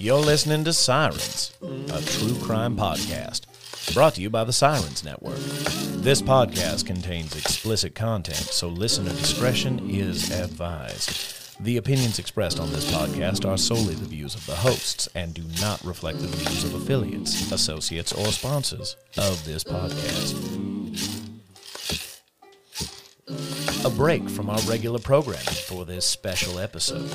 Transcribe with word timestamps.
You're 0.00 0.20
listening 0.20 0.62
to 0.62 0.72
Sirens, 0.72 1.52
a 1.60 2.00
true 2.00 2.36
crime 2.40 2.76
podcast, 2.76 3.46
brought 3.94 4.14
to 4.14 4.20
you 4.20 4.30
by 4.30 4.44
the 4.44 4.52
Sirens 4.52 5.02
Network. 5.02 5.38
This 6.02 6.22
podcast 6.22 6.86
contains 6.86 7.34
explicit 7.34 7.96
content, 7.96 8.36
so 8.36 8.68
listener 8.68 9.10
discretion 9.10 9.90
is 9.90 10.30
advised. 10.30 11.64
The 11.64 11.78
opinions 11.78 12.20
expressed 12.20 12.60
on 12.60 12.70
this 12.70 12.88
podcast 12.92 13.44
are 13.44 13.58
solely 13.58 13.96
the 13.96 14.04
views 14.04 14.36
of 14.36 14.46
the 14.46 14.54
hosts 14.54 15.08
and 15.16 15.34
do 15.34 15.42
not 15.60 15.82
reflect 15.82 16.20
the 16.20 16.28
views 16.28 16.62
of 16.62 16.74
affiliates, 16.74 17.50
associates, 17.50 18.12
or 18.12 18.26
sponsors 18.26 18.96
of 19.16 19.44
this 19.44 19.64
podcast. 19.64 20.36
A 23.84 23.90
break 23.90 24.28
from 24.30 24.48
our 24.48 24.60
regular 24.60 25.00
programming 25.00 25.44
for 25.44 25.84
this 25.84 26.06
special 26.06 26.60
episode 26.60 27.10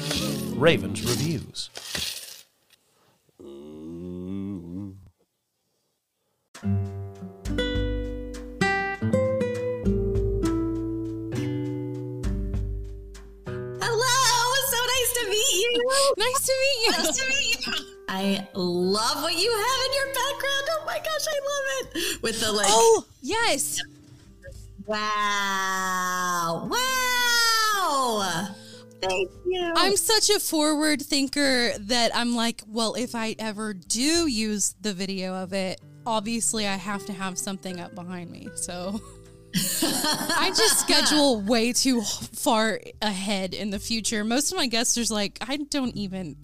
Ravens 0.57 1.01
Reviews. 1.03 1.69
I 18.25 18.47
love 18.53 19.21
what 19.21 19.33
you 19.35 19.51
have 19.51 19.85
in 19.85 19.93
your 19.93 20.05
background. 20.07 20.67
Oh 20.71 20.83
my 20.85 20.97
gosh, 20.97 21.27
I 21.27 21.39
love 21.43 21.95
it. 21.95 22.21
With 22.23 22.39
the 22.39 22.51
like, 22.53 22.67
Oh, 22.69 23.05
yes. 23.21 23.81
wow, 24.85 26.69
wow. 26.71 28.47
Thank 29.01 29.29
you. 29.45 29.73
I'm 29.75 29.97
such 29.97 30.29
a 30.29 30.39
forward 30.39 31.01
thinker 31.01 31.73
that 31.77 32.15
I'm 32.15 32.33
like, 32.35 32.61
well, 32.67 32.93
if 32.95 33.13
I 33.15 33.35
ever 33.39 33.73
do 33.73 34.27
use 34.27 34.75
the 34.79 34.93
video 34.93 35.33
of 35.35 35.51
it, 35.51 35.81
obviously 36.05 36.65
I 36.65 36.75
have 36.75 37.05
to 37.07 37.13
have 37.13 37.37
something 37.37 37.81
up 37.81 37.93
behind 37.93 38.31
me. 38.31 38.47
So 38.55 39.01
I 39.53 40.53
just 40.55 40.79
schedule 40.79 41.41
way 41.41 41.73
too 41.73 42.01
far 42.01 42.79
ahead 43.01 43.53
in 43.53 43.69
the 43.71 43.79
future. 43.79 44.23
Most 44.23 44.53
of 44.53 44.57
my 44.57 44.67
guests 44.67 44.97
are 44.97 45.13
like, 45.13 45.37
I 45.41 45.57
don't 45.57 45.93
even 45.97 46.37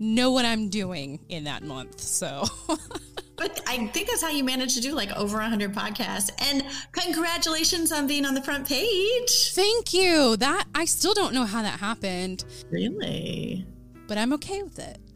know 0.00 0.32
what 0.32 0.44
I'm 0.44 0.68
doing 0.70 1.20
in 1.28 1.44
that 1.44 1.62
month. 1.62 2.00
So 2.00 2.44
but 3.36 3.60
I 3.68 3.86
think 3.88 4.08
that's 4.08 4.22
how 4.22 4.30
you 4.30 4.42
managed 4.42 4.74
to 4.76 4.80
do 4.82 4.92
like 4.94 5.12
over 5.16 5.36
100 5.38 5.72
podcasts. 5.74 6.30
And 6.50 6.64
congratulations 6.92 7.92
on 7.92 8.06
being 8.06 8.24
on 8.26 8.34
the 8.34 8.42
front 8.42 8.66
page. 8.66 9.52
thank 9.52 9.92
you. 9.94 10.36
That 10.38 10.64
I 10.74 10.84
still 10.86 11.14
don't 11.14 11.34
know 11.34 11.44
how 11.44 11.62
that 11.62 11.78
happened, 11.80 12.44
Really? 12.70 13.66
but 14.08 14.18
I'm 14.18 14.32
okay 14.34 14.62
with 14.62 14.78
it. 14.78 14.98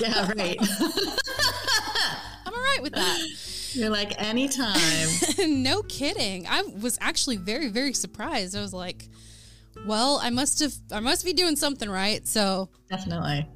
Yeah, 0.00 0.30
right. 0.36 0.56
I'm 2.46 2.52
all 2.54 2.60
right 2.60 2.78
with 2.82 2.92
that. 2.94 3.20
You're 3.74 3.88
like, 3.90 4.20
anytime. 4.20 4.76
no 5.62 5.82
kidding. 5.82 6.46
I 6.48 6.62
was 6.62 6.98
actually 7.00 7.36
very, 7.36 7.68
very 7.68 7.92
surprised. 7.94 8.56
I 8.56 8.60
was 8.60 8.74
like, 8.74 9.08
well, 9.86 10.18
I 10.22 10.30
must 10.30 10.60
have, 10.60 10.74
I 10.90 11.00
must 11.00 11.24
be 11.24 11.32
doing 11.32 11.56
something 11.56 11.88
right. 11.88 12.26
So, 12.26 12.68
Definitely. 12.90 13.46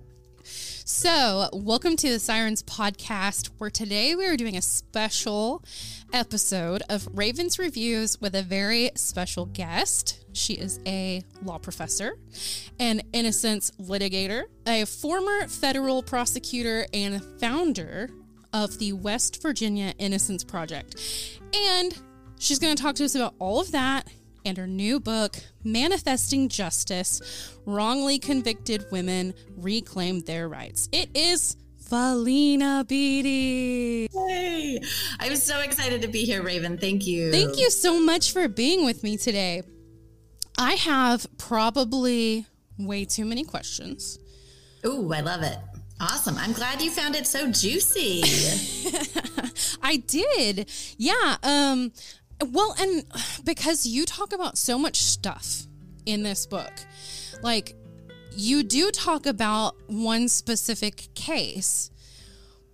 So 0.89 1.48
welcome 1.53 1.97
to 1.97 2.09
the 2.09 2.20
Sirens 2.20 2.62
podcast, 2.62 3.51
where 3.59 3.70
today 3.70 4.15
we 4.15 4.25
are 4.25 4.37
doing 4.37 4.56
a 4.56 4.62
special 4.62 5.65
episode 6.12 6.84
of 6.89 7.09
Ravens 7.12 7.59
Reviews 7.59 8.20
with 8.20 8.37
a 8.37 8.42
very 8.45 8.92
special 8.95 9.47
guest. 9.47 10.25
She 10.33 10.53
is 10.53 10.79
a 10.87 11.25
law 11.42 11.59
professor, 11.59 12.17
an 12.79 13.03
innocence 13.12 13.73
litigator, 13.81 14.45
a 14.64 14.84
former 14.84 15.48
federal 15.48 16.05
prosecutor, 16.05 16.86
and 16.95 17.20
founder 17.41 18.11
of 18.53 18.79
the 18.79 18.92
West 18.92 19.42
Virginia 19.42 19.92
Innocence 19.98 20.45
Project. 20.45 21.03
And 21.53 21.98
she's 22.39 22.61
going 22.61 22.77
to 22.77 22.80
talk 22.80 22.95
to 22.95 23.05
us 23.05 23.17
about 23.17 23.35
all 23.41 23.61
of 23.61 23.73
that 23.73 24.07
and 24.46 24.57
her 24.57 24.67
new 24.67 25.01
book, 25.01 25.36
Manifesting 25.64 26.48
Justice 26.48 27.52
Wrongly 27.67 28.18
Convicted 28.18 28.86
Women 28.92 29.34
Reclaim 29.57 30.20
Their 30.20 30.48
Rights. 30.48 30.89
It 30.92 31.11
is 31.14 31.57
Valena 31.90 32.85
Beety. 32.86 34.08
Yay. 34.14 34.80
I'm 35.18 35.36
so 35.36 35.61
excited 35.61 36.02
to 36.02 36.08
be 36.08 36.24
here, 36.24 36.42
Raven. 36.42 36.79
Thank 36.79 37.06
you. 37.06 37.33
Thank 37.33 37.58
you 37.58 37.70
so 37.70 38.01
much 38.01 38.33
for 38.33 38.46
being 38.48 38.85
with 38.85 39.02
me 39.02 39.17
today. 39.17 39.62
I 40.56 40.74
have 40.74 41.27
probably 41.39 42.46
way 42.79 43.05
too 43.05 43.24
many 43.24 43.45
questions. 43.45 44.18
Ooh, 44.86 45.12
I 45.12 45.20
love 45.20 45.42
it. 45.42 45.58
Awesome. 46.01 46.36
I'm 46.39 46.52
glad 46.52 46.80
you 46.83 46.90
found 46.90 47.17
it 47.17 47.27
so 47.27 47.51
juicy. 47.51 48.23
I 49.83 49.96
did. 49.96 50.70
Yeah. 50.98 51.36
Um 51.42 51.92
well 52.45 52.74
and 52.79 53.05
because 53.45 53.86
you 53.86 54.05
talk 54.05 54.33
about 54.33 54.58
so 54.58 54.79
much 54.79 54.97
stuff 54.97 55.67
in 56.05 56.23
this 56.23 56.47
book. 56.47 56.73
Like 57.42 57.74
you 58.36 58.63
do 58.63 58.91
talk 58.91 59.27
about 59.27 59.77
one 59.86 60.29
specific 60.29 61.08
case, 61.14 61.91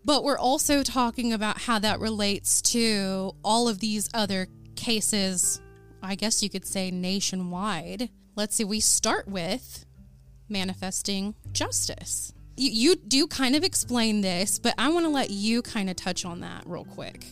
but 0.05 0.25
we're 0.25 0.39
also 0.39 0.83
talking 0.83 1.33
about 1.33 1.63
how 1.63 1.79
that 1.79 2.01
relates 2.01 2.61
to 2.63 3.33
all 3.45 3.69
of 3.69 3.79
these 3.79 4.09
other 4.13 4.49
cases, 4.77 5.61
I 6.03 6.15
guess 6.15 6.43
you 6.43 6.51
could 6.51 6.67
say 6.67 6.91
nationwide. 6.91 8.11
Let's 8.35 8.57
see, 8.57 8.65
we 8.65 8.81
start 8.81 9.29
with 9.29 9.87
manifesting 10.49 11.35
justice. 11.53 12.33
You, 12.57 12.71
you 12.71 12.97
do 12.97 13.27
kind 13.27 13.55
of 13.55 13.65
explain 13.65 14.21
this, 14.21 14.59
but 14.59 14.75
I 14.77 14.89
want 14.89 15.07
to 15.07 15.11
let 15.11 15.31
you 15.31 15.63
kind 15.63 15.89
of 15.89 15.97
touch 15.97 16.25
on 16.25 16.41
that 16.41 16.65
real 16.67 16.85
quick. 16.85 17.25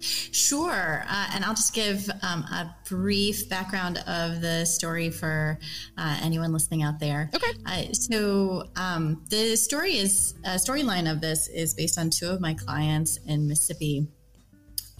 Sure. 0.00 1.04
Uh, 1.08 1.30
and 1.34 1.44
I'll 1.44 1.54
just 1.54 1.74
give 1.74 2.08
um, 2.22 2.42
a 2.42 2.74
brief 2.88 3.48
background 3.48 3.98
of 4.06 4.40
the 4.40 4.64
story 4.64 5.10
for 5.10 5.58
uh, 5.96 6.18
anyone 6.22 6.52
listening 6.52 6.82
out 6.82 7.00
there. 7.00 7.30
Okay. 7.34 7.52
Uh, 7.66 7.92
so 7.92 8.64
um, 8.76 9.24
the 9.30 9.56
story 9.56 9.96
is 9.96 10.34
uh, 10.44 10.50
storyline 10.50 11.10
of 11.10 11.20
this 11.20 11.48
is 11.48 11.74
based 11.74 11.98
on 11.98 12.10
two 12.10 12.30
of 12.30 12.40
my 12.40 12.54
clients 12.54 13.18
in 13.26 13.48
Mississippi. 13.48 14.06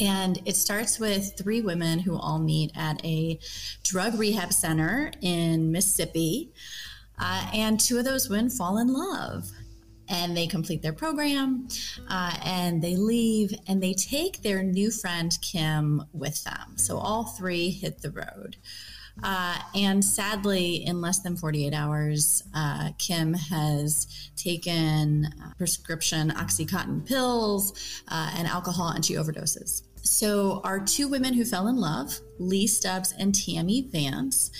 And 0.00 0.40
it 0.44 0.56
starts 0.56 0.98
with 0.98 1.34
three 1.38 1.60
women 1.60 2.00
who 2.00 2.16
all 2.16 2.38
meet 2.38 2.72
at 2.74 3.04
a 3.04 3.38
drug 3.84 4.18
rehab 4.18 4.52
center 4.52 5.12
in 5.20 5.70
Mississippi. 5.70 6.52
Uh, 7.16 7.48
and 7.54 7.78
two 7.78 7.98
of 7.98 8.04
those 8.04 8.28
women 8.28 8.50
fall 8.50 8.78
in 8.78 8.92
love 8.92 9.50
and 10.08 10.36
they 10.36 10.46
complete 10.46 10.82
their 10.82 10.92
program 10.92 11.68
uh, 12.08 12.36
and 12.44 12.82
they 12.82 12.96
leave 12.96 13.54
and 13.66 13.82
they 13.82 13.94
take 13.94 14.42
their 14.42 14.62
new 14.62 14.90
friend 14.90 15.36
Kim 15.40 16.04
with 16.12 16.44
them. 16.44 16.76
So 16.76 16.98
all 16.98 17.24
three 17.24 17.70
hit 17.70 18.02
the 18.02 18.10
road. 18.10 18.56
Uh, 19.22 19.56
and 19.74 20.04
sadly, 20.04 20.84
in 20.84 21.00
less 21.00 21.20
than 21.20 21.36
48 21.36 21.72
hours, 21.72 22.42
uh, 22.52 22.90
Kim 22.98 23.34
has 23.34 24.30
taken 24.36 25.26
uh, 25.26 25.52
prescription 25.56 26.30
Oxycontin 26.30 27.06
pills 27.06 28.02
uh, 28.08 28.32
and 28.36 28.48
alcohol, 28.48 28.88
and 28.88 29.04
she 29.04 29.14
overdoses. 29.14 29.82
So, 30.02 30.60
our 30.64 30.80
two 30.80 31.08
women 31.08 31.34
who 31.34 31.44
fell 31.44 31.68
in 31.68 31.76
love, 31.76 32.20
Lee 32.38 32.66
Stubbs 32.66 33.14
and 33.16 33.34
Tammy 33.34 33.82
Vance, 33.82 34.50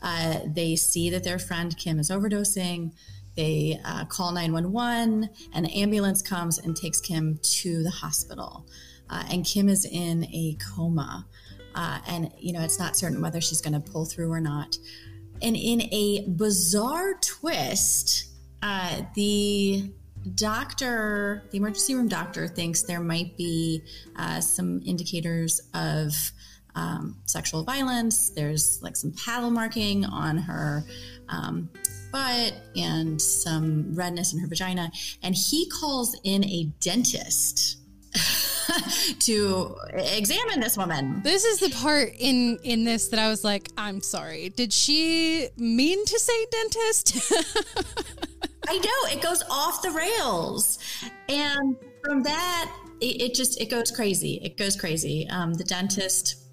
uh, 0.00 0.38
they 0.46 0.76
see 0.76 1.10
that 1.10 1.24
their 1.24 1.38
friend 1.38 1.76
Kim 1.76 1.98
is 1.98 2.08
overdosing. 2.08 2.92
They 3.36 3.80
uh, 3.84 4.04
call 4.04 4.32
911, 4.32 5.28
and 5.52 5.66
an 5.66 5.72
ambulance 5.72 6.22
comes 6.22 6.58
and 6.58 6.76
takes 6.76 7.00
Kim 7.00 7.38
to 7.42 7.82
the 7.82 7.90
hospital. 7.90 8.66
Uh, 9.10 9.24
and 9.30 9.44
Kim 9.44 9.68
is 9.68 9.84
in 9.84 10.24
a 10.26 10.56
coma. 10.74 11.26
Uh, 11.74 11.98
and, 12.06 12.32
you 12.38 12.52
know, 12.52 12.60
it's 12.60 12.78
not 12.78 12.96
certain 12.96 13.20
whether 13.20 13.40
she's 13.40 13.60
going 13.60 13.74
to 13.74 13.80
pull 13.80 14.04
through 14.04 14.30
or 14.30 14.40
not. 14.40 14.76
And 15.42 15.56
in 15.56 15.82
a 15.92 16.24
bizarre 16.28 17.14
twist, 17.20 18.26
uh, 18.62 19.02
the 19.14 19.92
doctor, 20.34 21.42
the 21.50 21.58
emergency 21.58 21.94
room 21.94 22.08
doctor, 22.08 22.46
thinks 22.46 22.82
there 22.82 23.00
might 23.00 23.36
be 23.36 23.82
uh, 24.16 24.40
some 24.40 24.80
indicators 24.86 25.60
of 25.74 26.14
um, 26.74 27.16
sexual 27.26 27.62
violence. 27.62 28.30
There's 28.30 28.80
like 28.82 28.96
some 28.96 29.12
paddle 29.24 29.50
marking 29.50 30.04
on 30.04 30.38
her 30.38 30.84
um, 31.28 31.68
butt 32.14 32.54
and 32.76 33.20
some 33.20 33.92
redness 33.92 34.32
in 34.32 34.38
her 34.38 34.46
vagina. 34.46 34.88
And 35.24 35.34
he 35.34 35.68
calls 35.68 36.16
in 36.22 36.44
a 36.44 36.70
dentist 36.80 37.78
to 39.18 39.74
examine 39.92 40.60
this 40.60 40.78
woman. 40.78 41.20
This 41.24 41.44
is 41.44 41.58
the 41.58 41.70
part 41.70 42.12
in 42.16 42.58
in 42.62 42.84
this 42.84 43.08
that 43.08 43.18
I 43.18 43.28
was 43.28 43.42
like, 43.42 43.68
I'm 43.76 44.00
sorry. 44.00 44.50
Did 44.50 44.72
she 44.72 45.48
mean 45.56 46.04
to 46.04 46.18
say 46.20 46.46
dentist? 46.52 47.32
I 48.68 48.78
know 48.78 49.12
it 49.12 49.20
goes 49.20 49.42
off 49.50 49.82
the 49.82 49.90
rails, 49.90 50.78
and 51.28 51.76
from 52.04 52.22
that, 52.22 52.72
it, 53.00 53.22
it 53.22 53.34
just 53.34 53.60
it 53.60 53.68
goes 53.68 53.90
crazy. 53.90 54.40
It 54.42 54.56
goes 54.56 54.76
crazy. 54.76 55.28
Um, 55.28 55.52
the 55.54 55.64
dentist 55.64 56.43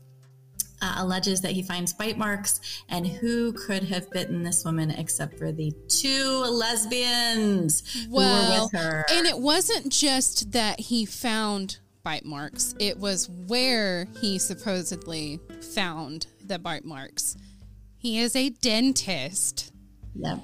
uh, 0.82 0.96
alleges 0.98 1.42
that 1.42 1.52
he 1.52 1.62
finds 1.62 1.94
bite 1.94 2.18
marks, 2.18 2.60
and 2.90 3.06
who 3.06 3.54
could 3.54 3.84
have 3.84 4.10
bitten 4.12 4.44
this 4.44 4.66
woman 4.66 4.92
except 4.92 5.38
for 5.38 5.52
the 5.52 5.74
two 5.88 6.44
lesbians 6.50 8.06
well, 8.10 8.44
who 8.44 8.52
were 8.52 8.64
with 8.64 8.82
her? 8.82 9.06
And 9.12 9.28
it 9.28 9.38
wasn't 9.38 9.92
just 9.92 10.52
that 10.52 10.80
he 10.80 11.06
found 11.06 11.80
bite 12.04 12.26
marks, 12.26 12.74
it 12.80 12.98
was 12.98 13.30
where 13.30 14.08
he 14.20 14.40
supposedly 14.40 15.40
found 15.74 16.28
the 16.44 16.58
bite 16.58 16.86
marks. 16.86 17.38
He 17.98 18.20
is 18.20 18.36
a 18.36 18.50
dentist. 18.50 19.72
Yep. 20.16 20.40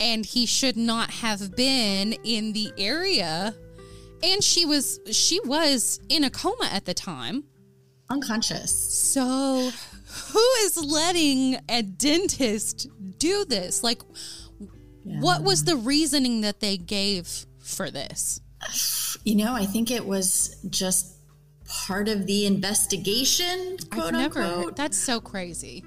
And 0.00 0.26
he 0.26 0.46
should 0.46 0.76
not 0.76 1.10
have 1.10 1.56
been 1.56 2.12
in 2.24 2.52
the 2.52 2.72
area. 2.78 3.54
And 4.22 4.44
she 4.44 4.64
was 4.64 5.00
she 5.10 5.40
was 5.40 6.00
in 6.08 6.24
a 6.24 6.30
coma 6.30 6.68
at 6.70 6.84
the 6.84 6.94
time. 6.94 7.44
Unconscious. 8.10 8.72
So 8.72 9.70
who 10.32 10.44
is 10.64 10.76
letting 10.82 11.58
a 11.68 11.82
dentist 11.82 12.88
do 13.18 13.44
this? 13.44 13.82
Like 13.82 14.02
Yeah. 15.04 15.20
what 15.20 15.42
was 15.42 15.64
the 15.64 15.76
reasoning 15.76 16.40
that 16.42 16.60
they 16.60 16.76
gave 16.76 17.46
for 17.60 17.90
this? 17.90 18.40
You 19.24 19.36
know, 19.36 19.54
I 19.54 19.66
think 19.66 19.90
it 19.90 20.06
was 20.06 20.56
just 20.68 21.14
part 21.66 22.08
of 22.08 22.26
the 22.26 22.46
investigation, 22.46 23.76
I've 23.92 24.12
never 24.12 24.40
unquote. 24.42 24.76
that's 24.76 24.96
so 24.98 25.20
crazy. 25.20 25.84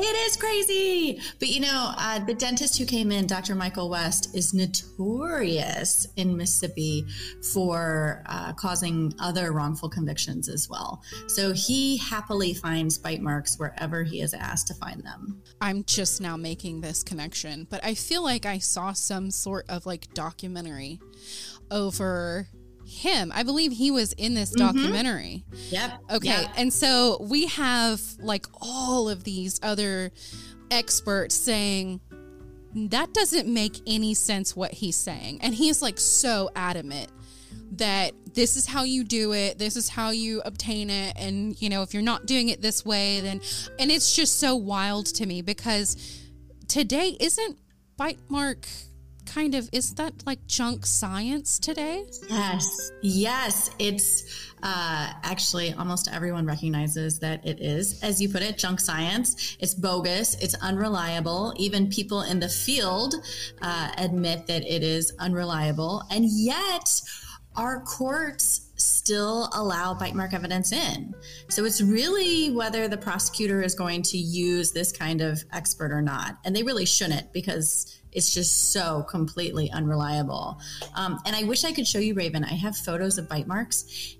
It 0.00 0.16
is 0.28 0.36
crazy. 0.36 1.20
But 1.40 1.48
you 1.48 1.58
know, 1.58 1.92
uh, 1.96 2.20
the 2.20 2.34
dentist 2.34 2.78
who 2.78 2.86
came 2.86 3.10
in, 3.10 3.26
Dr. 3.26 3.56
Michael 3.56 3.90
West, 3.90 4.32
is 4.32 4.54
notorious 4.54 6.06
in 6.14 6.36
Mississippi 6.36 7.04
for 7.52 8.22
uh, 8.26 8.52
causing 8.52 9.12
other 9.18 9.50
wrongful 9.50 9.88
convictions 9.88 10.48
as 10.48 10.68
well. 10.68 11.02
So 11.26 11.52
he 11.52 11.96
happily 11.96 12.54
finds 12.54 12.96
bite 12.96 13.22
marks 13.22 13.58
wherever 13.58 14.04
he 14.04 14.20
is 14.20 14.34
asked 14.34 14.68
to 14.68 14.74
find 14.74 15.02
them. 15.02 15.42
I'm 15.60 15.82
just 15.82 16.20
now 16.20 16.36
making 16.36 16.80
this 16.80 17.02
connection, 17.02 17.66
but 17.68 17.84
I 17.84 17.94
feel 17.94 18.22
like 18.22 18.46
I 18.46 18.58
saw 18.58 18.92
some 18.92 19.32
sort 19.32 19.68
of 19.68 19.84
like 19.84 20.14
documentary 20.14 21.00
over 21.72 22.46
him. 22.88 23.30
I 23.34 23.42
believe 23.42 23.72
he 23.72 23.90
was 23.90 24.12
in 24.14 24.34
this 24.34 24.50
mm-hmm. 24.50 24.66
documentary. 24.66 25.44
Yep. 25.70 25.92
Okay. 26.10 26.42
Yep. 26.42 26.50
And 26.56 26.72
so 26.72 27.18
we 27.20 27.46
have 27.46 28.00
like 28.18 28.46
all 28.60 29.08
of 29.08 29.24
these 29.24 29.60
other 29.62 30.10
experts 30.70 31.34
saying 31.34 32.00
that 32.74 33.12
doesn't 33.12 33.52
make 33.52 33.80
any 33.86 34.14
sense 34.14 34.54
what 34.54 34.72
he's 34.72 34.96
saying. 34.96 35.40
And 35.42 35.54
he's 35.54 35.82
like 35.82 35.98
so 35.98 36.50
adamant 36.54 37.10
that 37.72 38.12
this 38.34 38.56
is 38.56 38.66
how 38.66 38.84
you 38.84 39.04
do 39.04 39.32
it, 39.32 39.58
this 39.58 39.76
is 39.76 39.88
how 39.88 40.10
you 40.10 40.42
obtain 40.44 40.90
it. 40.90 41.16
And, 41.16 41.60
you 41.60 41.68
know, 41.68 41.82
if 41.82 41.92
you're 41.92 42.02
not 42.02 42.26
doing 42.26 42.48
it 42.48 42.62
this 42.62 42.84
way, 42.84 43.20
then, 43.20 43.40
and 43.78 43.90
it's 43.90 44.14
just 44.14 44.38
so 44.38 44.54
wild 44.54 45.06
to 45.06 45.26
me 45.26 45.42
because 45.42 45.96
today 46.68 47.16
isn't 47.20 47.58
bite 47.96 48.18
mark 48.28 48.66
kind 49.28 49.54
of, 49.54 49.68
is 49.72 49.94
that 49.94 50.12
like 50.26 50.46
junk 50.46 50.86
science 50.86 51.58
today? 51.58 52.04
Yes, 52.28 52.90
yes. 53.02 53.70
It's 53.78 54.24
uh, 54.62 55.12
actually 55.22 55.72
almost 55.74 56.08
everyone 56.12 56.46
recognizes 56.46 57.18
that 57.20 57.46
it 57.46 57.60
is, 57.60 58.02
as 58.02 58.20
you 58.20 58.28
put 58.28 58.42
it, 58.42 58.58
junk 58.58 58.80
science. 58.80 59.56
It's 59.60 59.74
bogus. 59.74 60.34
It's 60.42 60.54
unreliable. 60.54 61.54
Even 61.56 61.88
people 61.88 62.22
in 62.22 62.40
the 62.40 62.48
field 62.48 63.14
uh, 63.62 63.90
admit 63.98 64.46
that 64.46 64.64
it 64.66 64.82
is 64.82 65.12
unreliable, 65.18 66.02
and 66.10 66.24
yet 66.26 67.00
our 67.56 67.80
courts 67.82 68.70
still 68.76 69.50
allow 69.54 69.92
bite 69.92 70.14
mark 70.14 70.32
evidence 70.32 70.72
in. 70.72 71.12
So 71.48 71.64
it's 71.64 71.80
really 71.80 72.50
whether 72.50 72.86
the 72.86 72.96
prosecutor 72.96 73.60
is 73.62 73.74
going 73.74 74.02
to 74.02 74.16
use 74.16 74.70
this 74.70 74.92
kind 74.92 75.20
of 75.20 75.44
expert 75.52 75.90
or 75.92 76.00
not, 76.00 76.38
and 76.44 76.54
they 76.54 76.62
really 76.62 76.86
shouldn't 76.86 77.32
because 77.32 78.00
it's 78.12 78.32
just 78.32 78.72
so 78.72 79.02
completely 79.02 79.70
unreliable. 79.70 80.60
Um, 80.94 81.20
and 81.26 81.34
I 81.34 81.44
wish 81.44 81.64
I 81.64 81.72
could 81.72 81.86
show 81.86 81.98
you, 81.98 82.14
Raven. 82.14 82.44
I 82.44 82.54
have 82.54 82.76
photos 82.76 83.18
of 83.18 83.28
bite 83.28 83.46
marks, 83.46 84.16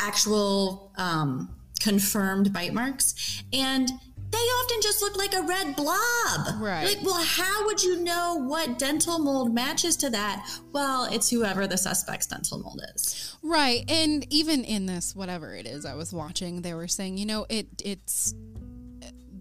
actual 0.00 0.92
um, 0.96 1.54
confirmed 1.80 2.52
bite 2.52 2.74
marks, 2.74 3.42
and 3.52 3.90
they 4.34 4.38
often 4.38 4.80
just 4.82 5.00
look 5.00 5.16
like 5.16 5.32
a 5.34 5.42
red 5.42 5.76
blob. 5.76 6.60
Right. 6.60 6.84
Like, 6.84 6.98
well, 7.02 7.22
how 7.24 7.66
would 7.66 7.82
you 7.82 8.00
know 8.00 8.34
what 8.34 8.78
dental 8.78 9.20
mold 9.20 9.54
matches 9.54 9.96
to 9.98 10.10
that? 10.10 10.44
Well, 10.72 11.04
it's 11.04 11.30
whoever 11.30 11.68
the 11.68 11.76
suspect's 11.76 12.26
dental 12.26 12.58
mold 12.58 12.80
is. 12.94 13.36
Right. 13.42 13.88
And 13.88 14.26
even 14.32 14.64
in 14.64 14.86
this, 14.86 15.14
whatever 15.14 15.54
it 15.54 15.66
is 15.66 15.86
I 15.86 15.94
was 15.94 16.12
watching, 16.12 16.62
they 16.62 16.74
were 16.74 16.88
saying, 16.88 17.16
you 17.18 17.26
know, 17.26 17.46
it 17.48 17.68
it's 17.84 18.34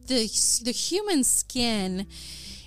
the 0.08 0.30
the 0.64 0.72
human 0.72 1.24
skin 1.24 2.06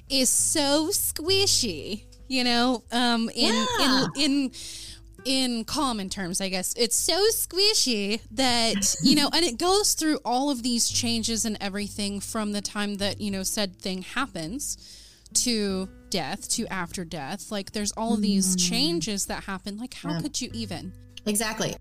is 0.09 0.31
so 0.31 0.89
squishy, 0.89 2.05
you 2.29 2.45
know, 2.45 2.83
um 2.93 3.29
in 3.35 3.55
Yeah. 3.55 4.07
in 4.17 4.23
in 4.23 4.51
in 5.25 5.65
common 5.65 6.09
terms, 6.09 6.41
I 6.41 6.49
guess 6.49 6.73
it's 6.77 6.95
so 6.95 7.19
squishy 7.33 8.21
that 8.31 8.95
you 9.03 9.17
know, 9.17 9.29
and 9.33 9.45
it 9.45 9.59
goes 9.59 9.95
through 9.95 10.19
all 10.25 10.51
of 10.51 10.63
these 10.63 10.89
changes 10.89 11.45
and 11.45 11.57
everything 11.61 12.21
from 12.21 12.53
the 12.53 12.61
time 12.63 12.95
that 12.97 13.21
you 13.21 13.31
know 13.31 13.43
said 13.43 13.77
thing 13.77 14.03
happens 14.03 14.79
to 15.35 15.89
death 16.11 16.49
to 16.51 16.67
after 16.69 17.05
death. 17.05 17.51
Like 17.51 17.73
there's 17.73 17.91
all 17.93 18.17
these 18.17 18.55
changes 18.55 19.27
that 19.27 19.45
happen. 19.45 19.77
Like 19.79 19.95
how 19.95 20.21
could 20.21 20.41
you 20.41 20.51
even? 20.55 20.93
Exactly. 21.27 21.75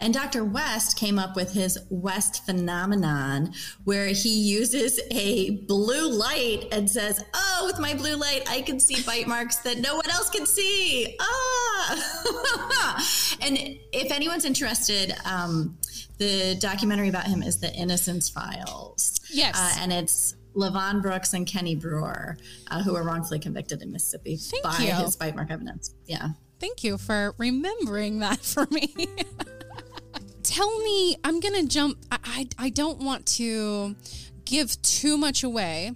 And 0.00 0.12
Dr. 0.14 0.44
West 0.44 0.96
came 0.98 1.18
up 1.18 1.36
with 1.36 1.52
his 1.52 1.78
West 1.90 2.44
phenomenon, 2.46 3.52
where 3.84 4.08
he 4.08 4.28
uses 4.28 5.00
a 5.10 5.50
blue 5.66 6.10
light 6.10 6.66
and 6.72 6.90
says, 6.90 7.24
Oh, 7.34 7.64
with 7.66 7.78
my 7.78 7.94
blue 7.94 8.16
light, 8.16 8.42
I 8.48 8.62
can 8.62 8.80
see 8.80 9.02
bite 9.02 9.26
marks 9.26 9.56
that 9.58 9.78
no 9.78 9.96
one 9.96 10.08
else 10.10 10.30
can 10.30 10.46
see. 10.46 11.16
Ah! 11.20 13.04
and 13.42 13.58
if 13.92 14.12
anyone's 14.12 14.44
interested, 14.44 15.14
um, 15.24 15.78
the 16.18 16.56
documentary 16.60 17.08
about 17.08 17.26
him 17.26 17.42
is 17.42 17.58
The 17.58 17.72
Innocence 17.74 18.28
Files. 18.28 19.20
Yes. 19.30 19.56
Uh, 19.56 19.82
and 19.82 19.92
it's 19.92 20.34
Levon 20.54 21.00
Brooks 21.00 21.34
and 21.34 21.46
Kenny 21.46 21.76
Brewer, 21.76 22.36
uh, 22.70 22.82
who 22.82 22.94
were 22.94 23.04
wrongfully 23.04 23.38
convicted 23.38 23.82
in 23.82 23.92
Mississippi 23.92 24.36
Thank 24.36 24.64
by 24.64 24.76
you. 24.78 24.92
his 24.92 25.16
bite 25.16 25.36
mark 25.36 25.50
evidence. 25.50 25.94
Yeah. 26.06 26.30
Thank 26.58 26.82
you 26.82 26.98
for 26.98 27.34
remembering 27.38 28.18
that 28.18 28.40
for 28.40 28.66
me. 28.70 28.92
Tell 30.42 30.78
me, 30.78 31.16
I'm 31.24 31.40
gonna 31.40 31.66
jump. 31.66 31.98
I, 32.10 32.18
I 32.24 32.48
I 32.66 32.70
don't 32.70 32.98
want 32.98 33.26
to 33.36 33.96
give 34.44 34.80
too 34.82 35.18
much 35.18 35.42
away 35.42 35.92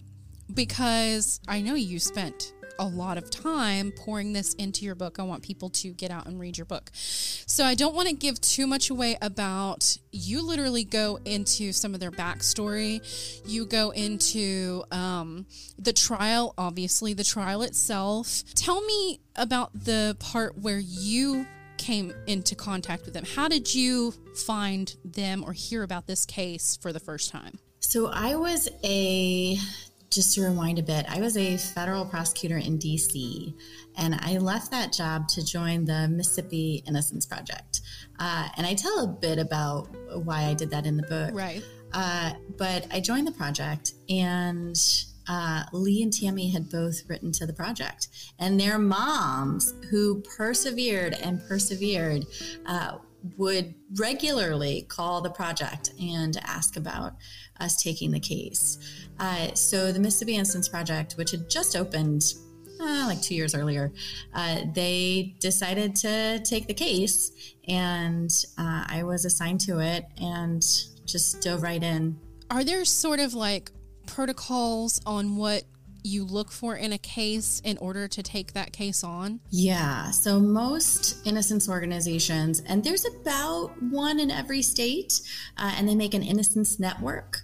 because 0.52 1.40
I 1.48 1.60
know 1.62 1.74
you 1.74 1.98
spent 1.98 2.52
a 2.78 2.86
lot 2.86 3.18
of 3.18 3.30
time 3.30 3.92
pouring 3.92 4.32
this 4.32 4.54
into 4.54 4.84
your 4.84 4.94
book. 4.94 5.18
I 5.18 5.22
want 5.22 5.42
people 5.42 5.70
to 5.70 5.92
get 5.92 6.10
out 6.10 6.26
and 6.26 6.40
read 6.40 6.58
your 6.58 6.64
book. 6.64 6.90
So 6.92 7.64
I 7.64 7.74
don't 7.74 7.94
want 7.94 8.08
to 8.08 8.14
give 8.14 8.40
too 8.40 8.66
much 8.66 8.90
away 8.90 9.16
about 9.22 9.96
you 10.10 10.42
literally 10.46 10.84
go 10.84 11.18
into 11.24 11.72
some 11.72 11.94
of 11.94 12.00
their 12.00 12.10
backstory. 12.10 13.00
You 13.46 13.66
go 13.66 13.90
into 13.90 14.84
um, 14.90 15.46
the 15.78 15.92
trial, 15.92 16.54
obviously, 16.58 17.14
the 17.14 17.24
trial 17.24 17.62
itself. 17.62 18.42
Tell 18.54 18.80
me 18.84 19.20
about 19.36 19.70
the 19.74 20.16
part 20.18 20.58
where 20.58 20.80
you 20.80 21.46
came 21.82 22.14
into 22.26 22.54
contact 22.54 23.04
with 23.04 23.14
them. 23.14 23.24
How 23.24 23.48
did 23.48 23.74
you 23.74 24.12
find 24.46 24.94
them 25.04 25.44
or 25.44 25.52
hear 25.52 25.82
about 25.82 26.06
this 26.06 26.24
case 26.24 26.78
for 26.80 26.92
the 26.92 27.00
first 27.00 27.30
time? 27.30 27.58
So 27.80 28.06
I 28.06 28.36
was 28.36 28.68
a, 28.84 29.56
just 30.10 30.34
to 30.36 30.42
rewind 30.42 30.78
a 30.78 30.82
bit, 30.82 31.04
I 31.08 31.20
was 31.20 31.36
a 31.36 31.56
federal 31.56 32.06
prosecutor 32.06 32.56
in 32.56 32.78
DC, 32.78 33.52
and 33.96 34.14
I 34.20 34.38
left 34.38 34.70
that 34.70 34.92
job 34.92 35.26
to 35.28 35.44
join 35.44 35.84
the 35.84 36.08
Mississippi 36.08 36.84
Innocence 36.86 37.26
Project. 37.26 37.80
Uh, 38.18 38.48
and 38.56 38.66
I 38.66 38.74
tell 38.74 39.00
a 39.00 39.08
bit 39.08 39.38
about 39.38 39.88
why 40.24 40.44
I 40.44 40.54
did 40.54 40.70
that 40.70 40.86
in 40.86 40.96
the 40.96 41.02
book. 41.02 41.30
Right. 41.34 41.62
Uh, 41.92 42.32
but 42.56 42.86
I 42.92 43.00
joined 43.00 43.26
the 43.26 43.32
project, 43.32 43.92
and 44.08 44.76
uh, 45.28 45.64
Lee 45.72 46.02
and 46.02 46.12
Tammy 46.12 46.50
had 46.50 46.70
both 46.70 47.02
written 47.08 47.32
to 47.32 47.46
the 47.46 47.52
project, 47.52 48.08
and 48.38 48.58
their 48.58 48.78
moms, 48.78 49.74
who 49.90 50.22
persevered 50.36 51.14
and 51.14 51.40
persevered, 51.46 52.26
uh, 52.66 52.98
would 53.36 53.74
regularly 53.98 54.82
call 54.88 55.20
the 55.20 55.30
project 55.30 55.92
and 56.00 56.36
ask 56.42 56.76
about 56.76 57.14
us 57.60 57.80
taking 57.80 58.10
the 58.10 58.20
case. 58.20 58.78
Uh, 59.20 59.54
so 59.54 59.92
the 59.92 60.00
Mississippi 60.00 60.34
Innocence 60.34 60.68
Project, 60.68 61.14
which 61.14 61.30
had 61.30 61.48
just 61.48 61.76
opened 61.76 62.22
uh, 62.80 63.04
like 63.06 63.22
two 63.22 63.36
years 63.36 63.54
earlier, 63.54 63.92
uh, 64.34 64.62
they 64.74 65.36
decided 65.38 65.94
to 65.94 66.40
take 66.40 66.66
the 66.66 66.74
case, 66.74 67.30
and 67.68 68.30
uh, 68.58 68.84
I 68.88 69.04
was 69.04 69.24
assigned 69.24 69.60
to 69.62 69.78
it 69.78 70.04
and 70.20 70.62
just 71.04 71.40
dove 71.42 71.62
right 71.62 71.82
in. 71.82 72.18
Are 72.50 72.64
there 72.64 72.84
sort 72.84 73.20
of 73.20 73.34
like 73.34 73.70
protocols 74.12 75.00
on 75.06 75.36
what 75.36 75.64
you 76.02 76.24
look 76.24 76.50
for 76.50 76.76
in 76.76 76.92
a 76.92 76.98
case 76.98 77.60
in 77.64 77.78
order 77.78 78.06
to 78.08 78.22
take 78.22 78.52
that 78.52 78.72
case 78.72 79.02
on? 79.02 79.40
Yeah, 79.50 80.10
so 80.10 80.38
most 80.38 81.26
innocence 81.26 81.68
organizations, 81.68 82.60
and 82.66 82.84
there's 82.84 83.06
about 83.06 83.70
one 83.82 84.20
in 84.20 84.30
every 84.30 84.62
state, 84.62 85.20
uh, 85.56 85.72
and 85.76 85.88
they 85.88 85.94
make 85.94 86.12
an 86.12 86.22
innocence 86.22 86.78
network. 86.78 87.40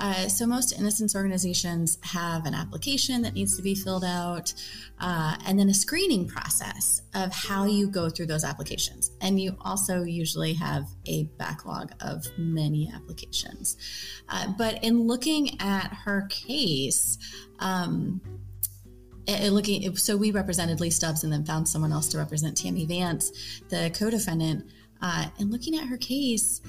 Uh, 0.00 0.28
so 0.28 0.46
most 0.46 0.72
innocence 0.78 1.14
organizations 1.14 1.98
have 2.02 2.46
an 2.46 2.54
application 2.54 3.22
that 3.22 3.34
needs 3.34 3.56
to 3.56 3.62
be 3.62 3.74
filled 3.74 4.04
out, 4.04 4.52
uh, 4.98 5.36
and 5.46 5.58
then 5.58 5.68
a 5.68 5.74
screening 5.74 6.26
process 6.26 7.02
of 7.14 7.32
how 7.32 7.64
you 7.64 7.86
go 7.86 8.08
through 8.08 8.26
those 8.26 8.44
applications. 8.44 9.10
And 9.20 9.38
you 9.38 9.56
also 9.60 10.02
usually 10.02 10.54
have 10.54 10.86
a 11.06 11.24
backlog 11.38 11.92
of 12.00 12.26
many 12.38 12.90
applications. 12.94 13.76
Uh, 14.28 14.46
but 14.56 14.82
in 14.82 15.06
looking 15.06 15.60
at 15.60 15.92
her 16.04 16.26
case, 16.30 17.18
um, 17.58 18.20
and 19.28 19.54
looking 19.54 19.94
so 19.96 20.16
we 20.16 20.30
represented 20.30 20.80
lee 20.80 20.90
stubbs 20.90 21.24
and 21.24 21.32
then 21.32 21.44
found 21.44 21.68
someone 21.68 21.92
else 21.92 22.08
to 22.08 22.18
represent 22.18 22.56
tammy 22.56 22.84
vance 22.86 23.60
the 23.68 23.90
co-defendant 23.94 24.64
uh, 25.02 25.26
and 25.38 25.50
looking 25.50 25.78
at 25.78 25.86
her 25.86 25.96
case 25.96 26.60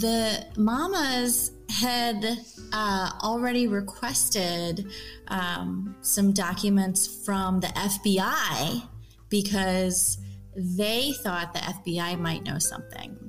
the 0.00 0.44
mamas 0.56 1.52
had 1.70 2.38
uh, 2.72 3.10
already 3.22 3.66
requested 3.66 4.90
um, 5.28 5.96
some 6.02 6.32
documents 6.32 7.24
from 7.24 7.60
the 7.60 7.68
fbi 7.68 8.82
because 9.28 10.18
they 10.54 11.12
thought 11.22 11.52
the 11.54 11.60
fbi 11.60 12.18
might 12.18 12.42
know 12.44 12.58
something 12.58 13.26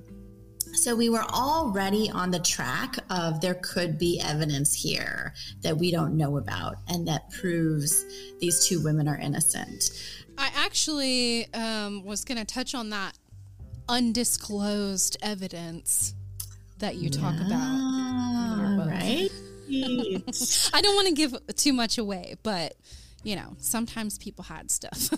so 0.74 0.96
we 0.96 1.10
were 1.10 1.24
already 1.24 2.10
on 2.12 2.30
the 2.30 2.40
track 2.40 2.98
of 3.10 3.42
there 3.42 3.56
could 3.56 3.98
be 3.98 4.22
evidence 4.24 4.74
here 4.76 5.34
that 5.62 5.76
we 5.76 5.92
don't 5.92 6.16
know 6.16 6.38
about 6.38 6.76
and 6.88 7.08
that 7.08 7.32
proves 7.32 8.06
these 8.40 8.68
two 8.68 8.84
women 8.84 9.08
are 9.08 9.18
innocent. 9.18 9.90
I 10.38 10.52
actually 10.56 11.52
um, 11.54 12.04
was 12.06 12.24
going 12.24 12.38
to 12.38 12.46
touch 12.46 12.76
on 12.76 12.92
that 12.92 13.18
undisclosed 13.90 15.18
evidence 15.24 16.14
that 16.80 16.96
you 16.96 17.10
talk 17.10 17.36
yeah, 17.38 17.48
about. 17.48 18.88
Right? 18.88 19.30
I 20.74 20.82
don't 20.82 20.96
want 20.96 21.08
to 21.08 21.14
give 21.14 21.36
too 21.56 21.74
much 21.74 21.98
away, 21.98 22.36
but 22.44 22.76
you 23.24 23.36
know, 23.36 23.56
sometimes 23.58 24.18
people 24.18 24.44
had 24.44 24.72
stuff. 24.72 25.10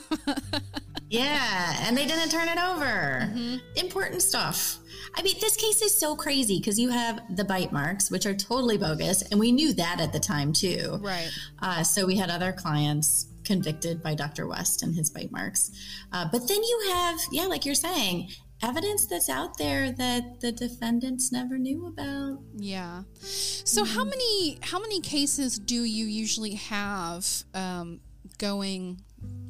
yeah, 1.10 1.76
and 1.82 1.96
they 1.96 2.08
didn't 2.08 2.30
turn 2.30 2.48
it 2.48 2.58
over. 2.58 2.86
Mm-hmm. 2.86 3.58
Important 3.76 4.22
stuff. 4.22 4.78
I 5.16 5.22
mean, 5.22 5.36
this 5.40 5.56
case 5.56 5.82
is 5.82 5.94
so 5.94 6.16
crazy 6.16 6.60
because 6.60 6.80
you 6.80 6.90
have 6.90 7.22
the 7.36 7.44
bite 7.44 7.72
marks, 7.72 8.10
which 8.10 8.26
are 8.26 8.34
totally 8.34 8.78
bogus, 8.78 9.22
and 9.24 9.40
we 9.40 9.52
knew 9.52 9.74
that 9.74 10.02
at 10.02 10.14
the 10.14 10.20
time 10.20 10.54
too. 10.54 10.98
Right. 11.02 11.30
Uh, 11.62 11.84
so 11.84 12.06
we 12.06 12.16
had 12.16 12.30
other 12.30 12.52
clients 12.52 13.28
convicted 13.44 14.02
by 14.02 14.16
Dr. 14.16 14.48
West 14.48 14.84
and 14.84 14.96
his 14.96 15.10
bite 15.10 15.32
marks. 15.32 15.72
Uh, 16.12 16.28
but 16.32 16.48
then 16.48 16.64
you 16.64 16.92
have, 16.94 17.20
yeah, 17.32 17.46
like 17.46 17.66
you're 17.66 17.76
saying, 17.76 18.30
evidence 18.62 19.06
that's 19.06 19.30
out 19.30 19.58
there 19.58 19.92
that 19.92 20.42
the 20.42 20.52
defendants 20.52 21.32
never 21.32 21.58
knew 21.58 21.88
about. 21.88 22.40
Yeah. 22.56 23.04
So 23.22 23.84
mm-hmm. 23.84 23.96
how 23.96 24.04
many 24.04 24.60
how 24.62 24.80
many 24.80 25.02
cases 25.02 25.60
do 25.60 25.84
you 25.84 26.06
usually 26.06 26.56
have 26.56 27.28
um, 27.54 28.00
going 28.38 29.02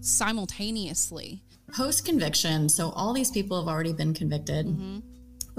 simultaneously? 0.02 1.44
Post 1.72 2.04
conviction, 2.04 2.68
so 2.68 2.90
all 2.90 3.14
these 3.14 3.30
people 3.30 3.60
have 3.60 3.68
already 3.68 3.94
been 3.94 4.14
convicted. 4.14 4.66
Mm-hmm 4.66 5.00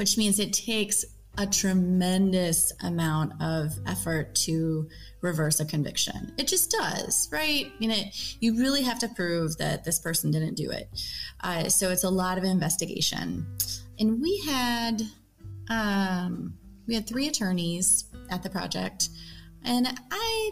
which 0.01 0.17
means 0.17 0.39
it 0.39 0.55
takes 0.55 1.05
a 1.41 1.47
tremendous 1.47 2.71
amount 2.83 3.33
of 3.41 3.73
effort 3.87 4.35
to 4.35 4.87
reverse 5.23 5.59
a 5.59 5.65
conviction. 5.65 6.35
It 6.37 6.47
just 6.47 6.71
does, 6.71 7.31
right? 7.33 7.73
You 7.79 7.89
know, 7.89 8.03
you 8.41 8.59
really 8.59 8.83
have 8.83 8.99
to 8.99 9.09
prove 9.09 9.57
that 9.57 9.83
this 9.83 9.99
person 9.99 10.31
didn't 10.31 10.57
do 10.57 10.71
it. 10.71 10.91
Uh, 11.41 11.71
so 11.71 11.91
it's 11.91 12.05
a 12.05 12.11
lot 12.11 12.37
of 12.37 12.45
investigation. 12.45 13.47
And 13.99 14.21
we 14.21 14.43
had 14.47 15.03
um, 15.71 16.59
we 16.87 16.95
had 16.95 17.07
three 17.07 17.27
attorneys 17.27 18.05
at 18.29 18.43
the 18.43 18.51
project, 18.51 19.09
and 19.65 19.89
I 20.11 20.51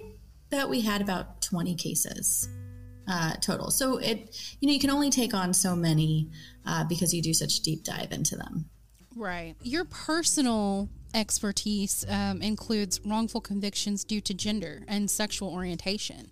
bet 0.49 0.71
we 0.71 0.80
had 0.80 1.02
about 1.02 1.42
twenty 1.42 1.75
cases. 1.75 2.49
Uh, 3.11 3.33
total. 3.40 3.71
So 3.71 3.97
it, 3.97 4.37
you 4.61 4.68
know, 4.68 4.73
you 4.75 4.80
can 4.80 4.90
only 4.90 5.09
take 5.09 5.33
on 5.33 5.54
so 5.54 5.75
many 5.75 6.30
uh, 6.66 6.85
because 6.85 7.14
you 7.14 7.23
do 7.23 7.33
such 7.33 7.61
deep 7.61 7.83
dive 7.83 8.12
into 8.12 8.37
them. 8.37 8.68
Right. 9.17 9.57
Your 9.62 9.85
personal 9.85 10.88
expertise 11.15 12.05
um, 12.09 12.43
includes 12.43 13.00
wrongful 13.05 13.41
convictions 13.41 14.05
due 14.05 14.21
to 14.21 14.35
gender 14.35 14.85
and 14.88 15.11
sexual 15.11 15.53
orientation. 15.53 16.31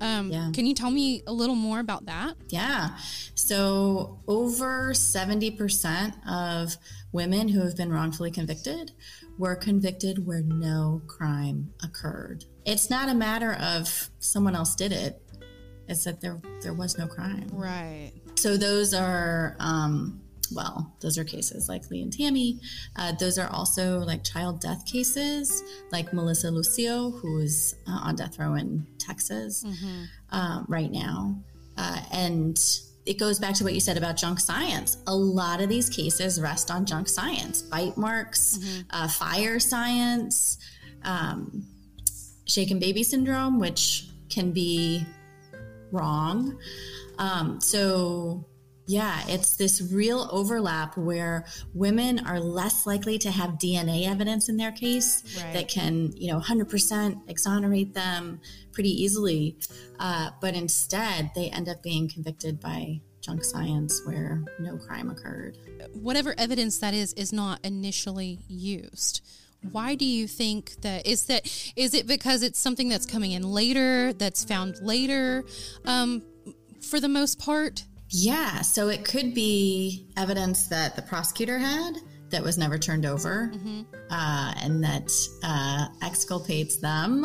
Um, 0.00 0.30
yeah. 0.30 0.50
Can 0.52 0.66
you 0.66 0.74
tell 0.74 0.90
me 0.90 1.22
a 1.26 1.32
little 1.32 1.54
more 1.54 1.80
about 1.80 2.06
that? 2.06 2.34
Yeah. 2.48 2.96
So, 3.34 4.18
over 4.26 4.92
70% 4.92 6.14
of 6.28 6.76
women 7.12 7.48
who 7.48 7.60
have 7.60 7.76
been 7.76 7.92
wrongfully 7.92 8.30
convicted 8.30 8.92
were 9.38 9.54
convicted 9.54 10.26
where 10.26 10.42
no 10.42 11.02
crime 11.06 11.72
occurred. 11.82 12.44
It's 12.64 12.90
not 12.90 13.08
a 13.08 13.14
matter 13.14 13.54
of 13.54 14.10
someone 14.18 14.56
else 14.56 14.74
did 14.74 14.92
it, 14.92 15.22
it's 15.88 16.04
that 16.04 16.20
there, 16.20 16.40
there 16.62 16.74
was 16.74 16.98
no 16.98 17.06
crime. 17.06 17.48
Right. 17.52 18.12
So, 18.34 18.56
those 18.56 18.92
are. 18.92 19.56
Um, 19.60 20.22
well, 20.52 20.94
those 21.00 21.18
are 21.18 21.24
cases 21.24 21.68
like 21.68 21.90
Lee 21.90 22.02
and 22.02 22.12
Tammy. 22.12 22.60
Uh, 22.96 23.12
those 23.12 23.38
are 23.38 23.48
also 23.48 24.00
like 24.00 24.24
child 24.24 24.60
death 24.60 24.84
cases, 24.86 25.62
like 25.92 26.12
Melissa 26.12 26.50
Lucio, 26.50 27.10
who 27.10 27.38
is 27.38 27.74
uh, 27.88 28.00
on 28.04 28.16
death 28.16 28.38
row 28.38 28.54
in 28.54 28.86
Texas 28.98 29.64
mm-hmm. 29.64 30.04
uh, 30.30 30.62
right 30.68 30.90
now. 30.90 31.36
Uh, 31.76 32.00
and 32.12 32.58
it 33.04 33.18
goes 33.18 33.38
back 33.38 33.54
to 33.54 33.64
what 33.64 33.72
you 33.74 33.80
said 33.80 33.96
about 33.96 34.16
junk 34.16 34.40
science. 34.40 34.98
A 35.06 35.14
lot 35.14 35.60
of 35.60 35.68
these 35.68 35.88
cases 35.88 36.40
rest 36.40 36.70
on 36.70 36.84
junk 36.84 37.08
science, 37.08 37.62
bite 37.62 37.96
marks, 37.96 38.58
mm-hmm. 38.58 38.80
Uh, 38.90 39.08
fire 39.08 39.58
science, 39.60 40.58
um, 41.04 41.64
shaken 42.46 42.78
baby 42.78 43.02
syndrome, 43.02 43.58
which 43.58 44.08
can 44.28 44.52
be 44.52 45.04
wrong. 45.92 46.58
Um, 47.18 47.60
so 47.60 48.44
yeah, 48.86 49.20
it's 49.26 49.56
this 49.56 49.82
real 49.92 50.28
overlap 50.30 50.96
where 50.96 51.44
women 51.74 52.24
are 52.24 52.38
less 52.38 52.86
likely 52.86 53.18
to 53.18 53.30
have 53.32 53.50
DNA 53.52 54.06
evidence 54.06 54.48
in 54.48 54.56
their 54.56 54.70
case 54.70 55.22
right. 55.42 55.52
that 55.52 55.68
can, 55.68 56.12
you 56.16 56.32
know, 56.32 56.38
100% 56.38 57.28
exonerate 57.28 57.94
them 57.94 58.40
pretty 58.72 58.90
easily. 58.90 59.56
Uh, 59.98 60.30
but 60.40 60.54
instead, 60.54 61.32
they 61.34 61.50
end 61.50 61.68
up 61.68 61.82
being 61.82 62.08
convicted 62.08 62.60
by 62.60 63.00
junk 63.20 63.42
science 63.42 64.02
where 64.04 64.44
no 64.60 64.76
crime 64.76 65.10
occurred. 65.10 65.58
Whatever 65.92 66.34
evidence 66.38 66.78
that 66.78 66.94
is, 66.94 67.12
is 67.14 67.32
not 67.32 67.58
initially 67.64 68.38
used 68.48 69.20
why 69.72 69.96
do 69.96 70.04
you 70.04 70.28
think 70.28 70.80
that 70.82 71.04
is 71.06 71.24
that 71.24 71.72
is 71.74 71.92
it 71.94 72.06
because 72.06 72.42
it's 72.42 72.58
something 72.58 72.88
that's 72.88 73.06
coming 73.06 73.32
in 73.32 73.42
later 73.42 74.12
that's 74.12 74.44
found 74.44 74.80
later 74.80 75.44
um, 75.86 76.22
for 76.80 77.00
the 77.00 77.08
most 77.08 77.40
part 77.40 77.84
yeah, 78.08 78.62
so 78.62 78.88
it 78.88 79.04
could 79.04 79.34
be 79.34 80.08
evidence 80.16 80.68
that 80.68 80.96
the 80.96 81.02
prosecutor 81.02 81.58
had 81.58 81.96
that 82.30 82.42
was 82.42 82.58
never 82.58 82.78
turned 82.78 83.06
over 83.06 83.50
mm-hmm. 83.54 83.82
uh, 84.10 84.54
and 84.60 84.82
that 84.82 85.10
uh, 85.44 85.86
exculpates 86.02 86.80
them, 86.80 87.24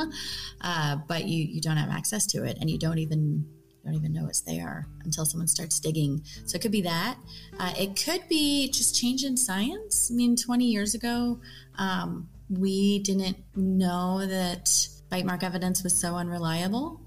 uh, 0.62 0.98
but 1.08 1.26
you, 1.26 1.44
you 1.44 1.62
don't 1.62 1.78
have 1.78 1.90
access 1.90 2.26
to 2.28 2.44
it 2.44 2.58
and 2.60 2.70
you 2.70 2.78
don't 2.78 3.00
even 3.00 3.46
don't 3.84 3.96
even 3.96 4.14
know 4.14 4.28
it's 4.28 4.42
there 4.42 4.86
until 5.06 5.26
someone 5.26 5.48
starts 5.48 5.80
digging. 5.80 6.24
So 6.46 6.56
it 6.56 6.62
could 6.62 6.72
be 6.72 6.82
that. 6.82 7.18
Uh, 7.60 7.74
it 7.80 8.00
could 8.04 8.28
be 8.30 8.70
just 8.70 8.96
change 8.96 9.24
in 9.24 9.36
science. 9.36 10.12
I 10.12 10.16
mean, 10.16 10.36
20 10.36 10.66
years 10.66 10.94
ago, 10.94 11.40
um, 11.80 12.30
we 12.48 13.00
didn't 13.00 13.38
know 13.56 14.26
that 14.26 14.70
bite 15.10 15.26
mark 15.26 15.42
evidence 15.42 15.84
was 15.84 16.00
so 16.00 16.16
unreliable. 16.16 17.02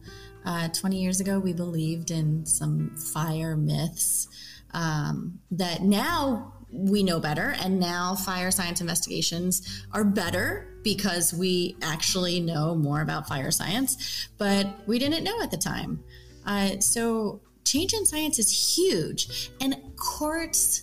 Uh, 0.44 0.68
20 0.68 1.00
years 1.00 1.20
ago, 1.20 1.38
we 1.38 1.52
believed 1.52 2.10
in 2.10 2.44
some 2.44 2.90
fire 2.96 3.56
myths 3.56 4.28
um, 4.72 5.38
that 5.50 5.82
now 5.82 6.52
we 6.70 7.02
know 7.02 7.20
better. 7.20 7.54
And 7.62 7.78
now 7.78 8.14
fire 8.14 8.50
science 8.50 8.80
investigations 8.80 9.84
are 9.92 10.04
better 10.04 10.74
because 10.82 11.32
we 11.32 11.76
actually 11.82 12.40
know 12.40 12.74
more 12.74 13.00
about 13.00 13.28
fire 13.28 13.50
science, 13.50 14.28
but 14.38 14.66
we 14.86 14.98
didn't 14.98 15.24
know 15.24 15.40
at 15.40 15.50
the 15.50 15.56
time. 15.56 16.02
Uh, 16.44 16.78
so 16.80 17.40
change 17.64 17.94
in 17.94 18.04
science 18.04 18.38
is 18.38 18.76
huge. 18.76 19.50
And 19.60 19.76
courts 19.96 20.82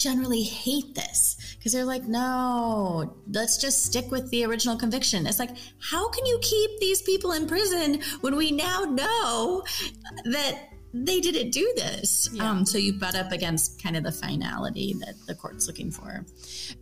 generally 0.00 0.42
hate 0.42 0.94
this 0.94 1.36
because 1.58 1.72
they're 1.72 1.84
like, 1.84 2.04
no, 2.04 3.14
let's 3.30 3.58
just 3.58 3.84
stick 3.84 4.10
with 4.10 4.30
the 4.30 4.44
original 4.44 4.76
conviction. 4.76 5.26
It's 5.26 5.38
like, 5.38 5.50
how 5.78 6.08
can 6.08 6.26
you 6.26 6.38
keep 6.42 6.80
these 6.80 7.02
people 7.02 7.32
in 7.32 7.46
prison 7.46 8.00
when 8.22 8.34
we 8.34 8.50
now 8.50 8.84
know 8.84 9.62
that 10.24 10.70
they 10.94 11.20
didn't 11.20 11.50
do 11.50 11.72
this? 11.76 12.30
Yeah. 12.32 12.50
Um, 12.50 12.66
so 12.66 12.78
you 12.78 12.94
butt 12.94 13.14
up 13.14 13.30
against 13.30 13.80
kind 13.82 13.96
of 13.96 14.02
the 14.02 14.12
finality 14.12 14.94
that 15.00 15.14
the 15.26 15.34
court's 15.34 15.66
looking 15.66 15.90
for. 15.90 16.24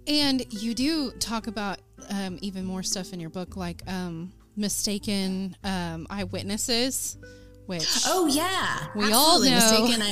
And 0.06 0.50
you 0.52 0.74
do 0.74 1.10
talk 1.12 1.48
about 1.48 1.80
um, 2.10 2.38
even 2.40 2.64
more 2.64 2.84
stuff 2.84 3.12
in 3.12 3.20
your 3.20 3.30
book, 3.30 3.56
like 3.56 3.82
um, 3.90 4.32
mistaken 4.56 5.56
um, 5.64 6.06
eyewitnesses 6.08 7.18
which 7.68 8.02
oh 8.06 8.26
yeah 8.26 8.86
we 8.96 9.12
all 9.12 9.38
know 9.40 9.48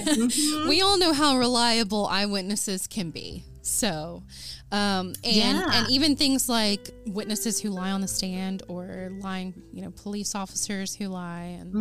mm-hmm. 0.07 0.69
we 0.69 0.81
all 0.83 0.99
know 0.99 1.13
how 1.13 1.37
reliable 1.37 2.07
eyewitnesses 2.07 2.87
can 2.87 3.11
be 3.11 3.45
So, 3.67 4.23
um, 4.71 5.15
and 5.25 5.59
Yeah. 5.59 5.71
and 5.73 5.91
even 5.91 6.15
things 6.17 6.49
like 6.49 6.89
witnesses 7.07 7.61
who 7.61 7.71
lie 7.71 7.91
on 7.91 8.01
the 8.01 8.07
stand 8.09 8.63
or 8.69 9.11
lying, 9.21 9.55
you 9.73 9.83
know, 9.83 9.91
police 9.91 10.37
officers 10.37 10.95
who 10.95 11.09
lie 11.09 11.59
and 11.61 11.75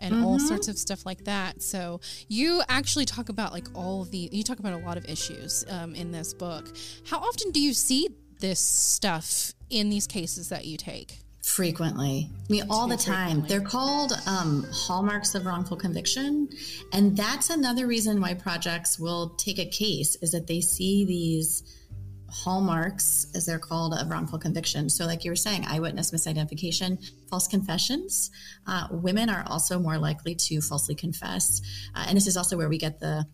and 0.00 0.24
all 0.24 0.38
sorts 0.40 0.66
of 0.68 0.76
stuff 0.76 1.06
like 1.06 1.24
that. 1.24 1.62
So 1.62 2.00
you 2.28 2.62
actually 2.68 3.04
talk 3.06 3.28
about 3.28 3.52
like 3.52 3.68
all 3.74 4.02
of 4.02 4.10
the 4.10 4.28
you 4.32 4.42
talk 4.42 4.58
about 4.58 4.72
a 4.72 4.82
lot 4.84 4.96
of 4.96 5.04
issues 5.08 5.64
um, 5.68 5.94
in 5.94 6.10
this 6.10 6.34
book. 6.34 6.64
How 7.08 7.18
often 7.18 7.52
do 7.52 7.60
you 7.60 7.72
see 7.72 8.08
this 8.40 8.58
stuff 8.60 9.52
in 9.70 9.90
these 9.90 10.06
cases 10.08 10.48
that 10.48 10.64
you 10.64 10.76
take? 10.76 11.20
Frequently. 11.46 12.28
I 12.34 12.52
mean, 12.52 12.64
all 12.68 12.88
the 12.88 12.96
time. 12.96 13.42
They're 13.46 13.60
called 13.60 14.12
um, 14.26 14.66
hallmarks 14.72 15.36
of 15.36 15.46
wrongful 15.46 15.76
conviction. 15.76 16.48
And 16.92 17.16
that's 17.16 17.50
another 17.50 17.86
reason 17.86 18.20
why 18.20 18.34
projects 18.34 18.98
will 18.98 19.30
take 19.36 19.60
a 19.60 19.64
case 19.64 20.16
is 20.16 20.32
that 20.32 20.48
they 20.48 20.60
see 20.60 21.04
these 21.04 21.62
hallmarks, 22.28 23.28
as 23.36 23.46
they're 23.46 23.60
called, 23.60 23.94
of 23.94 24.10
wrongful 24.10 24.40
conviction. 24.40 24.90
So, 24.90 25.06
like 25.06 25.24
you 25.24 25.30
were 25.30 25.36
saying, 25.36 25.64
eyewitness 25.66 26.10
misidentification, 26.10 26.98
false 27.30 27.46
confessions. 27.46 28.32
Uh, 28.66 28.88
women 28.90 29.30
are 29.30 29.44
also 29.46 29.78
more 29.78 29.98
likely 29.98 30.34
to 30.34 30.60
falsely 30.60 30.96
confess. 30.96 31.62
Uh, 31.94 32.06
and 32.08 32.16
this 32.16 32.26
is 32.26 32.36
also 32.36 32.56
where 32.56 32.68
we 32.68 32.76
get 32.76 32.98
the 32.98 33.24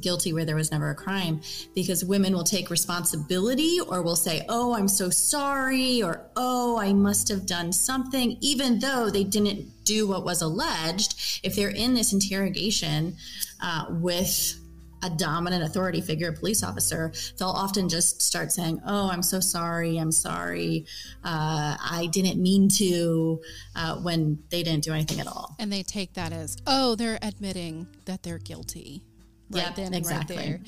guilty 0.00 0.32
where 0.32 0.44
there 0.44 0.56
was 0.56 0.70
never 0.70 0.90
a 0.90 0.94
crime 0.94 1.40
because 1.74 2.04
women 2.04 2.32
will 2.32 2.44
take 2.44 2.70
responsibility 2.70 3.78
or 3.80 4.02
will 4.02 4.16
say, 4.16 4.44
Oh, 4.48 4.74
I'm 4.74 4.88
so 4.88 5.10
sorry, 5.10 6.02
or 6.02 6.20
Oh, 6.36 6.78
I 6.78 6.92
must 6.92 7.28
have 7.28 7.46
done 7.46 7.72
something, 7.72 8.36
even 8.40 8.78
though 8.78 9.10
they 9.10 9.24
didn't 9.24 9.84
do 9.84 10.06
what 10.06 10.24
was 10.24 10.42
alleged. 10.42 11.40
If 11.42 11.56
they're 11.56 11.68
in 11.70 11.94
this 11.94 12.12
interrogation 12.12 13.16
uh, 13.62 13.86
with 13.90 14.60
a 15.02 15.10
dominant 15.10 15.62
authority 15.62 16.00
figure, 16.00 16.30
a 16.30 16.32
police 16.32 16.62
officer, 16.64 17.12
they'll 17.38 17.48
often 17.48 17.88
just 17.88 18.20
start 18.22 18.50
saying, 18.50 18.80
Oh, 18.86 19.10
I'm 19.10 19.22
so 19.22 19.40
sorry, 19.40 19.98
I'm 19.98 20.12
sorry, 20.12 20.86
uh, 21.24 21.76
I 21.78 22.08
didn't 22.12 22.42
mean 22.42 22.68
to, 22.78 23.40
uh, 23.74 23.96
when 23.96 24.42
they 24.50 24.62
didn't 24.62 24.84
do 24.84 24.92
anything 24.92 25.20
at 25.20 25.26
all. 25.26 25.54
And 25.58 25.72
they 25.72 25.82
take 25.82 26.14
that 26.14 26.32
as, 26.32 26.56
oh, 26.66 26.94
they're 26.94 27.18
admitting 27.22 27.86
that 28.06 28.22
they're 28.22 28.38
guilty. 28.38 29.02
Right 29.50 29.64
Yep, 29.64 29.76
then 29.76 29.86
and 29.86 29.94
exactly. 29.96 30.36
right 30.36 30.46
there. 30.46 30.60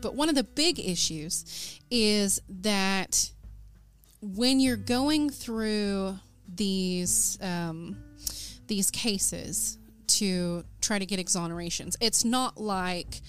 But 0.00 0.14
one 0.14 0.28
of 0.28 0.34
the 0.34 0.44
big 0.44 0.78
issues 0.80 1.78
is 1.90 2.40
that 2.48 3.30
when 4.22 4.60
you're 4.60 4.76
going 4.76 5.28
through 5.30 6.18
these 6.48 7.38
um, 7.42 7.96
these 8.66 8.90
cases 8.90 9.78
to 10.06 10.64
try 10.80 10.98
to 10.98 11.06
get 11.06 11.18
exonerations, 11.18 11.96
it's 12.00 12.24
not 12.24 12.58
like 12.60 13.20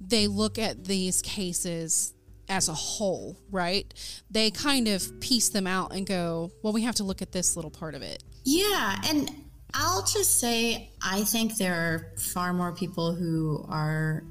they 0.00 0.26
look 0.26 0.58
at 0.58 0.84
these 0.84 1.22
cases 1.22 2.14
as 2.48 2.68
a 2.68 2.74
whole, 2.74 3.38
right? 3.50 3.92
They 4.30 4.50
kind 4.50 4.88
of 4.88 5.20
piece 5.20 5.48
them 5.48 5.66
out 5.66 5.94
and 5.94 6.06
go, 6.06 6.52
well, 6.62 6.72
we 6.72 6.82
have 6.82 6.94
to 6.96 7.04
look 7.04 7.22
at 7.22 7.32
this 7.32 7.56
little 7.56 7.70
part 7.70 7.94
of 7.94 8.02
it. 8.02 8.22
Yeah, 8.44 9.00
and 9.06 9.30
I'll 9.74 10.04
just 10.04 10.38
say 10.38 10.90
I 11.02 11.22
think 11.24 11.56
there 11.56 11.74
are 11.74 12.12
far 12.16 12.52
more 12.52 12.72
people 12.72 13.14
who 13.14 13.66
are 13.68 14.24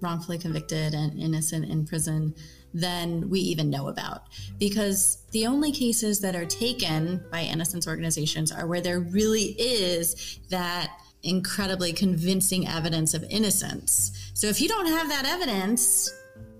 wrongfully 0.00 0.38
convicted 0.38 0.92
and 0.92 1.18
innocent 1.18 1.64
in 1.64 1.86
prison 1.86 2.34
than 2.74 3.30
we 3.30 3.40
even 3.40 3.70
know 3.70 3.88
about 3.88 4.24
because 4.58 5.24
the 5.32 5.46
only 5.46 5.72
cases 5.72 6.20
that 6.20 6.36
are 6.36 6.44
taken 6.44 7.24
by 7.32 7.40
innocence 7.40 7.88
organizations 7.88 8.52
are 8.52 8.66
where 8.66 8.82
there 8.82 9.00
really 9.00 9.56
is 9.58 10.38
that 10.50 10.90
incredibly 11.22 11.92
convincing 11.92 12.68
evidence 12.68 13.14
of 13.14 13.24
innocence. 13.30 14.30
So 14.34 14.46
if 14.46 14.60
you 14.60 14.68
don't 14.68 14.86
have 14.86 15.08
that 15.08 15.24
evidence, 15.24 16.12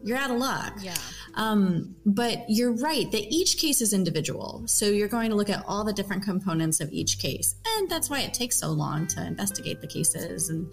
you're 0.02 0.16
out 0.16 0.30
of 0.30 0.38
luck. 0.38 0.74
Yeah. 0.80 0.94
Um, 1.34 1.96
but 2.06 2.44
you're 2.48 2.72
right 2.72 3.10
that 3.12 3.22
each 3.32 3.58
case 3.58 3.80
is 3.80 3.92
individual. 3.92 4.62
So 4.66 4.86
you're 4.86 5.08
going 5.08 5.30
to 5.30 5.36
look 5.36 5.50
at 5.50 5.64
all 5.66 5.84
the 5.84 5.92
different 5.92 6.22
components 6.22 6.80
of 6.80 6.92
each 6.92 7.18
case. 7.18 7.56
And 7.76 7.90
that's 7.90 8.08
why 8.08 8.20
it 8.20 8.32
takes 8.32 8.56
so 8.56 8.68
long 8.68 9.06
to 9.08 9.26
investigate 9.26 9.80
the 9.80 9.86
cases 9.86 10.48
and, 10.48 10.72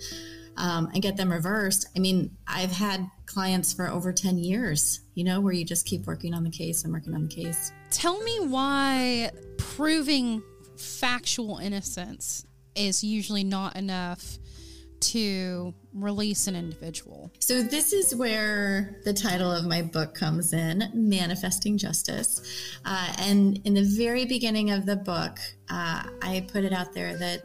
um, 0.58 0.90
and 0.94 1.02
get 1.02 1.18
them 1.18 1.32
reversed. 1.32 1.88
I 1.96 2.00
mean, 2.00 2.32
I've 2.48 2.72
had 2.72 3.10
clients 3.26 3.74
for 3.74 3.90
over 3.90 4.14
10 4.14 4.38
years, 4.38 5.02
you 5.16 5.24
know, 5.24 5.42
where 5.42 5.54
you 5.54 5.66
just 5.66 5.86
keep 5.86 6.06
working 6.06 6.34
on 6.34 6.44
the 6.44 6.52
case 6.52 6.84
and 6.84 6.94
working 6.94 7.14
on 7.14 7.24
the 7.24 7.36
case. 7.36 7.72
Tell 7.90 8.22
me 8.22 8.48
why 8.48 9.32
proving 9.58 10.44
factual 10.78 11.58
innocence 11.58 12.46
is 12.76 13.04
usually 13.04 13.44
not 13.44 13.76
enough 13.76 14.38
to 15.00 15.74
release 15.94 16.48
an 16.48 16.56
individual. 16.56 17.32
So, 17.40 17.62
this 17.62 17.94
is 17.94 18.16
where 18.16 19.00
the 19.04 19.14
title 19.14 19.52
of 19.52 19.66
my 19.66 19.82
book 19.82 20.16
comes 20.16 20.54
in 20.54 20.90
Manifesting 20.94 21.78
Justice. 21.78 22.42
Uh, 22.86 23.14
and 23.20 23.60
in 23.66 23.74
the 23.74 23.84
very 23.84 24.26
beginning 24.26 24.72
of 24.72 24.86
the 24.86 24.96
book, 24.96 25.40
uh, 25.70 26.04
I 26.22 26.48
put 26.52 26.64
it 26.64 26.74
out 26.74 26.94
there 26.94 27.18
that 27.18 27.44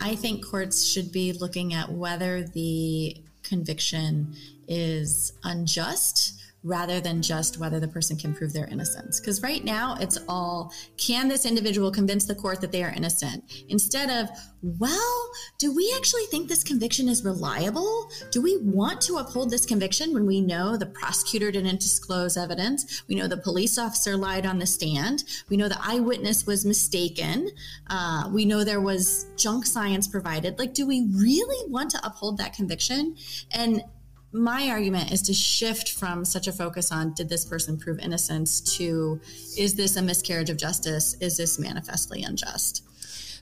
I 0.00 0.16
think 0.16 0.44
courts 0.44 0.84
should 0.84 1.12
be 1.12 1.32
looking 1.32 1.74
at 1.74 1.90
whether 1.90 2.42
the 2.42 3.16
conviction 3.42 4.34
is 4.66 5.32
unjust 5.44 6.43
rather 6.64 6.98
than 6.98 7.20
just 7.20 7.58
whether 7.58 7.78
the 7.78 7.86
person 7.86 8.16
can 8.16 8.34
prove 8.34 8.52
their 8.52 8.66
innocence. 8.66 9.20
Because 9.20 9.42
right 9.42 9.62
now 9.62 9.96
it's 10.00 10.18
all 10.28 10.72
can 10.96 11.28
this 11.28 11.44
individual 11.44 11.92
convince 11.92 12.24
the 12.24 12.34
court 12.34 12.60
that 12.62 12.72
they 12.72 12.82
are 12.82 12.90
innocent? 12.90 13.44
Instead 13.68 14.08
of, 14.10 14.30
well, 14.62 15.30
do 15.58 15.74
we 15.76 15.92
actually 15.96 16.24
think 16.24 16.48
this 16.48 16.64
conviction 16.64 17.06
is 17.06 17.22
reliable? 17.22 18.10
Do 18.30 18.40
we 18.40 18.56
want 18.62 19.02
to 19.02 19.16
uphold 19.16 19.50
this 19.50 19.66
conviction 19.66 20.14
when 20.14 20.24
we 20.24 20.40
know 20.40 20.78
the 20.78 20.86
prosecutor 20.86 21.52
didn't 21.52 21.80
disclose 21.80 22.38
evidence? 22.38 23.02
We 23.08 23.14
know 23.14 23.28
the 23.28 23.36
police 23.36 23.76
officer 23.76 24.16
lied 24.16 24.46
on 24.46 24.58
the 24.58 24.66
stand. 24.66 25.24
We 25.50 25.58
know 25.58 25.68
the 25.68 25.80
eyewitness 25.82 26.46
was 26.46 26.64
mistaken. 26.64 27.50
Uh, 27.90 28.30
we 28.32 28.46
know 28.46 28.64
there 28.64 28.80
was 28.80 29.26
junk 29.36 29.66
science 29.66 30.08
provided. 30.08 30.58
Like, 30.58 30.72
do 30.72 30.86
we 30.86 31.10
really 31.14 31.70
want 31.70 31.90
to 31.90 32.06
uphold 32.06 32.38
that 32.38 32.54
conviction? 32.54 33.16
And 33.50 33.82
my 34.34 34.68
argument 34.68 35.12
is 35.12 35.22
to 35.22 35.32
shift 35.32 35.92
from 35.92 36.24
such 36.24 36.48
a 36.48 36.52
focus 36.52 36.90
on 36.90 37.14
did 37.14 37.28
this 37.28 37.44
person 37.44 37.78
prove 37.78 38.00
innocence 38.00 38.60
to 38.76 39.20
is 39.56 39.74
this 39.74 39.96
a 39.96 40.02
miscarriage 40.02 40.50
of 40.50 40.56
justice? 40.56 41.16
Is 41.20 41.36
this 41.36 41.58
manifestly 41.58 42.24
unjust? 42.24 42.84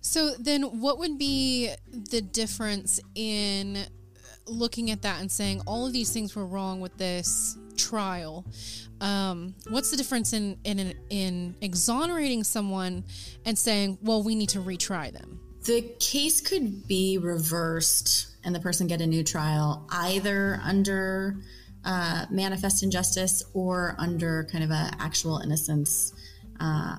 So 0.04 0.34
then 0.38 0.80
what 0.80 0.98
would 0.98 1.18
be 1.18 1.70
the 2.10 2.20
difference 2.20 3.00
in 3.14 3.78
looking 4.46 4.90
at 4.90 5.02
that 5.02 5.20
and 5.20 5.32
saying 5.32 5.62
all 5.66 5.86
of 5.86 5.94
these 5.94 6.12
things 6.12 6.36
were 6.36 6.46
wrong 6.46 6.80
with 6.82 6.98
this 6.98 7.56
trial? 7.76 8.44
Um, 9.00 9.54
what's 9.70 9.90
the 9.90 9.96
difference 9.96 10.34
in, 10.34 10.58
in 10.64 10.94
in 11.08 11.54
exonerating 11.62 12.44
someone 12.44 13.04
and 13.46 13.58
saying, 13.58 13.98
well, 14.02 14.22
we 14.22 14.34
need 14.34 14.50
to 14.50 14.58
retry 14.60 15.10
them? 15.10 15.40
The 15.64 15.82
case 16.00 16.40
could 16.40 16.86
be 16.86 17.16
reversed 17.16 18.31
and 18.44 18.54
the 18.54 18.60
person 18.60 18.86
get 18.86 19.00
a 19.00 19.06
new 19.06 19.22
trial 19.22 19.86
either 19.90 20.60
under 20.64 21.36
uh, 21.84 22.26
manifest 22.30 22.82
injustice 22.82 23.42
or 23.54 23.94
under 23.98 24.44
kind 24.50 24.62
of 24.64 24.70
a 24.70 24.90
actual 24.98 25.38
innocence 25.38 26.12
uh, 26.60 26.96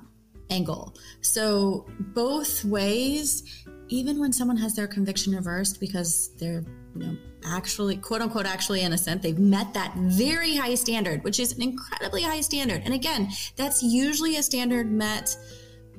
angle. 0.50 0.96
So 1.22 1.86
both 2.00 2.66
ways, 2.66 3.66
even 3.88 4.20
when 4.20 4.34
someone 4.34 4.58
has 4.58 4.76
their 4.76 4.88
conviction 4.88 5.34
reversed 5.34 5.80
because 5.80 6.36
they're 6.38 6.64
you 6.96 7.06
know 7.06 7.18
actually 7.46 7.98
quote 7.98 8.22
unquote 8.22 8.46
actually 8.46 8.82
innocent, 8.82 9.22
they've 9.22 9.40
met 9.40 9.74
that 9.74 9.94
very 9.96 10.56
high 10.56 10.76
standard, 10.76 11.24
which 11.24 11.40
is 11.40 11.54
an 11.54 11.62
incredibly 11.62 12.22
high 12.22 12.42
standard. 12.42 12.82
And 12.86 12.94
again, 12.94 13.30
that's 13.56 13.82
usually 13.82 14.38
a 14.38 14.44
standard 14.44 14.92
met 14.92 15.36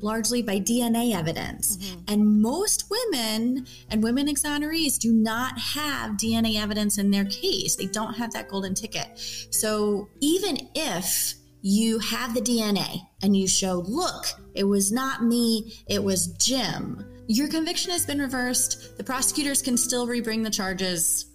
largely 0.04 0.42
by 0.42 0.60
DNA 0.60 1.14
evidence. 1.14 1.78
Mm-hmm. 1.78 2.00
And 2.08 2.42
most 2.42 2.90
women 2.90 3.66
and 3.88 4.02
women 4.02 4.28
exonerees 4.28 4.98
do 4.98 5.12
not 5.12 5.58
have 5.58 6.12
DNA 6.12 6.60
evidence 6.60 6.98
in 6.98 7.10
their 7.10 7.24
case. 7.24 7.74
They 7.74 7.86
don't 7.86 8.14
have 8.14 8.32
that 8.34 8.48
golden 8.48 8.74
ticket. 8.74 9.08
So 9.50 10.08
even 10.20 10.68
if 10.74 11.34
you 11.62 11.98
have 11.98 12.34
the 12.34 12.42
DNA 12.42 13.00
and 13.22 13.34
you 13.34 13.48
show, 13.48 13.82
look, 13.86 14.26
it 14.54 14.64
was 14.64 14.92
not 14.92 15.24
me, 15.24 15.72
it 15.88 16.04
was 16.04 16.28
Jim, 16.34 17.04
your 17.26 17.48
conviction 17.48 17.90
has 17.90 18.04
been 18.04 18.18
reversed. 18.18 18.98
The 18.98 19.04
prosecutors 19.04 19.62
can 19.62 19.78
still 19.78 20.06
rebring 20.06 20.44
the 20.44 20.50
charges 20.50 21.26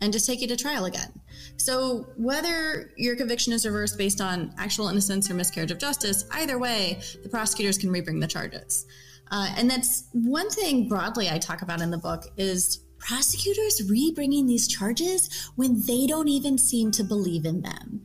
and 0.00 0.12
just 0.12 0.26
take 0.26 0.40
you 0.40 0.48
to 0.48 0.56
trial 0.56 0.86
again. 0.86 1.12
So, 1.56 2.08
whether 2.16 2.92
your 2.96 3.16
conviction 3.16 3.52
is 3.52 3.64
reversed 3.64 3.96
based 3.96 4.20
on 4.20 4.52
actual 4.58 4.88
innocence 4.88 5.30
or 5.30 5.34
miscarriage 5.34 5.70
of 5.70 5.78
justice, 5.78 6.24
either 6.32 6.58
way, 6.58 7.00
the 7.22 7.28
prosecutors 7.28 7.78
can 7.78 7.90
rebring 7.90 8.20
the 8.20 8.26
charges. 8.26 8.86
Uh, 9.30 9.52
and 9.56 9.70
that's 9.70 10.08
one 10.12 10.50
thing 10.50 10.88
broadly 10.88 11.30
I 11.30 11.38
talk 11.38 11.62
about 11.62 11.80
in 11.80 11.90
the 11.90 11.98
book 11.98 12.24
is 12.36 12.84
prosecutors 12.98 13.82
rebringing 13.90 14.46
these 14.46 14.66
charges 14.66 15.50
when 15.56 15.82
they 15.86 16.06
don't 16.06 16.28
even 16.28 16.58
seem 16.58 16.90
to 16.92 17.04
believe 17.04 17.44
in 17.44 17.62
them. 17.62 18.02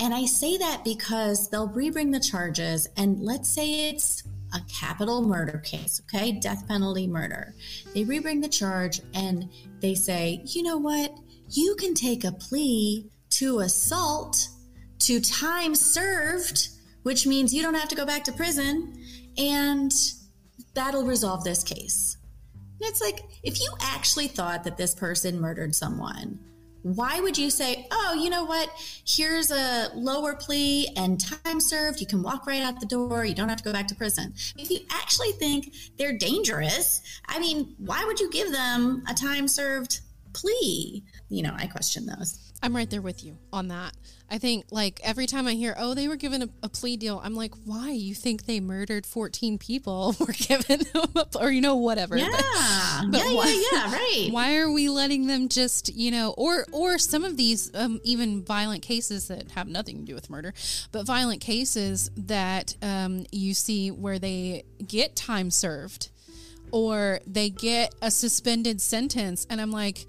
And 0.00 0.12
I 0.12 0.24
say 0.24 0.56
that 0.58 0.82
because 0.84 1.48
they'll 1.48 1.68
rebring 1.68 2.12
the 2.12 2.20
charges, 2.20 2.88
and 2.96 3.20
let's 3.20 3.48
say 3.48 3.88
it's 3.88 4.22
a 4.52 4.60
capital 4.68 5.22
murder 5.22 5.58
case, 5.58 6.00
okay? 6.04 6.32
Death 6.32 6.66
penalty 6.68 7.06
murder. 7.06 7.54
They 7.94 8.04
rebring 8.04 8.42
the 8.42 8.48
charge 8.48 9.00
and 9.14 9.50
they 9.80 9.94
say, 9.94 10.42
you 10.44 10.62
know 10.62 10.76
what? 10.76 11.12
You 11.54 11.74
can 11.76 11.92
take 11.92 12.24
a 12.24 12.32
plea 12.32 13.10
to 13.30 13.58
assault 13.58 14.48
to 15.00 15.20
time 15.20 15.74
served, 15.74 16.68
which 17.02 17.26
means 17.26 17.52
you 17.52 17.60
don't 17.60 17.74
have 17.74 17.90
to 17.90 17.94
go 17.94 18.06
back 18.06 18.24
to 18.24 18.32
prison, 18.32 18.94
and 19.36 19.92
that'll 20.72 21.04
resolve 21.04 21.44
this 21.44 21.62
case. 21.62 22.16
And 22.80 22.88
it's 22.88 23.02
like, 23.02 23.24
if 23.42 23.60
you 23.60 23.70
actually 23.82 24.28
thought 24.28 24.64
that 24.64 24.78
this 24.78 24.94
person 24.94 25.38
murdered 25.38 25.74
someone, 25.74 26.38
why 26.82 27.20
would 27.20 27.36
you 27.36 27.50
say, 27.50 27.86
oh, 27.90 28.18
you 28.18 28.30
know 28.30 28.44
what? 28.44 28.70
Here's 29.06 29.50
a 29.50 29.90
lower 29.94 30.34
plea 30.34 30.88
and 30.96 31.20
time 31.20 31.60
served. 31.60 32.00
You 32.00 32.06
can 32.06 32.22
walk 32.22 32.46
right 32.46 32.62
out 32.62 32.80
the 32.80 32.86
door. 32.86 33.26
You 33.26 33.34
don't 33.34 33.50
have 33.50 33.58
to 33.58 33.64
go 33.64 33.74
back 33.74 33.88
to 33.88 33.94
prison. 33.94 34.32
If 34.56 34.70
you 34.70 34.80
actually 34.90 35.32
think 35.32 35.74
they're 35.98 36.16
dangerous, 36.16 37.02
I 37.28 37.38
mean, 37.38 37.74
why 37.76 38.04
would 38.06 38.18
you 38.18 38.30
give 38.30 38.50
them 38.52 39.04
a 39.06 39.12
time 39.12 39.48
served 39.48 40.00
plea? 40.32 41.04
You 41.32 41.42
know, 41.42 41.54
I 41.56 41.66
question 41.66 42.04
those. 42.04 42.38
I'm 42.62 42.76
right 42.76 42.88
there 42.90 43.00
with 43.00 43.24
you 43.24 43.38
on 43.54 43.68
that. 43.68 43.96
I 44.30 44.36
think 44.36 44.66
like 44.70 45.00
every 45.02 45.26
time 45.26 45.46
I 45.46 45.54
hear, 45.54 45.74
oh, 45.78 45.94
they 45.94 46.06
were 46.06 46.16
given 46.16 46.42
a, 46.42 46.48
a 46.62 46.68
plea 46.68 46.98
deal, 46.98 47.22
I'm 47.24 47.34
like, 47.34 47.54
why? 47.64 47.90
You 47.90 48.14
think 48.14 48.44
they 48.44 48.60
murdered 48.60 49.06
14 49.06 49.56
people? 49.56 50.14
We're 50.20 50.34
giving 50.34 50.80
them 50.92 51.04
a, 51.16 51.26
or 51.40 51.50
you 51.50 51.62
know, 51.62 51.76
whatever. 51.76 52.18
Yeah, 52.18 52.28
but, 52.30 53.12
but 53.12 53.18
yeah, 53.18 53.32
why, 53.34 53.66
yeah, 53.72 53.78
yeah, 53.78 53.92
right. 53.94 54.28
Why 54.30 54.58
are 54.58 54.70
we 54.70 54.90
letting 54.90 55.26
them 55.26 55.48
just, 55.48 55.94
you 55.94 56.10
know, 56.10 56.34
or 56.36 56.66
or 56.70 56.98
some 56.98 57.24
of 57.24 57.38
these 57.38 57.74
um, 57.74 57.98
even 58.04 58.44
violent 58.44 58.82
cases 58.82 59.28
that 59.28 59.52
have 59.52 59.68
nothing 59.68 59.96
to 60.00 60.04
do 60.04 60.14
with 60.14 60.28
murder, 60.28 60.52
but 60.92 61.06
violent 61.06 61.40
cases 61.40 62.10
that 62.14 62.76
um, 62.82 63.24
you 63.32 63.54
see 63.54 63.90
where 63.90 64.18
they 64.18 64.64
get 64.86 65.16
time 65.16 65.50
served 65.50 66.10
or 66.72 67.20
they 67.26 67.48
get 67.48 67.94
a 68.02 68.10
suspended 68.10 68.82
sentence, 68.82 69.46
and 69.48 69.62
I'm 69.62 69.70
like 69.70 70.06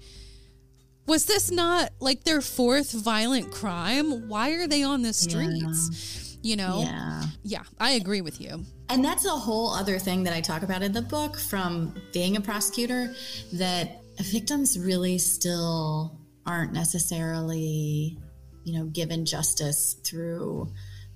was 1.06 1.26
this 1.26 1.50
not 1.50 1.90
like 2.00 2.24
their 2.24 2.40
fourth 2.40 2.92
violent 2.92 3.50
crime? 3.50 4.28
Why 4.28 4.50
are 4.52 4.66
they 4.66 4.82
on 4.82 5.02
the 5.02 5.12
streets? 5.12 5.90
Yeah. 5.90 6.50
You 6.50 6.56
know? 6.56 6.82
Yeah. 6.82 7.22
Yeah, 7.42 7.62
I 7.80 7.92
agree 7.92 8.20
with 8.20 8.40
you. 8.40 8.64
And 8.88 9.04
that's 9.04 9.24
a 9.24 9.30
whole 9.30 9.70
other 9.70 9.98
thing 9.98 10.24
that 10.24 10.34
I 10.34 10.40
talk 10.40 10.62
about 10.62 10.82
in 10.82 10.92
the 10.92 11.02
book 11.02 11.38
from 11.38 11.94
being 12.12 12.36
a 12.36 12.40
prosecutor 12.40 13.14
that 13.54 14.02
victims 14.20 14.78
really 14.78 15.18
still 15.18 16.20
aren't 16.46 16.72
necessarily, 16.72 18.18
you 18.64 18.78
know, 18.78 18.84
given 18.86 19.24
justice 19.24 19.94
through 20.04 20.68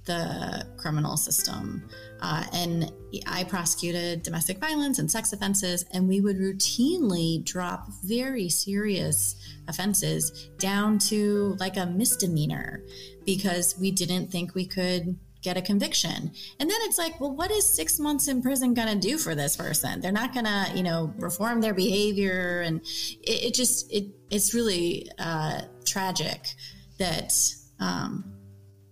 the 0.07 0.67
criminal 0.79 1.17
system. 1.17 1.89
Uh, 2.21 2.45
and 2.55 2.91
I 3.27 3.45
prosecuted 3.45 4.23
domestic 4.23 4.59
violence 4.59 4.99
and 4.99 5.11
sex 5.11 5.33
offenses, 5.33 5.85
and 5.93 6.09
we 6.09 6.21
would 6.21 6.39
routinely 6.39 7.45
drop 7.45 7.89
very 8.03 8.49
serious 8.49 9.37
offenses 9.69 10.49
down 10.59 10.99
to 10.99 11.57
like 11.61 11.77
a 11.77 11.87
misdemeanor 11.87 12.83
because 13.25 13.79
we 13.79 13.91
didn't 13.91 14.29
think 14.29 14.55
we 14.55 14.67
could 14.67 15.19
get 15.43 15.57
a 15.57 15.63
conviction. 15.63 16.33
And 16.59 16.69
then 16.69 16.79
it's 16.83 16.99
like, 16.99 17.21
well, 17.21 17.35
what 17.35 17.51
is 17.51 17.65
six 17.65 18.01
months 18.01 18.29
in 18.29 18.43
prison 18.43 18.75
going 18.75 18.89
to 18.89 19.09
do 19.09 19.19
for 19.19 19.35
this 19.35 19.57
person? 19.57 20.01
They're 20.01 20.11
not 20.11 20.35
going 20.35 20.47
to, 20.47 20.67
you 20.75 20.83
know, 20.83 21.13
reform 21.17 21.61
their 21.61 21.75
behavior. 21.75 22.63
And 22.63 22.81
it, 23.23 23.45
it 23.45 23.55
just, 23.55 23.93
it, 23.93 24.07
it's 24.31 24.53
really 24.55 25.09
uh, 25.19 25.63
tragic 25.85 26.55
that 26.99 27.33
um, 27.79 28.25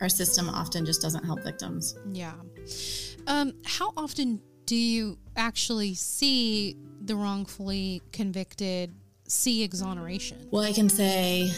our 0.00 0.08
system 0.08 0.48
often 0.48 0.86
just 0.86 1.02
doesn't 1.02 1.24
help 1.24 1.42
victims. 1.42 1.98
Yeah. 2.12 2.34
Um, 3.26 3.54
how 3.64 3.92
often 3.96 4.40
do 4.66 4.76
you 4.76 5.18
actually 5.36 5.94
see 5.94 6.76
the 7.00 7.16
wrongfully 7.16 8.02
convicted 8.12 8.94
see 9.28 9.62
exoneration? 9.62 10.48
Well, 10.50 10.62
I 10.62 10.72
can 10.72 10.88
say 10.88 11.50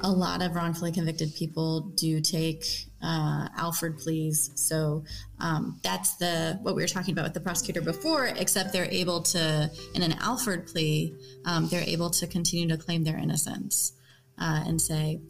a 0.00 0.10
lot 0.10 0.42
of 0.42 0.54
wrongfully 0.54 0.92
convicted 0.92 1.34
people 1.34 1.80
do 1.96 2.20
take 2.20 2.64
uh, 3.02 3.48
Alford 3.56 3.98
pleas. 3.98 4.50
So 4.54 5.04
um, 5.40 5.80
that's 5.82 6.16
the 6.16 6.58
what 6.62 6.74
we 6.76 6.82
were 6.82 6.88
talking 6.88 7.12
about 7.12 7.24
with 7.24 7.34
the 7.34 7.40
prosecutor 7.40 7.80
before. 7.80 8.26
Except 8.26 8.72
they're 8.72 8.84
able 8.84 9.22
to, 9.22 9.70
in 9.94 10.02
an 10.02 10.12
Alford 10.20 10.66
plea, 10.66 11.14
um, 11.44 11.68
they're 11.68 11.82
able 11.86 12.10
to 12.10 12.26
continue 12.26 12.68
to 12.68 12.76
claim 12.76 13.04
their 13.04 13.18
innocence 13.18 13.92
uh, 14.38 14.62
and 14.66 14.80
say, 14.80 15.20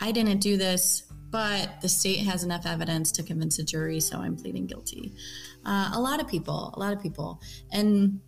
"I 0.00 0.12
didn't 0.12 0.40
do 0.40 0.56
this 0.56 1.08
but 1.30 1.80
the 1.82 1.88
state 1.88 2.20
has 2.20 2.42
enough 2.42 2.64
evidence 2.66 3.12
to 3.12 3.22
convince 3.22 3.58
a 3.58 3.64
jury, 3.64 4.00
so 4.00 4.18
I'm 4.18 4.36
pleading 4.36 4.66
guilty. 4.66 5.14
Uh, 5.64 5.90
a 5.94 6.00
lot 6.00 6.20
of 6.20 6.28
people, 6.28 6.72
a 6.74 6.80
lot 6.80 6.92
of 6.92 7.02
people. 7.02 7.40
And 7.70 8.20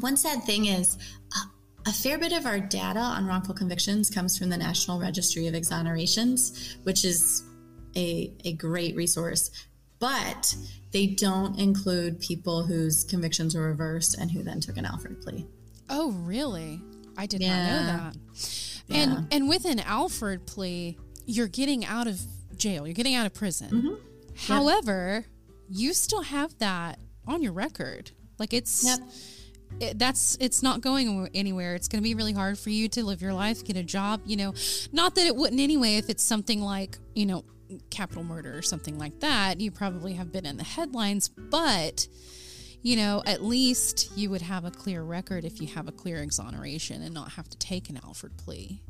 one 0.00 0.16
sad 0.16 0.42
thing 0.42 0.66
is, 0.66 0.98
uh, 1.34 1.46
a 1.86 1.92
fair 1.92 2.18
bit 2.18 2.32
of 2.32 2.46
our 2.46 2.58
data 2.58 2.98
on 2.98 3.26
wrongful 3.26 3.54
convictions 3.54 4.10
comes 4.10 4.36
from 4.36 4.48
the 4.48 4.56
National 4.56 5.00
Registry 5.00 5.46
of 5.46 5.54
Exonerations, 5.54 6.76
which 6.82 7.04
is 7.04 7.44
a, 7.94 8.32
a 8.44 8.52
great 8.54 8.96
resource, 8.96 9.50
but 9.98 10.54
they 10.92 11.06
don't 11.06 11.58
include 11.58 12.20
people 12.20 12.64
whose 12.64 13.04
convictions 13.04 13.54
were 13.54 13.62
reversed 13.62 14.18
and 14.18 14.30
who 14.30 14.42
then 14.42 14.60
took 14.60 14.76
an 14.76 14.84
Alford 14.84 15.20
plea. 15.22 15.46
Oh, 15.88 16.10
really? 16.10 16.82
I 17.16 17.26
did 17.26 17.40
yeah. 17.40 17.56
not 17.56 17.70
know 17.70 17.86
that. 17.86 18.16
Yeah. 18.88 18.96
And 19.02 19.28
and 19.32 19.48
with 19.48 19.64
an 19.64 19.80
Alford 19.80 20.46
plea, 20.46 20.96
you're 21.24 21.48
getting 21.48 21.84
out 21.84 22.06
of 22.06 22.20
jail, 22.56 22.86
you're 22.86 22.94
getting 22.94 23.14
out 23.14 23.26
of 23.26 23.34
prison. 23.34 23.70
Mm-hmm. 23.70 23.94
However, 24.52 25.24
yep. 25.24 25.24
you 25.70 25.92
still 25.92 26.22
have 26.22 26.56
that 26.58 26.98
on 27.26 27.42
your 27.42 27.52
record. 27.52 28.10
Like 28.38 28.52
it's 28.52 28.84
yep. 28.84 29.00
It, 29.80 29.98
that's 29.98 30.36
it's 30.40 30.62
not 30.62 30.80
going 30.80 31.28
anywhere. 31.34 31.74
It's 31.74 31.88
going 31.88 32.02
to 32.02 32.04
be 32.04 32.14
really 32.14 32.32
hard 32.32 32.58
for 32.58 32.70
you 32.70 32.88
to 32.90 33.04
live 33.04 33.20
your 33.20 33.34
life, 33.34 33.64
get 33.64 33.76
a 33.76 33.82
job, 33.82 34.22
you 34.24 34.36
know. 34.36 34.54
Not 34.92 35.14
that 35.16 35.26
it 35.26 35.36
wouldn't 35.36 35.60
anyway 35.60 35.96
if 35.96 36.08
it's 36.08 36.22
something 36.22 36.60
like, 36.60 36.98
you 37.14 37.26
know, 37.26 37.44
capital 37.90 38.24
murder 38.24 38.56
or 38.56 38.62
something 38.62 38.98
like 38.98 39.20
that. 39.20 39.60
You 39.60 39.70
probably 39.70 40.14
have 40.14 40.32
been 40.32 40.46
in 40.46 40.56
the 40.56 40.64
headlines, 40.64 41.28
but 41.28 42.08
you 42.82 42.96
know, 42.96 43.22
at 43.26 43.42
least 43.42 44.12
you 44.16 44.30
would 44.30 44.42
have 44.42 44.64
a 44.64 44.70
clear 44.70 45.02
record 45.02 45.44
if 45.44 45.60
you 45.60 45.66
have 45.68 45.88
a 45.88 45.92
clear 45.92 46.18
exoneration 46.22 47.02
and 47.02 47.12
not 47.12 47.32
have 47.32 47.48
to 47.48 47.58
take 47.58 47.90
an 47.90 47.98
Alford 48.04 48.36
plea. 48.36 48.80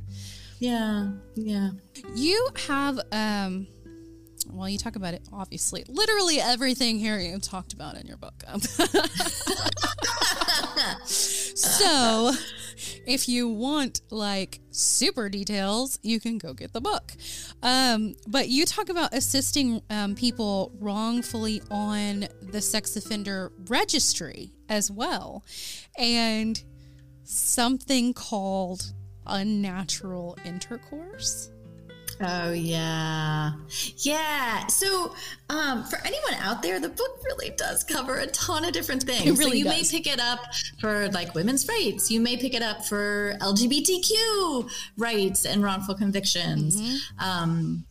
Yeah, 0.58 1.12
yeah. 1.34 1.70
You 2.14 2.48
have 2.66 3.00
um 3.12 3.66
well, 4.52 4.68
you 4.68 4.78
talk 4.78 4.96
about 4.96 5.14
it 5.14 5.22
obviously. 5.32 5.84
Literally 5.88 6.40
everything 6.40 6.98
here 6.98 7.18
you 7.18 7.38
talked 7.38 7.72
about 7.72 7.96
in 7.96 8.06
your 8.06 8.16
book. 8.16 8.34
so, 11.04 12.32
if 13.06 13.28
you 13.28 13.48
want 13.48 14.00
like 14.10 14.60
super 14.70 15.28
details, 15.28 15.98
you 16.02 16.20
can 16.20 16.38
go 16.38 16.52
get 16.52 16.72
the 16.72 16.80
book. 16.80 17.12
Um, 17.62 18.14
but 18.26 18.48
you 18.48 18.64
talk 18.64 18.88
about 18.88 19.14
assisting 19.14 19.82
um, 19.90 20.14
people 20.14 20.72
wrongfully 20.78 21.62
on 21.70 22.28
the 22.42 22.60
sex 22.60 22.96
offender 22.96 23.52
registry 23.68 24.52
as 24.68 24.90
well, 24.90 25.44
and 25.98 26.62
something 27.24 28.14
called 28.14 28.92
unnatural 29.26 30.38
intercourse. 30.44 31.50
Oh 32.20 32.52
yeah. 32.52 33.52
Yeah. 33.98 34.66
So 34.68 35.14
um, 35.50 35.84
for 35.84 35.98
anyone 36.04 36.34
out 36.40 36.62
there, 36.62 36.80
the 36.80 36.88
book 36.88 37.20
really 37.24 37.50
does 37.56 37.84
cover 37.84 38.18
a 38.18 38.26
ton 38.28 38.64
of 38.64 38.72
different 38.72 39.02
things. 39.02 39.26
It 39.26 39.38
really 39.38 39.50
so 39.50 39.56
you 39.56 39.64
does. 39.64 39.92
may 39.92 39.98
pick 39.98 40.06
it 40.06 40.20
up 40.20 40.40
for 40.80 41.08
like 41.10 41.34
women's 41.34 41.68
rights. 41.68 42.10
You 42.10 42.20
may 42.20 42.36
pick 42.36 42.54
it 42.54 42.62
up 42.62 42.84
for 42.84 43.36
LGBTQ 43.40 44.70
rights 44.96 45.44
and 45.44 45.62
wrongful 45.62 45.94
convictions. 45.94 46.80
Mm-hmm. 46.80 47.24
Um, 47.24 47.84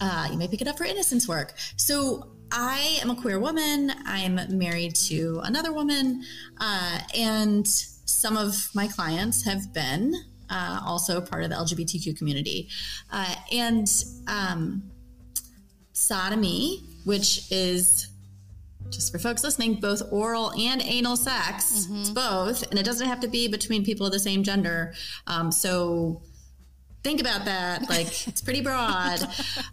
uh, 0.00 0.28
you 0.30 0.38
may 0.38 0.48
pick 0.48 0.60
it 0.60 0.68
up 0.68 0.78
for 0.78 0.84
innocence 0.84 1.28
work. 1.28 1.54
So 1.76 2.30
I 2.50 2.98
am 3.02 3.10
a 3.10 3.16
queer 3.16 3.38
woman. 3.38 3.92
I'm 4.06 4.40
married 4.56 4.94
to 5.06 5.40
another 5.44 5.72
woman, 5.72 6.24
uh, 6.58 7.00
and 7.16 7.66
some 7.66 8.36
of 8.36 8.70
my 8.74 8.88
clients 8.88 9.44
have 9.44 9.72
been 9.72 10.14
uh, 10.50 10.80
also 10.84 11.20
part 11.20 11.44
of 11.44 11.50
the 11.50 11.56
LGBTQ 11.56 12.16
community. 12.16 12.68
Uh, 13.10 13.34
and 13.52 13.88
um, 14.26 14.90
sodomy, 15.92 16.82
which 17.04 17.50
is 17.50 18.08
just 18.90 19.12
for 19.12 19.18
folks 19.18 19.44
listening, 19.44 19.74
both 19.74 20.02
oral 20.10 20.52
and 20.52 20.82
anal 20.82 21.16
sex. 21.16 21.86
Mm-hmm. 21.86 22.00
It's 22.00 22.10
both, 22.10 22.70
and 22.70 22.78
it 22.78 22.84
doesn't 22.84 23.06
have 23.06 23.20
to 23.20 23.28
be 23.28 23.48
between 23.48 23.84
people 23.84 24.06
of 24.06 24.12
the 24.12 24.18
same 24.18 24.42
gender. 24.42 24.94
Um, 25.26 25.52
so 25.52 26.22
think 27.02 27.20
about 27.20 27.44
that. 27.44 27.88
Like 27.88 28.06
it's 28.26 28.40
pretty 28.40 28.60
broad. 28.60 29.20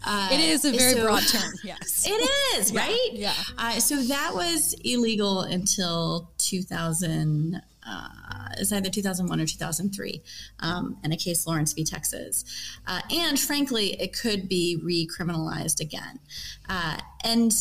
Uh, 0.06 0.30
it 0.32 0.40
is 0.40 0.66
a 0.66 0.72
very 0.72 0.94
so, 0.94 1.04
broad 1.04 1.24
term. 1.24 1.54
Yes, 1.64 2.06
it 2.10 2.58
is. 2.60 2.72
Yeah, 2.72 2.80
right? 2.80 3.10
Yeah. 3.14 3.34
Uh, 3.58 3.80
so 3.80 4.02
that 4.04 4.32
was 4.34 4.74
illegal 4.84 5.42
until 5.42 6.32
2000 6.38 7.62
uh, 7.88 8.10
it's 8.58 8.72
either 8.72 8.90
2001 8.90 9.40
or 9.40 9.46
2003 9.46 10.22
um, 10.60 10.98
in 11.04 11.12
a 11.12 11.18
case 11.18 11.46
Lawrence 11.46 11.74
v. 11.74 11.84
Texas. 11.84 12.46
Uh, 12.88 13.02
and 13.12 13.40
frankly, 13.40 14.00
it 14.02 14.18
could 14.18 14.48
be 14.48 14.80
recriminalized 14.84 15.80
again. 15.80 16.20
Uh, 16.70 16.98
and 17.24 17.52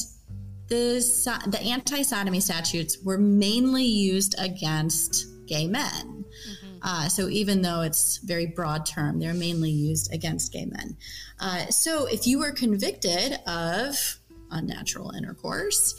the, 0.68 1.40
the 1.46 1.60
anti 1.60 2.02
sodomy 2.02 2.40
statutes 2.40 2.98
were 3.04 3.18
mainly 3.18 3.84
used 3.84 4.34
against 4.38 5.26
gay 5.46 5.66
men. 5.66 6.24
Mm-hmm. 6.48 6.76
Uh, 6.82 7.08
so 7.08 7.28
even 7.28 7.62
though 7.62 7.80
it's 7.80 8.18
very 8.18 8.46
broad 8.46 8.84
term, 8.86 9.18
they're 9.18 9.34
mainly 9.34 9.70
used 9.70 10.12
against 10.12 10.52
gay 10.52 10.66
men. 10.66 10.96
Uh, 11.40 11.66
so 11.66 12.06
if 12.06 12.26
you 12.26 12.38
were 12.38 12.52
convicted 12.52 13.38
of 13.46 14.18
unnatural 14.54 15.10
intercourse, 15.10 15.94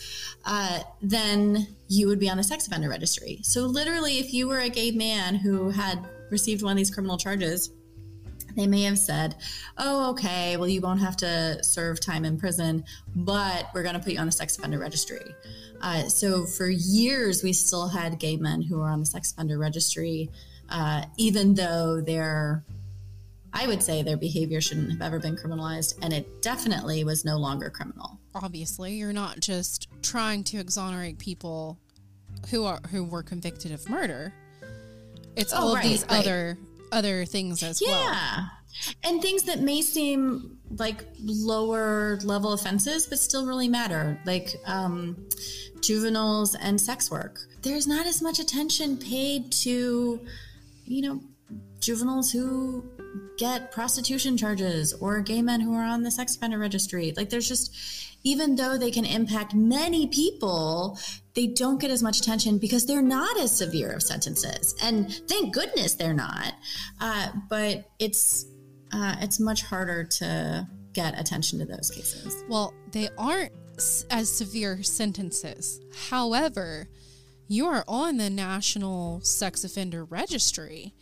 uh, 0.45 0.79
then 1.01 1.67
you 1.87 2.07
would 2.07 2.19
be 2.19 2.29
on 2.29 2.37
the 2.37 2.43
sex 2.43 2.67
offender 2.67 2.89
registry. 2.89 3.39
So 3.43 3.61
literally, 3.61 4.19
if 4.19 4.33
you 4.33 4.47
were 4.47 4.59
a 4.59 4.69
gay 4.69 4.91
man 4.91 5.35
who 5.35 5.69
had 5.69 5.99
received 6.31 6.63
one 6.63 6.71
of 6.71 6.77
these 6.77 6.93
criminal 6.93 7.17
charges, 7.17 7.71
they 8.55 8.67
may 8.67 8.83
have 8.83 8.97
said, 8.97 9.35
oh, 9.77 10.11
okay, 10.11 10.55
well, 10.57 10.67
you 10.67 10.81
won't 10.81 11.01
have 11.01 11.17
to 11.17 11.61
serve 11.63 11.99
time 11.99 12.23
in 12.23 12.39
prison, 12.39 12.85
but 13.15 13.67
we're 13.73 13.83
going 13.83 13.95
to 13.95 13.99
put 13.99 14.13
you 14.13 14.19
on 14.19 14.25
the 14.25 14.31
sex 14.31 14.57
offender 14.57 14.79
registry. 14.79 15.35
Uh, 15.81 16.03
so 16.03 16.45
for 16.45 16.67
years, 16.69 17.43
we 17.43 17.51
still 17.51 17.89
had 17.89 18.17
gay 18.17 18.37
men 18.37 18.61
who 18.61 18.79
were 18.79 18.87
on 18.87 19.01
the 19.01 19.05
sex 19.05 19.31
offender 19.31 19.57
registry, 19.57 20.29
uh, 20.69 21.03
even 21.17 21.53
though 21.53 22.01
their, 22.01 22.63
I 23.57 23.67
would 23.67 23.81
say 23.81 24.03
their 24.03 24.17
behavior 24.17 24.59
shouldn't 24.59 24.91
have 24.91 25.01
ever 25.01 25.17
been 25.17 25.37
criminalized, 25.37 25.95
and 26.01 26.11
it 26.13 26.41
definitely 26.41 27.05
was 27.05 27.23
no 27.23 27.37
longer 27.37 27.69
criminal. 27.69 28.19
Obviously, 28.35 28.95
you're 28.95 29.13
not 29.13 29.39
just 29.39 29.87
trying 30.01 30.43
to 30.45 30.57
exonerate 30.57 31.17
people 31.17 31.79
who 32.51 32.65
are 32.65 32.81
who 32.91 33.05
were 33.05 33.23
convicted 33.23 33.71
of 33.71 33.89
murder. 33.89 34.33
It's 35.37 35.53
Oh, 35.53 35.57
all 35.57 35.69
of 35.69 35.75
right, 35.75 35.83
these 35.83 36.01
right. 36.03 36.19
other 36.19 36.57
other 36.91 37.25
things 37.25 37.63
as 37.63 37.81
well. 37.81 37.91
Yeah. 38.13 38.47
And 39.05 39.21
things 39.21 39.43
that 39.43 39.61
may 39.61 39.81
seem 39.81 40.57
like 40.77 41.05
lower 41.23 42.19
level 42.23 42.51
offenses, 42.51 43.07
but 43.07 43.19
still 43.19 43.45
really 43.47 43.69
matter, 43.69 44.19
like 44.25 44.53
um, 44.65 45.15
juveniles 45.79 46.55
and 46.55 46.79
sex 46.79 47.09
work. 47.09 47.39
There's 47.61 47.87
not 47.87 48.05
as 48.05 48.21
much 48.21 48.39
attention 48.39 48.97
paid 48.97 49.51
to, 49.63 50.19
you 50.83 51.01
know, 51.01 51.21
juveniles 51.79 52.31
who 52.33 52.83
get 53.37 53.71
prostitution 53.71 54.37
charges 54.37 54.93
or 54.93 55.21
gay 55.21 55.41
men 55.41 55.61
who 55.61 55.73
are 55.73 55.83
on 55.83 56.03
the 56.03 56.11
sex 56.11 56.35
offender 56.35 56.57
registry. 56.57 57.13
Like, 57.15 57.29
there's 57.29 57.47
just, 57.47 57.75
even 58.23 58.55
though 58.55 58.77
they 58.77 58.91
can 58.91 59.05
impact 59.05 59.53
many 59.53 60.07
people, 60.07 60.97
they 61.33 61.47
don't 61.47 61.79
get 61.79 61.91
as 61.91 62.01
much 62.01 62.19
attention 62.19 62.57
because 62.57 62.85
they're 62.85 63.01
not 63.01 63.39
as 63.39 63.55
severe 63.55 63.91
of 63.91 64.03
sentences. 64.03 64.75
And 64.81 65.13
thank 65.27 65.53
goodness 65.53 65.95
they're 65.95 66.13
not. 66.13 66.53
Uh, 66.99 67.29
but 67.49 67.85
it's 67.99 68.45
uh, 68.91 69.15
it's 69.19 69.39
much 69.39 69.63
harder 69.63 70.03
to 70.05 70.67
get 70.93 71.19
attention 71.19 71.59
to 71.59 71.65
those 71.65 71.91
cases. 71.91 72.43
Well, 72.47 72.73
they 72.91 73.09
aren't 73.17 73.51
as 74.09 74.31
severe 74.31 74.83
sentences. 74.83 75.81
However, 76.09 76.87
you 77.47 77.67
are 77.67 77.83
on 77.87 78.17
the 78.17 78.29
National 78.29 79.21
Sex 79.21 79.63
Offender 79.63 80.05
Registry, 80.05 80.93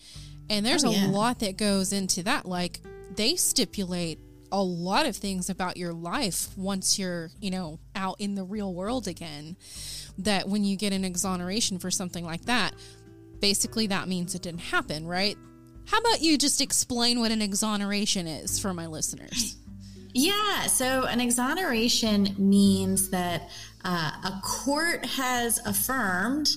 and 0.49 0.65
there's 0.65 0.84
Oh, 0.84 0.89
a 0.89 0.93
yeah. 0.93 1.08
lot 1.08 1.39
that 1.39 1.58
goes 1.58 1.93
into 1.93 2.23
that. 2.23 2.45
Like, 2.45 2.79
they 3.15 3.36
stipulate 3.36 4.19
a 4.51 4.62
lot 4.62 5.06
of 5.06 5.15
things 5.15 5.49
about 5.49 5.77
your 5.77 5.93
life 5.93 6.49
once 6.58 6.99
you're, 6.99 7.32
you 7.41 7.49
know, 7.51 7.79
out 7.95 8.15
in 8.19 8.36
the 8.36 8.43
real 8.43 8.73
world 8.73 9.08
again. 9.08 9.56
That 10.19 10.47
when 10.47 10.63
you 10.63 10.75
get 10.77 10.93
an 10.93 11.03
exoneration 11.03 11.79
for 11.79 11.89
something 11.89 12.23
like 12.23 12.45
that, 12.45 12.73
basically 13.39 13.88
that 13.88 14.08
means 14.08 14.36
it 14.36 14.41
didn't 14.43 14.62
happen, 14.62 15.08
right? 15.08 15.36
How 15.88 15.97
about 15.97 16.21
you 16.21 16.38
just 16.38 16.62
explain 16.62 17.19
what 17.19 17.32
an 17.32 17.41
exoneration 17.41 18.27
is 18.27 18.60
for 18.60 18.73
my 18.73 18.86
listeners? 18.88 19.58
Yeah, 20.15 20.67
so 20.67 21.06
an 21.06 21.19
exoneration 21.19 22.36
means 22.38 23.10
that 23.10 23.49
uh, 23.84 24.12
a 24.24 24.41
court 24.43 25.06
has 25.06 25.60
affirmed 25.65 26.50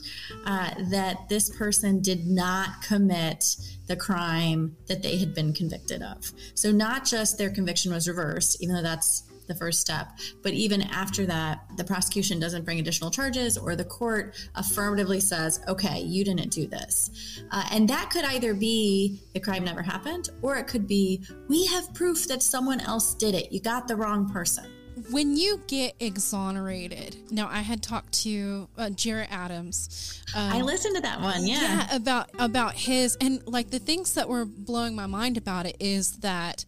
uh, 0.45 0.71
that 0.91 1.29
this 1.29 1.51
person 1.57 2.01
did 2.01 2.27
not 2.27 2.83
commit 2.83 3.57
the 3.87 3.97
crime 3.97 4.77
that 4.87 5.03
they 5.03 5.19
had 5.19 5.35
been 5.35 5.53
convicted 5.53 6.03
of. 6.03 6.33
So, 6.55 6.71
not 6.71 7.05
just 7.05 7.39
their 7.39 7.51
conviction 7.51 7.93
was 7.93 8.09
reversed, 8.09 8.63
even 8.63 8.75
though 8.77 8.83
that's 8.83 9.25
the 9.47 9.55
first 9.55 9.81
step, 9.81 10.13
but 10.43 10.53
even 10.53 10.83
after 10.83 11.25
that, 11.27 11.65
the 11.77 11.85
prosecution 11.85 12.41
doesn't 12.41 12.65
bring 12.65 12.81
additional 12.81 13.11
charges 13.11 13.57
or 13.57 13.77
the 13.77 13.85
court 13.85 14.35
affirmatively 14.55 15.21
says, 15.21 15.61
okay, 15.69 16.01
you 16.01 16.25
didn't 16.25 16.51
do 16.51 16.67
this. 16.67 17.41
Uh, 17.51 17.65
and 17.71 17.89
that 17.89 18.11
could 18.11 18.25
either 18.25 18.55
be 18.55 19.21
the 19.35 19.41
crime 19.41 19.65
never 19.65 19.83
happened 19.83 20.31
or 20.43 20.57
it 20.57 20.67
could 20.67 20.87
be, 20.87 21.23
we 21.49 21.65
have 21.67 21.93
proof 21.95 22.27
that 22.29 22.43
someone 22.43 22.81
else 22.81 23.15
did 23.15 23.35
it. 23.35 23.53
You 23.53 23.61
got 23.61 23.89
the 23.89 23.97
wrong 23.97 24.29
person. 24.29 24.67
When 25.11 25.37
you 25.37 25.61
get 25.67 25.95
exonerated 26.01 27.17
now 27.31 27.49
i 27.51 27.61
had 27.61 27.83
talked 27.83 28.13
to 28.13 28.69
uh, 28.79 28.89
jarrett 28.91 29.31
adams 29.31 30.23
um, 30.35 30.53
I 30.53 30.61
listened 30.61 30.97
to 30.97 31.03
that 31.03 31.21
one. 31.21 31.47
Yeah. 31.47 31.61
yeah 31.61 31.97
about 31.97 32.31
about 32.39 32.75
his 32.75 33.17
and 33.21 33.47
like 33.47 33.71
the 33.71 33.79
things 33.79 34.15
that 34.15 34.29
were 34.29 34.45
blowing 34.45 34.97
my 34.97 35.07
mind 35.07 35.37
about 35.37 35.67
it 35.67 35.77
is 35.79 36.19
that 36.19 36.65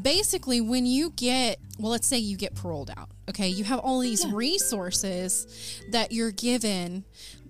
basically 0.00 0.60
when 0.60 0.86
you 0.86 1.10
get 1.16 1.58
well 1.78 1.92
let's 1.92 2.06
say 2.06 2.18
you 2.18 2.36
get 2.36 2.54
paroled 2.54 2.90
out 2.96 3.08
okay 3.28 3.48
you 3.48 3.64
have 3.64 3.78
all 3.78 4.00
these 4.00 4.26
resources 4.26 5.80
that 5.90 6.12
you're 6.12 6.30
given 6.32 7.04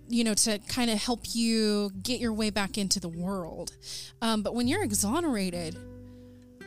you 0.08 0.24
know 0.24 0.34
to 0.34 0.58
kind 0.68 0.90
of 0.90 1.02
help 1.02 1.20
you 1.34 1.90
get 2.02 2.20
your 2.20 2.32
way 2.32 2.50
back 2.50 2.76
into 2.78 2.98
the 3.00 3.08
world 3.08 3.76
um, 4.22 4.42
but 4.42 4.54
when 4.54 4.66
you're 4.68 4.82
exonerated 4.82 5.76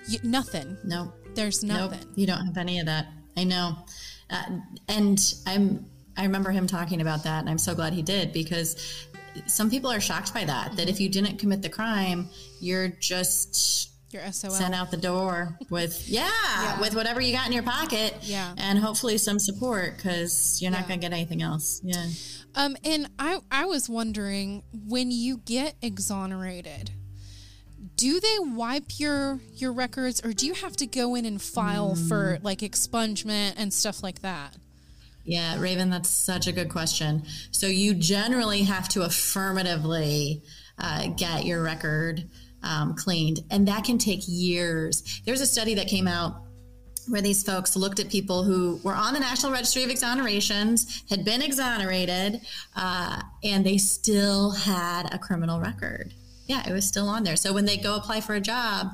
you, 0.08 0.19
nothing 0.23 0.77
No, 0.84 1.13
there's 1.36 1.63
nothing 1.63 1.99
Nope, 1.99 2.10
you 2.15 2.27
don't 2.27 2.45
have 2.45 2.58
any 2.58 2.79
of 2.79 2.86
that. 2.88 3.08
I 3.38 3.43
know, 3.43 3.78
uh, 4.30 4.43
and 4.88 5.34
I'm. 5.48 5.86
I 6.15 6.24
remember 6.26 6.52
him 6.52 6.67
talking 6.67 7.02
about 7.02 7.24
that, 7.24 7.39
and 7.39 7.50
I'm 7.50 7.58
so 7.58 7.74
glad 7.74 7.93
he 7.93 8.04
did 8.04 8.34
because 8.34 9.08
some 9.48 9.72
people 9.72 9.91
are 9.91 10.00
shocked 10.00 10.32
by 10.34 10.46
that. 10.46 10.76
That 10.78 10.88
if 10.89 11.00
you 11.00 11.10
didn't 11.10 11.38
commit 11.39 11.63
the 11.63 11.69
crime, 11.69 12.30
you're 12.60 12.89
just 12.89 13.89
your 14.12 14.32
SOL. 14.32 14.52
sent 14.52 14.76
out 14.76 14.91
the 14.91 14.98
door 14.98 15.58
with 15.72 16.08
yeah, 16.08 16.80
with 16.80 16.93
whatever 16.96 17.19
you 17.19 17.34
got 17.34 17.48
in 17.48 17.52
your 17.54 17.63
pocket, 17.63 18.13
Yeah. 18.22 18.54
and 18.58 18.78
hopefully 18.78 19.17
some 19.17 19.39
support 19.39 19.98
because 19.98 20.62
you're 20.62 20.69
not 20.69 20.82
Yeah. 20.82 20.88
going 20.89 21.00
to 21.00 21.06
get 21.10 21.13
anything 21.13 21.41
else. 21.41 21.82
Yeah. 21.84 22.06
Um, 22.54 22.78
and 22.84 23.10
I, 23.17 23.39
I 23.50 23.65
was 23.65 23.89
wondering 23.89 24.62
when 24.72 25.10
you 25.10 25.38
get 25.38 25.74
exonerated, 25.82 26.91
do 27.95 28.19
they 28.19 28.38
wipe 28.39 28.99
your 28.99 29.39
your 29.53 29.71
records, 29.71 30.23
or 30.23 30.34
do 30.34 30.45
you 30.45 30.53
have 30.53 30.75
to 30.77 30.86
go 30.86 31.15
in 31.15 31.25
and 31.25 31.41
file 31.41 31.95
for 31.95 32.39
like 32.41 32.60
expungement 32.60 33.53
and 33.58 33.73
stuff 33.73 34.03
like 34.03 34.21
that? 34.21 34.58
Yeah, 35.25 35.60
Raven, 35.60 35.89
that's 35.89 36.10
such 36.10 36.47
a 36.47 36.51
good 36.51 36.69
question. 36.69 37.23
So 37.51 37.67
you 37.67 37.93
generally 37.93 38.63
have 38.63 38.89
to 38.89 39.03
affirmatively 39.03 40.41
uh, 40.77 41.08
get 41.15 41.45
your 41.45 41.63
record 41.63 42.29
um, 42.62 42.95
cleaned, 42.95 43.41
and 43.49 43.67
that 43.67 43.84
can 43.84 43.97
take 43.97 44.21
years. 44.27 45.21
There's 45.25 45.41
a 45.41 45.45
study 45.45 45.75
that 45.75 45.88
came 45.88 46.08
out 46.08 46.41
where 47.10 47.21
these 47.21 47.43
folks 47.43 47.75
looked 47.75 47.99
at 47.99 48.10
people 48.10 48.43
who 48.43 48.79
were 48.84 48.95
on 48.95 49.13
the 49.13 49.19
National 49.19 49.51
Registry 49.51 49.84
of 49.84 49.89
Exonerations, 49.89 51.03
had 51.10 51.25
been 51.25 51.41
exonerated, 51.41 52.41
uh, 52.75 53.21
and 53.43 53.65
they 53.65 53.77
still 53.77 54.51
had 54.51 55.13
a 55.13 55.17
criminal 55.17 55.60
record. 55.60 56.13
Yeah, 56.54 56.70
it 56.70 56.74
was 56.74 56.88
still 56.88 57.08
on 57.08 57.24
there. 57.24 57.36
So 57.36 57.54
when 57.54 57.66
they 57.66 57.78
go 57.78 57.96
apply 57.96 58.22
for 58.22 58.36
a 58.36 58.42
job, 58.42 58.92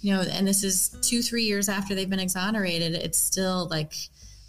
you 0.00 0.14
know, 0.14 0.22
and 0.22 0.46
this 0.46 0.62
is 0.62 0.96
two, 1.02 1.22
three 1.22 1.44
years 1.44 1.68
after 1.68 1.94
they've 1.94 2.08
been 2.08 2.20
exonerated, 2.20 2.94
it's 2.94 3.18
still 3.18 3.68
like 3.68 3.92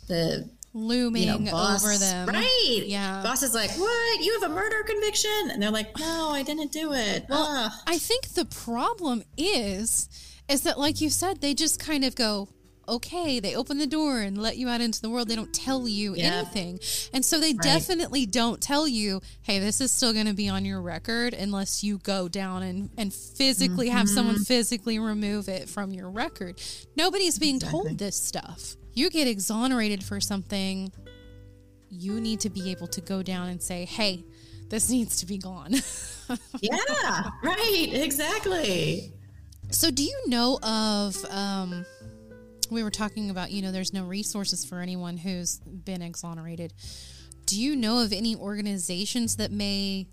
the 0.08 0.50
Looming 0.74 1.24
you 1.24 1.40
know, 1.40 1.52
boss, 1.52 1.84
over 1.84 1.98
them, 1.98 2.30
Right. 2.30 2.84
Yeah. 2.86 3.22
Boss 3.24 3.44
is 3.44 3.54
like, 3.54 3.72
what? 3.72 4.24
You 4.24 4.40
have 4.40 4.50
a 4.50 4.54
murder 4.54 4.84
conviction? 4.84 5.50
And 5.52 5.62
they're 5.62 5.72
like, 5.72 6.00
no, 6.00 6.30
I 6.30 6.44
didn't 6.44 6.72
do 6.72 6.94
it. 6.94 7.26
Well, 7.28 7.46
Ugh. 7.50 7.72
I 7.88 7.98
think 7.98 8.30
the 8.30 8.46
problem 8.46 9.24
is, 9.38 10.08
is 10.48 10.62
that 10.62 10.80
like 10.80 11.02
you 11.02 11.10
said, 11.10 11.42
they 11.42 11.54
just 11.54 11.78
kind 11.80 12.06
of 12.06 12.16
go, 12.16 12.48
okay, 12.88 13.40
they 13.40 13.56
open 13.56 13.78
the 13.78 13.88
door 13.88 14.20
and 14.20 14.38
let 14.38 14.58
you 14.58 14.68
out 14.68 14.82
into 14.82 15.02
the 15.02 15.10
world. 15.10 15.28
They 15.28 15.36
don't 15.36 15.54
tell 15.54 15.88
you 15.88 16.16
Yeah. 16.16 16.38
anything. 16.40 16.80
And 17.14 17.24
so 17.24 17.40
they 17.40 17.54
definitely 17.54 18.26
don't 18.26 18.62
tell 18.62 18.88
you, 18.88 19.22
hey, 19.44 19.60
this 19.60 19.80
is 19.82 19.92
still 19.92 20.14
going 20.14 20.26
to 20.26 20.34
be 20.34 20.50
on 20.50 20.66
your 20.66 20.82
record 20.82 21.34
unless 21.34 21.84
you 21.84 22.00
go 22.00 22.28
down 22.28 22.64
and, 22.64 22.90
and 22.98 23.14
physically 23.14 23.90
have 23.90 24.10
someone 24.10 24.36
Mm-hmm. 24.36 24.44
physically 24.44 25.00
remove 25.00 25.48
it 25.48 25.70
from 25.70 25.92
your 25.94 26.10
record. 26.10 26.62
Nobody's 26.96 27.38
being 27.40 27.60
told 27.60 27.98
this 27.98 28.16
stuff. 28.22 28.76
You 28.94 29.10
get 29.10 29.28
exonerated 29.28 30.04
for 30.04 30.20
something, 30.20 30.92
you 31.90 32.20
need 32.20 32.40
to 32.42 32.50
be 32.50 32.72
able 32.72 32.88
to 32.88 33.02
go 33.02 33.22
down 33.24 33.48
and 33.50 33.62
say, 33.62 33.86
hey, 33.86 34.24
this 34.70 34.90
needs 34.90 35.18
to 35.18 35.26
be 35.26 35.38
gone. 35.38 35.74
yeah, 36.62 37.30
right. 37.44 37.90
Exactly. 37.92 39.12
So, 39.70 39.92
do 39.92 40.04
you 40.04 40.24
know 40.28 40.60
of? 40.64 41.24
Um, 41.30 41.86
we 42.72 42.84
were 42.84 42.92
talking 42.92 43.30
about, 43.30 43.52
you 43.52 43.62
know, 43.62 43.72
there's 43.72 43.94
no 43.94 44.06
resources 44.06 44.66
for 44.66 44.80
anyone 44.80 45.18
who's 45.18 45.60
been 45.60 46.02
exonerated. 46.02 46.74
Do 47.46 47.62
you 47.62 47.76
know 47.76 48.00
of 48.00 48.14
any 48.14 48.36
organizations 48.36 49.36
that 49.36 49.52
may 49.52 50.08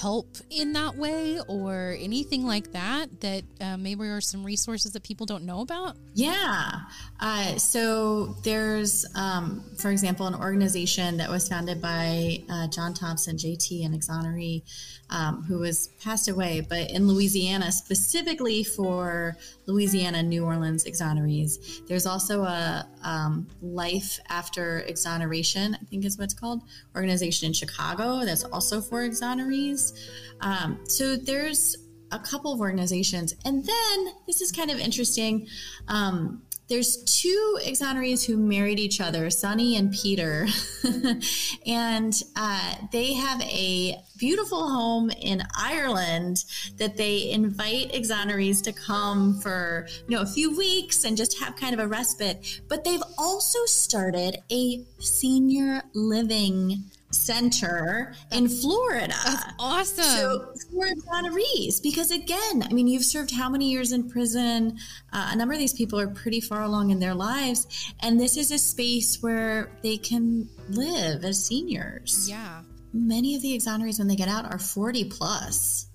help 0.00 0.38
in 0.50 0.72
that 0.72 0.96
way 0.96 1.38
or 1.48 1.96
anything 2.00 2.46
like 2.46 2.72
that 2.72 3.20
that 3.20 3.44
uh, 3.60 3.76
maybe 3.76 4.06
are 4.08 4.20
some 4.20 4.44
resources 4.44 4.92
that 4.92 5.02
people 5.02 5.26
don't 5.26 5.44
know 5.44 5.60
about 5.60 5.96
yeah 6.14 6.80
uh, 7.20 7.56
so 7.56 8.34
there's 8.42 9.06
um, 9.14 9.62
for 9.78 9.90
example 9.90 10.26
an 10.26 10.34
organization 10.34 11.16
that 11.16 11.30
was 11.30 11.48
founded 11.48 11.80
by 11.80 12.42
uh, 12.50 12.66
john 12.68 12.92
thompson 12.92 13.36
jt 13.36 13.84
and 13.84 13.94
exoneree 13.94 14.62
um, 15.10 15.42
who 15.44 15.62
has 15.62 15.88
passed 16.02 16.28
away 16.28 16.60
but 16.60 16.90
in 16.90 17.06
louisiana 17.08 17.70
specifically 17.72 18.62
for 18.62 19.36
louisiana 19.66 20.22
new 20.22 20.44
orleans 20.44 20.84
exonerees 20.84 21.86
there's 21.86 22.06
also 22.06 22.42
a 22.42 22.86
um, 23.02 23.46
life 23.62 24.18
after 24.28 24.80
exoneration 24.80 25.74
i 25.74 25.84
think 25.86 26.04
is 26.04 26.18
what 26.18 26.24
it's 26.24 26.34
called 26.34 26.62
organization 26.94 27.46
in 27.46 27.52
chicago 27.52 28.24
that's 28.24 28.44
also 28.44 28.80
for 28.80 29.08
exonerees 29.08 29.92
um, 30.40 30.78
so 30.86 31.16
there's 31.16 31.76
a 32.12 32.18
couple 32.18 32.52
of 32.52 32.60
organizations. 32.60 33.34
And 33.44 33.64
then 33.64 34.06
this 34.26 34.40
is 34.40 34.52
kind 34.52 34.70
of 34.70 34.78
interesting. 34.78 35.46
Um, 35.88 36.42
there's 36.68 37.02
two 37.04 37.58
exonerees 37.64 38.26
who 38.26 38.36
married 38.36 38.78
each 38.78 39.00
other, 39.00 39.30
Sunny 39.30 39.76
and 39.76 39.90
Peter, 39.92 40.46
and 41.66 42.12
uh, 42.36 42.74
they 42.92 43.14
have 43.14 43.40
a 43.42 43.96
beautiful 44.18 44.68
home 44.68 45.10
in 45.10 45.42
Ireland 45.56 46.44
that 46.76 46.96
they 46.96 47.30
invite 47.30 47.92
exonerees 47.92 48.62
to 48.64 48.72
come 48.72 49.40
for 49.40 49.86
you 50.06 50.16
know 50.16 50.22
a 50.22 50.26
few 50.26 50.56
weeks 50.56 51.04
and 51.04 51.16
just 51.16 51.38
have 51.40 51.56
kind 51.56 51.72
of 51.72 51.80
a 51.80 51.88
respite. 51.88 52.60
But 52.68 52.84
they've 52.84 53.02
also 53.16 53.64
started 53.64 54.38
a 54.50 54.84
senior 54.98 55.82
living 55.94 56.84
center 57.10 58.14
in 58.32 58.48
Florida. 58.48 59.14
That's 59.24 59.44
awesome. 59.58 60.04
So 60.04 60.52
for 60.72 60.86
exonerees, 60.86 61.82
because 61.82 62.10
again, 62.10 62.62
I 62.62 62.72
mean, 62.72 62.86
you've 62.86 63.04
served 63.04 63.30
how 63.30 63.48
many 63.48 63.70
years 63.70 63.92
in 63.92 64.08
prison? 64.08 64.78
Uh, 65.12 65.30
a 65.32 65.36
number 65.36 65.54
of 65.54 65.60
these 65.60 65.72
people 65.72 65.98
are 65.98 66.08
pretty 66.08 66.40
far 66.40 66.62
along 66.62 66.90
in 66.90 66.98
their 66.98 67.14
lives, 67.14 67.92
and 68.00 68.20
this 68.20 68.36
is 68.36 68.50
a 68.50 68.58
space 68.58 69.22
where 69.22 69.70
they 69.82 69.96
can 69.96 70.48
live 70.68 71.24
as 71.24 71.44
seniors. 71.44 72.28
Yeah. 72.28 72.62
Many 72.92 73.36
of 73.36 73.42
the 73.42 73.56
exonerees, 73.56 73.98
when 73.98 74.08
they 74.08 74.16
get 74.16 74.28
out, 74.28 74.44
are 74.52 74.58
40 74.58 75.04
plus, 75.04 75.88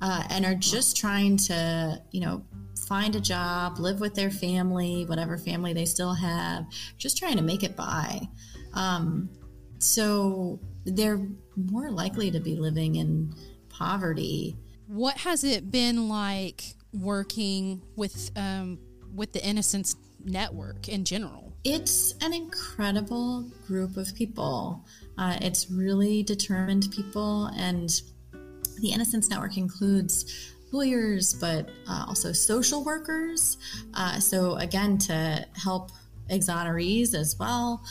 uh, 0.00 0.24
and 0.30 0.44
are 0.44 0.54
just 0.54 0.96
trying 0.96 1.36
to, 1.36 2.00
you 2.10 2.20
know, 2.20 2.44
find 2.86 3.14
a 3.14 3.20
job, 3.20 3.78
live 3.78 4.00
with 4.00 4.14
their 4.14 4.30
family, 4.30 5.04
whatever 5.04 5.38
family 5.38 5.72
they 5.72 5.84
still 5.84 6.14
have, 6.14 6.64
just 6.98 7.16
trying 7.16 7.36
to 7.36 7.42
make 7.42 7.62
it 7.62 7.76
by. 7.76 8.20
Um, 8.74 9.28
so 9.80 10.60
they're 10.84 11.26
more 11.56 11.90
likely 11.90 12.30
to 12.30 12.40
be 12.40 12.56
living 12.56 12.96
in 12.96 13.34
poverty. 13.68 14.56
What 14.86 15.18
has 15.18 15.44
it 15.44 15.70
been 15.70 16.08
like 16.08 16.74
working 16.92 17.82
with 17.96 18.30
um, 18.36 18.78
with 19.14 19.32
the 19.32 19.44
Innocence 19.44 19.96
Network 20.24 20.88
in 20.88 21.04
general? 21.04 21.52
It's 21.64 22.14
an 22.22 22.32
incredible 22.32 23.50
group 23.66 23.96
of 23.96 24.14
people. 24.14 24.84
Uh, 25.18 25.36
it's 25.40 25.70
really 25.70 26.22
determined 26.22 26.88
people, 26.90 27.46
and 27.56 27.90
the 28.80 28.92
Innocence 28.92 29.28
Network 29.28 29.56
includes 29.56 30.54
lawyers, 30.72 31.34
but 31.34 31.68
uh, 31.88 32.06
also 32.08 32.32
social 32.32 32.84
workers. 32.84 33.58
Uh, 33.94 34.18
so, 34.20 34.54
again, 34.56 34.98
to 34.98 35.46
help 35.54 35.90
exonerees 36.30 37.14
as 37.14 37.36
well. 37.38 37.82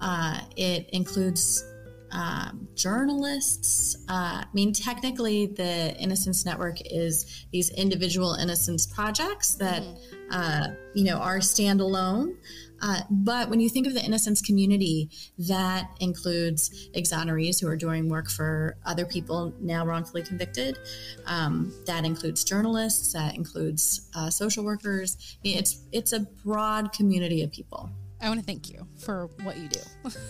Uh, 0.00 0.40
it 0.56 0.88
includes 0.92 1.64
um, 2.10 2.68
journalists. 2.74 3.96
Uh, 4.08 4.42
I 4.42 4.46
mean, 4.54 4.72
technically, 4.72 5.46
the 5.46 5.94
Innocence 5.98 6.44
Network 6.44 6.78
is 6.84 7.46
these 7.52 7.70
individual 7.70 8.34
innocence 8.34 8.86
projects 8.86 9.54
that, 9.56 9.82
mm-hmm. 9.82 10.32
uh, 10.32 10.68
you 10.94 11.04
know, 11.04 11.18
are 11.18 11.38
standalone. 11.38 12.36
Uh, 12.80 13.00
but 13.10 13.48
when 13.48 13.60
you 13.60 13.68
think 13.68 13.86
of 13.86 13.94
the 13.94 14.04
innocence 14.04 14.40
community, 14.40 15.10
that 15.38 15.90
includes 16.00 16.88
exonerees 16.94 17.60
who 17.60 17.68
are 17.68 17.76
doing 17.76 18.08
work 18.08 18.28
for 18.30 18.76
other 18.86 19.04
people 19.04 19.52
now 19.60 19.84
wrongfully 19.84 20.22
convicted. 20.22 20.78
Um, 21.26 21.72
that 21.86 22.04
includes 22.04 22.44
journalists. 22.44 23.12
That 23.12 23.34
includes 23.34 24.08
uh, 24.14 24.30
social 24.30 24.64
workers. 24.64 25.38
It's 25.44 25.84
it's 25.92 26.12
a 26.12 26.20
broad 26.20 26.92
community 26.92 27.42
of 27.42 27.52
people. 27.52 27.90
I 28.20 28.28
want 28.28 28.40
to 28.40 28.46
thank 28.46 28.68
you 28.68 28.86
for 28.98 29.28
what 29.42 29.56
you 29.58 29.68
do. 29.68 29.80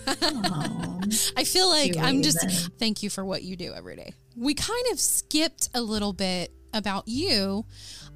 I 1.35 1.43
feel 1.43 1.69
like 1.69 1.97
I'm 1.97 2.21
just 2.21 2.71
thank 2.77 3.01
you 3.01 3.09
for 3.09 3.25
what 3.25 3.41
you 3.41 3.55
do 3.55 3.73
every 3.73 3.95
day. 3.95 4.13
We 4.35 4.53
kind 4.53 4.85
of 4.91 4.99
skipped 4.99 5.69
a 5.73 5.81
little 5.81 6.13
bit 6.13 6.51
about 6.73 7.07
you. 7.07 7.65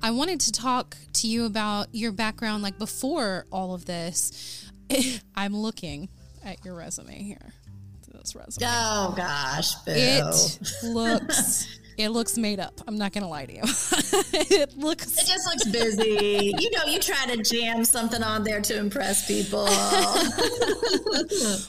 I 0.02 0.12
wanted 0.12 0.40
to 0.42 0.52
talk 0.52 0.98
to 1.14 1.28
you 1.28 1.46
about 1.46 1.88
your 1.94 2.12
background 2.12 2.64
like 2.64 2.78
before 2.78 3.46
all 3.52 3.74
of 3.74 3.86
this. 3.86 4.70
I'm 5.36 5.56
looking 5.56 6.10
at 6.44 6.64
your 6.66 6.76
resume 6.76 7.22
here. 7.22 7.54
This 8.12 8.36
resume. 8.36 8.68
Oh 8.70 9.14
gosh, 9.18 9.76
Boo. 9.84 9.92
it 9.96 10.60
looks 10.84 11.80
it 11.98 12.10
looks 12.10 12.38
made 12.38 12.60
up. 12.60 12.82
I'm 12.88 12.98
not 12.98 13.14
going 13.14 13.24
to 13.24 13.28
lie 13.28 13.46
to 13.46 13.54
you. 13.54 13.62
it 13.64 14.78
looks. 14.78 15.18
It 15.18 15.28
just 15.28 15.46
looks 15.46 15.66
busy. 15.66 16.54
you 16.58 16.72
know, 16.72 16.86
you 16.86 17.00
try 17.00 17.26
to 17.28 17.44
jam 17.44 17.86
something 17.86 18.24
on 18.24 18.44
there 18.44 18.62
to 18.62 18.78
impress 18.78 19.28
people. 19.28 19.66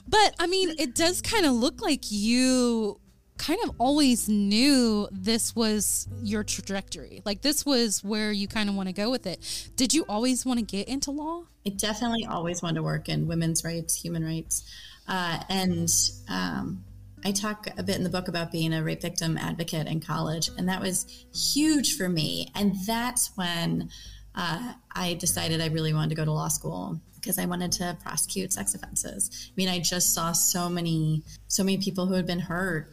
but 0.09 0.35
I 0.39 0.47
mean, 0.49 0.75
it 0.79 0.95
does 0.95 1.21
kind 1.21 1.45
of 1.47 1.53
look 1.53 1.83
like 1.83 2.11
you 2.11 2.99
kind 3.39 3.59
of 3.65 3.75
always 3.79 4.29
knew 4.29 5.09
this 5.11 5.55
was 5.55 6.09
your 6.23 6.45
trajectory. 6.45 7.23
Like 7.25 7.43
this 7.43 7.67
was 7.67 8.03
where 8.03 8.33
you 8.33 8.49
kind 8.49 8.69
of 8.69 8.75
want 8.75 8.89
to 8.89 8.95
go 8.95 9.11
with 9.11 9.27
it. 9.27 9.71
Did 9.77 9.93
you 9.93 10.05
always 10.09 10.47
want 10.47 10.61
to 10.61 10.65
get 10.65 10.89
into 10.89 11.11
law? 11.11 11.45
I 11.67 11.71
definitely 11.71 12.27
always 12.27 12.63
wanted 12.63 12.77
to 12.77 12.83
work 12.83 13.09
in 13.09 13.27
women's 13.27 13.65
rights, 13.65 14.01
human 14.01 14.25
rights. 14.25 14.65
Uh, 15.09 15.41
and 15.49 15.89
um, 16.29 16.85
I 17.25 17.33
talk 17.33 17.67
a 17.79 17.83
bit 17.83 17.97
in 17.97 18.05
the 18.05 18.11
book 18.11 18.29
about 18.29 18.53
being 18.53 18.73
a 18.75 18.83
rape 18.83 19.03
victim 19.03 19.39
advocate 19.39 19.87
in 19.87 20.01
college, 20.01 20.51
and 20.59 20.69
that 20.69 20.81
was 20.81 21.07
huge 21.35 21.97
for 21.97 22.09
me. 22.09 22.51
And 22.55 22.75
that's 22.87 23.31
when 23.35 23.91
uh, 24.35 24.75
I 24.95 25.15
decided 25.15 25.61
I 25.61 25.69
really 25.69 25.95
wanted 25.95 26.11
to 26.11 26.17
go 26.17 26.25
to 26.25 26.33
law 26.33 26.49
school 26.49 27.01
because 27.15 27.39
I 27.39 27.47
wanted 27.47 27.73
to 27.73 27.97
prosecute 28.03 28.53
sex 28.53 28.75
offenses. 28.75 29.49
I 29.49 29.53
mean, 29.57 29.69
I 29.69 29.79
just 29.79 30.13
saw 30.13 30.33
so 30.33 30.69
many, 30.69 31.23
so 31.49 31.65
many 31.65 31.79
people 31.79 32.05
who 32.07 32.15
had 32.15 32.27
been 32.27 32.41
hurt. 32.41 32.89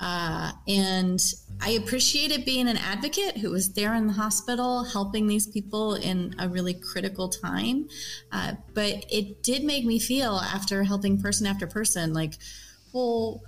Uh, 0.00 0.52
and 0.66 1.22
I 1.60 1.70
appreciated 1.70 2.44
being 2.44 2.68
an 2.68 2.76
advocate 2.76 3.38
who 3.38 3.50
was 3.50 3.72
there 3.72 3.94
in 3.94 4.08
the 4.08 4.12
hospital 4.12 4.84
helping 4.84 5.26
these 5.26 5.46
people 5.46 5.94
in 5.94 6.34
a 6.38 6.48
really 6.48 6.74
critical 6.74 7.28
time. 7.28 7.88
Uh, 8.32 8.54
but 8.74 9.06
it 9.10 9.42
did 9.42 9.64
make 9.64 9.84
me 9.84 9.98
feel, 9.98 10.36
after 10.36 10.82
helping 10.82 11.20
person 11.20 11.46
after 11.46 11.66
person, 11.66 12.12
like, 12.12 12.34
well, 12.92 13.42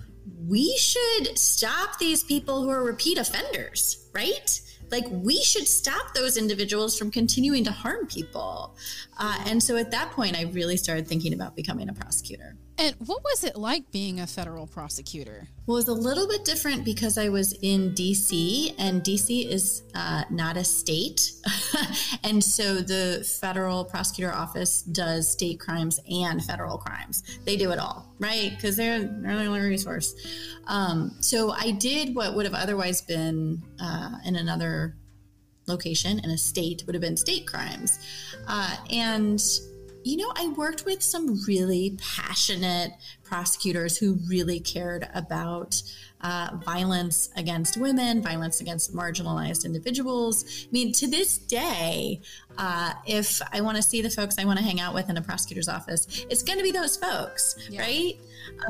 we 0.46 0.76
should 0.76 1.36
stop 1.38 1.98
these 1.98 2.24
people 2.24 2.62
who 2.62 2.70
are 2.70 2.82
repeat 2.82 3.18
offenders, 3.18 4.08
right? 4.12 4.60
Like, 4.90 5.06
we 5.10 5.42
should 5.42 5.66
stop 5.66 6.14
those 6.14 6.36
individuals 6.36 6.96
from 6.96 7.10
continuing 7.10 7.64
to 7.64 7.72
harm 7.72 8.06
people. 8.06 8.76
Uh, 9.18 9.42
and 9.46 9.62
so 9.62 9.76
at 9.76 9.90
that 9.90 10.12
point, 10.12 10.36
I 10.36 10.44
really 10.44 10.76
started 10.76 11.08
thinking 11.08 11.34
about 11.34 11.56
becoming 11.56 11.88
a 11.88 11.92
prosecutor. 11.92 12.56
And 12.78 12.94
what 12.98 13.24
was 13.24 13.42
it 13.42 13.56
like 13.56 13.90
being 13.90 14.20
a 14.20 14.26
federal 14.26 14.66
prosecutor? 14.66 15.48
Well, 15.66 15.78
it 15.78 15.80
was 15.80 15.88
a 15.88 15.94
little 15.94 16.28
bit 16.28 16.44
different 16.44 16.84
because 16.84 17.16
I 17.16 17.30
was 17.30 17.54
in 17.62 17.92
DC, 17.92 18.74
and 18.78 19.02
DC 19.02 19.48
is 19.50 19.82
uh, 19.94 20.24
not 20.30 20.58
a 20.58 20.64
state. 20.64 21.32
and 22.24 22.44
so 22.44 22.76
the 22.76 23.26
federal 23.40 23.84
prosecutor 23.84 24.32
office 24.32 24.82
does 24.82 25.32
state 25.32 25.58
crimes 25.58 26.00
and 26.10 26.44
federal 26.44 26.76
crimes. 26.76 27.22
They 27.44 27.56
do 27.56 27.70
it 27.70 27.78
all, 27.78 28.12
right? 28.18 28.52
Because 28.54 28.76
they're, 28.76 28.98
they're 29.00 29.36
the 29.36 29.46
only 29.46 29.60
resource. 29.60 30.14
Um, 30.66 31.16
so 31.20 31.52
I 31.52 31.70
did 31.70 32.14
what 32.14 32.36
would 32.36 32.44
have 32.44 32.54
otherwise 32.54 33.00
been 33.00 33.62
uh, 33.80 34.16
in 34.26 34.36
another 34.36 34.96
location 35.66 36.18
in 36.18 36.30
a 36.30 36.38
state, 36.38 36.84
would 36.86 36.94
have 36.94 37.02
been 37.02 37.16
state 37.16 37.46
crimes. 37.46 37.98
Uh, 38.46 38.76
and 38.90 39.42
you 40.06 40.16
know, 40.16 40.32
I 40.36 40.46
worked 40.56 40.84
with 40.84 41.02
some 41.02 41.42
really 41.48 41.98
passionate 42.00 42.92
prosecutors 43.24 43.98
who 43.98 44.20
really 44.28 44.60
cared 44.60 45.08
about 45.12 45.82
uh, 46.20 46.50
violence 46.64 47.28
against 47.34 47.76
women, 47.76 48.22
violence 48.22 48.60
against 48.60 48.94
marginalized 48.94 49.64
individuals. 49.64 50.44
I 50.64 50.68
mean, 50.70 50.92
to 50.92 51.08
this 51.08 51.38
day, 51.38 52.20
uh, 52.56 52.92
if 53.04 53.42
I 53.52 53.60
want 53.62 53.78
to 53.78 53.82
see 53.82 54.00
the 54.00 54.08
folks 54.08 54.38
I 54.38 54.44
want 54.44 54.60
to 54.60 54.64
hang 54.64 54.78
out 54.78 54.94
with 54.94 55.10
in 55.10 55.16
a 55.16 55.22
prosecutor's 55.22 55.68
office, 55.68 56.24
it's 56.30 56.44
going 56.44 56.58
to 56.58 56.64
be 56.64 56.70
those 56.70 56.96
folks, 56.96 57.56
yeah. 57.68 57.80
right? 57.80 58.14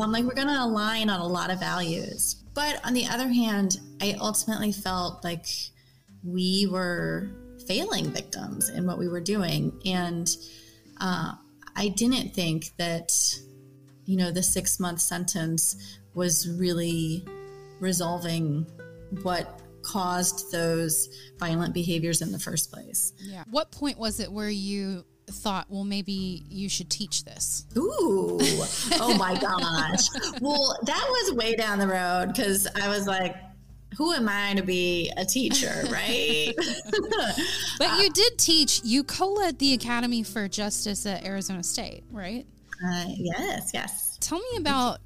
Um, 0.01 0.13
like, 0.13 0.25
we're 0.25 0.35
going 0.35 0.49
to 0.49 0.63
align 0.63 1.11
on 1.11 1.21
a 1.21 1.27
lot 1.27 1.51
of 1.51 1.61
values. 1.61 2.37
But 2.55 2.81
on 2.83 2.95
the 2.95 3.07
other 3.09 3.29
hand, 3.29 3.79
I 4.01 4.17
ultimately 4.19 4.73
felt 4.73 5.23
like 5.23 5.45
we 6.25 6.67
were 6.67 7.29
failing 7.67 8.07
victims 8.07 8.71
in 8.71 8.87
what 8.87 8.97
we 8.97 9.07
were 9.07 9.21
doing. 9.21 9.79
And 9.85 10.35
uh, 11.01 11.35
I 11.75 11.89
didn't 11.89 12.35
think 12.35 12.71
that, 12.79 13.13
you 14.05 14.17
know, 14.17 14.31
the 14.31 14.43
six 14.43 14.81
month 14.81 15.01
sentence 15.01 15.99
was 16.15 16.49
really 16.49 17.27
resolving 17.81 18.67
what 19.23 19.61
caused 19.83 20.51
those 20.51 21.09
violent 21.39 21.75
behaviors 21.75 22.23
in 22.23 22.33
the 22.33 22.39
first 22.39 22.73
place. 22.73 23.13
Yeah. 23.19 23.45
What 23.51 23.71
point 23.71 23.99
was 23.99 24.19
it 24.21 24.33
where 24.33 24.51
you 24.51 25.05
thought, 25.29 25.67
well, 25.69 25.85
maybe 25.85 26.45
you 26.49 26.69
should 26.69 26.91
teach 26.91 27.25
this? 27.25 27.67
Ooh, 27.77 28.39
oh 29.01 29.17
my 29.19 29.39
gosh. 29.39 30.09
Well, 30.41 30.79
that 30.85 31.07
was 31.09 31.35
way 31.35 31.55
down 31.55 31.79
the 31.79 31.89
road 31.89 32.29
because 32.29 32.67
I 32.75 32.89
was 32.89 33.07
like, 33.07 33.37
who 33.97 34.13
am 34.13 34.29
I 34.29 34.55
to 34.55 34.63
be 34.63 35.11
a 35.17 35.25
teacher, 35.25 35.85
right? 35.91 36.53
but 37.79 37.99
you 37.99 38.11
did 38.11 38.39
teach, 38.39 38.83
you 38.85 39.03
co 39.05 39.33
led 39.33 39.59
the 39.59 39.75
Academy 39.75 40.23
for 40.23 40.49
Justice 40.49 41.07
at 41.07 41.25
Arizona 41.25 41.63
State, 41.63 42.05
right? 42.11 42.47
Uh, 42.85 43.05
yes, 43.09 43.71
yes. 43.73 44.19
Tell 44.21 44.39
me 44.39 44.59
about 44.59 44.99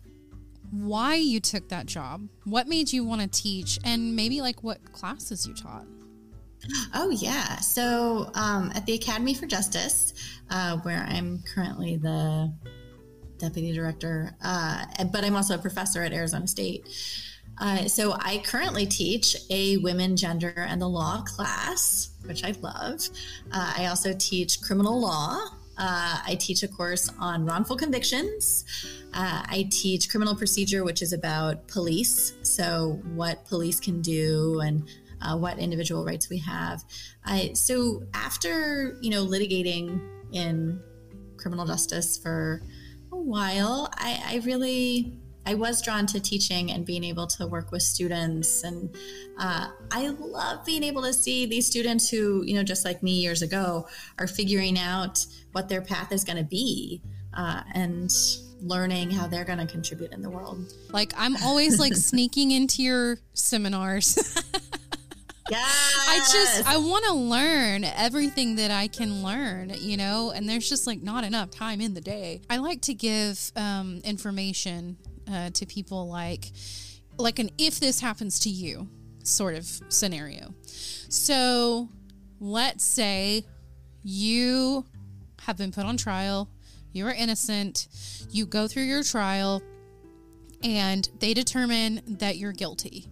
why 0.72 1.14
you 1.14 1.40
took 1.40 1.68
that 1.68 1.86
job, 1.86 2.28
what 2.44 2.68
made 2.68 2.92
you 2.92 3.04
want 3.04 3.20
to 3.20 3.28
teach, 3.28 3.78
and 3.84 4.14
maybe 4.16 4.40
like 4.40 4.62
what 4.62 4.92
classes 4.92 5.46
you 5.46 5.54
taught. 5.54 5.86
Oh, 6.94 7.10
yeah. 7.10 7.56
So 7.56 8.30
um, 8.34 8.70
at 8.74 8.86
the 8.86 8.94
Academy 8.94 9.34
for 9.34 9.46
Justice, 9.46 10.12
uh, 10.50 10.78
where 10.78 11.06
I'm 11.08 11.42
currently 11.54 11.96
the 11.96 12.52
deputy 13.38 13.72
director, 13.72 14.36
uh, 14.44 14.84
but 15.12 15.24
I'm 15.24 15.36
also 15.36 15.54
a 15.54 15.58
professor 15.58 16.02
at 16.02 16.12
Arizona 16.12 16.46
State. 16.46 16.86
Uh, 17.60 17.86
so 17.86 18.14
I 18.18 18.42
currently 18.44 18.86
teach 18.86 19.36
a 19.50 19.76
women, 19.76 20.16
gender, 20.16 20.54
and 20.56 20.80
the 20.80 20.88
law 20.88 21.22
class, 21.22 22.10
which 22.24 22.42
I 22.42 22.54
love. 22.62 23.06
Uh, 23.52 23.74
I 23.76 23.86
also 23.86 24.14
teach 24.18 24.62
criminal 24.62 24.98
law. 24.98 25.38
Uh, 25.76 26.18
I 26.26 26.36
teach 26.40 26.62
a 26.62 26.68
course 26.68 27.10
on 27.18 27.44
wrongful 27.44 27.76
convictions. 27.76 28.64
Uh, 29.12 29.42
I 29.44 29.68
teach 29.70 30.08
criminal 30.08 30.34
procedure, 30.34 30.84
which 30.84 31.02
is 31.02 31.12
about 31.12 31.68
police. 31.68 32.32
So, 32.42 33.00
what 33.14 33.46
police 33.46 33.78
can 33.78 34.00
do 34.00 34.60
and 34.60 34.88
uh, 35.22 35.36
what 35.36 35.58
individual 35.58 36.04
rights 36.04 36.30
we 36.30 36.38
have. 36.38 36.82
so, 37.54 38.02
after 38.14 38.96
you 39.02 39.10
know 39.10 39.24
litigating 39.26 40.00
in 40.32 40.80
criminal 41.36 41.66
justice 41.66 42.16
for 42.16 42.62
a 43.12 43.16
while, 43.16 43.90
I, 43.96 44.22
I 44.26 44.42
really 44.44 45.19
I 45.46 45.54
was 45.54 45.82
drawn 45.82 46.06
to 46.06 46.20
teaching 46.20 46.70
and 46.70 46.84
being 46.84 47.04
able 47.04 47.26
to 47.28 47.46
work 47.46 47.72
with 47.72 47.82
students. 47.82 48.62
And 48.62 48.94
uh, 49.38 49.68
I 49.90 50.08
love 50.08 50.64
being 50.64 50.82
able 50.82 51.02
to 51.02 51.12
see 51.12 51.46
these 51.46 51.66
students 51.66 52.08
who, 52.08 52.44
you 52.44 52.54
know, 52.54 52.62
just 52.62 52.84
like 52.84 53.02
me 53.02 53.12
years 53.12 53.42
ago, 53.42 53.86
are 54.18 54.26
figuring 54.26 54.78
out 54.78 55.24
what 55.52 55.68
their 55.68 55.80
path 55.80 56.12
is 56.12 56.24
going 56.24 56.38
to 56.38 56.44
be 56.44 57.02
uh, 57.34 57.62
and 57.74 58.14
learning 58.60 59.10
how 59.10 59.26
they're 59.26 59.44
going 59.44 59.58
to 59.58 59.66
contribute 59.66 60.12
in 60.12 60.20
the 60.20 60.30
world. 60.30 60.72
Like, 60.90 61.12
I'm 61.16 61.36
always 61.42 61.80
like 61.80 61.94
sneaking 61.96 62.50
into 62.50 62.82
your 62.82 63.18
seminars. 63.32 64.36
Yes. 65.50 66.06
I 66.08 66.18
just 66.32 66.68
I 66.68 66.76
want 66.76 67.04
to 67.06 67.14
learn 67.14 67.82
everything 67.82 68.54
that 68.56 68.70
I 68.70 68.86
can 68.86 69.24
learn, 69.24 69.72
you 69.80 69.96
know, 69.96 70.30
and 70.30 70.48
there's 70.48 70.68
just 70.68 70.86
like 70.86 71.02
not 71.02 71.24
enough 71.24 71.50
time 71.50 71.80
in 71.80 71.94
the 71.94 72.00
day. 72.00 72.40
I 72.48 72.58
like 72.58 72.82
to 72.82 72.94
give 72.94 73.50
um, 73.56 74.00
information 74.04 74.96
uh, 75.30 75.50
to 75.50 75.66
people 75.66 76.08
like 76.08 76.50
like 77.18 77.38
an 77.38 77.50
if 77.58 77.80
this 77.80 78.00
happens 78.00 78.38
to 78.40 78.48
you 78.48 78.88
sort 79.22 79.54
of 79.54 79.66
scenario. 79.88 80.54
So 80.64 81.88
let's 82.40 82.84
say 82.84 83.44
you 84.02 84.84
have 85.42 85.56
been 85.56 85.72
put 85.72 85.84
on 85.84 85.96
trial, 85.96 86.48
you 86.92 87.06
are 87.06 87.12
innocent, 87.12 87.88
you 88.30 88.46
go 88.46 88.66
through 88.66 88.84
your 88.84 89.02
trial, 89.02 89.62
and 90.62 91.08
they 91.18 91.34
determine 91.34 92.02
that 92.06 92.36
you're 92.36 92.52
guilty. 92.52 93.06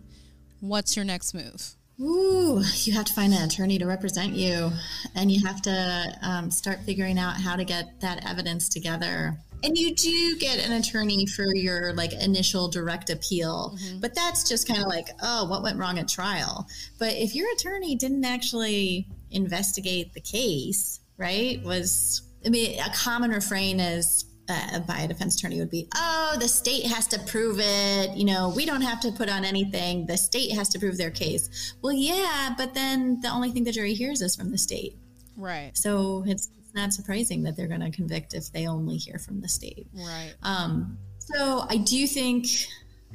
What's 0.60 0.96
your 0.96 1.04
next 1.04 1.34
move? 1.34 1.74
Ooh, 2.00 2.62
you 2.84 2.92
have 2.92 3.06
to 3.06 3.12
find 3.12 3.32
an 3.32 3.42
attorney 3.42 3.78
to 3.78 3.86
represent 3.86 4.32
you, 4.34 4.70
and 5.14 5.32
you 5.32 5.44
have 5.44 5.60
to 5.62 6.18
um, 6.22 6.50
start 6.50 6.80
figuring 6.84 7.18
out 7.18 7.34
how 7.34 7.56
to 7.56 7.64
get 7.64 8.00
that 8.00 8.24
evidence 8.28 8.68
together. 8.68 9.36
And 9.64 9.76
you 9.76 9.94
do 9.94 10.36
get 10.38 10.64
an 10.64 10.72
attorney 10.72 11.26
for 11.26 11.46
your 11.54 11.92
like 11.94 12.12
initial 12.12 12.68
direct 12.68 13.10
appeal, 13.10 13.76
mm-hmm. 13.76 14.00
but 14.00 14.14
that's 14.14 14.48
just 14.48 14.68
kind 14.68 14.80
of 14.80 14.86
like, 14.86 15.08
oh, 15.22 15.46
what 15.46 15.62
went 15.62 15.78
wrong 15.78 15.98
at 15.98 16.08
trial? 16.08 16.66
But 16.98 17.14
if 17.14 17.34
your 17.34 17.46
attorney 17.54 17.96
didn't 17.96 18.24
actually 18.24 19.08
investigate 19.30 20.14
the 20.14 20.20
case, 20.20 21.00
right? 21.16 21.62
Was 21.64 22.22
I 22.46 22.50
mean, 22.50 22.78
a 22.78 22.90
common 22.94 23.30
refrain 23.30 23.80
is 23.80 24.26
uh, 24.48 24.80
by 24.80 25.00
a 25.00 25.08
defense 25.08 25.36
attorney 25.36 25.58
would 25.58 25.70
be, 25.70 25.88
oh, 25.94 26.36
the 26.40 26.48
state 26.48 26.86
has 26.86 27.06
to 27.08 27.18
prove 27.20 27.58
it. 27.60 28.16
You 28.16 28.24
know, 28.24 28.52
we 28.54 28.64
don't 28.64 28.80
have 28.80 29.00
to 29.00 29.12
put 29.12 29.28
on 29.28 29.44
anything. 29.44 30.06
The 30.06 30.16
state 30.16 30.52
has 30.52 30.68
to 30.70 30.78
prove 30.78 30.96
their 30.96 31.10
case. 31.10 31.74
Well, 31.82 31.92
yeah, 31.92 32.54
but 32.56 32.74
then 32.74 33.20
the 33.20 33.28
only 33.28 33.50
thing 33.50 33.64
the 33.64 33.72
jury 33.72 33.94
hears 33.94 34.22
is 34.22 34.36
from 34.36 34.50
the 34.50 34.58
state. 34.58 34.96
Right. 35.36 35.76
So 35.76 36.24
it's 36.26 36.48
not 36.78 36.92
surprising 36.92 37.42
that 37.42 37.56
they're 37.56 37.68
going 37.68 37.80
to 37.80 37.90
convict 37.90 38.32
if 38.32 38.50
they 38.52 38.66
only 38.66 38.96
hear 38.96 39.18
from 39.18 39.40
the 39.40 39.48
state. 39.48 39.86
Right. 39.92 40.32
Um, 40.42 40.96
so 41.18 41.66
I 41.68 41.76
do 41.76 42.06
think 42.06 42.46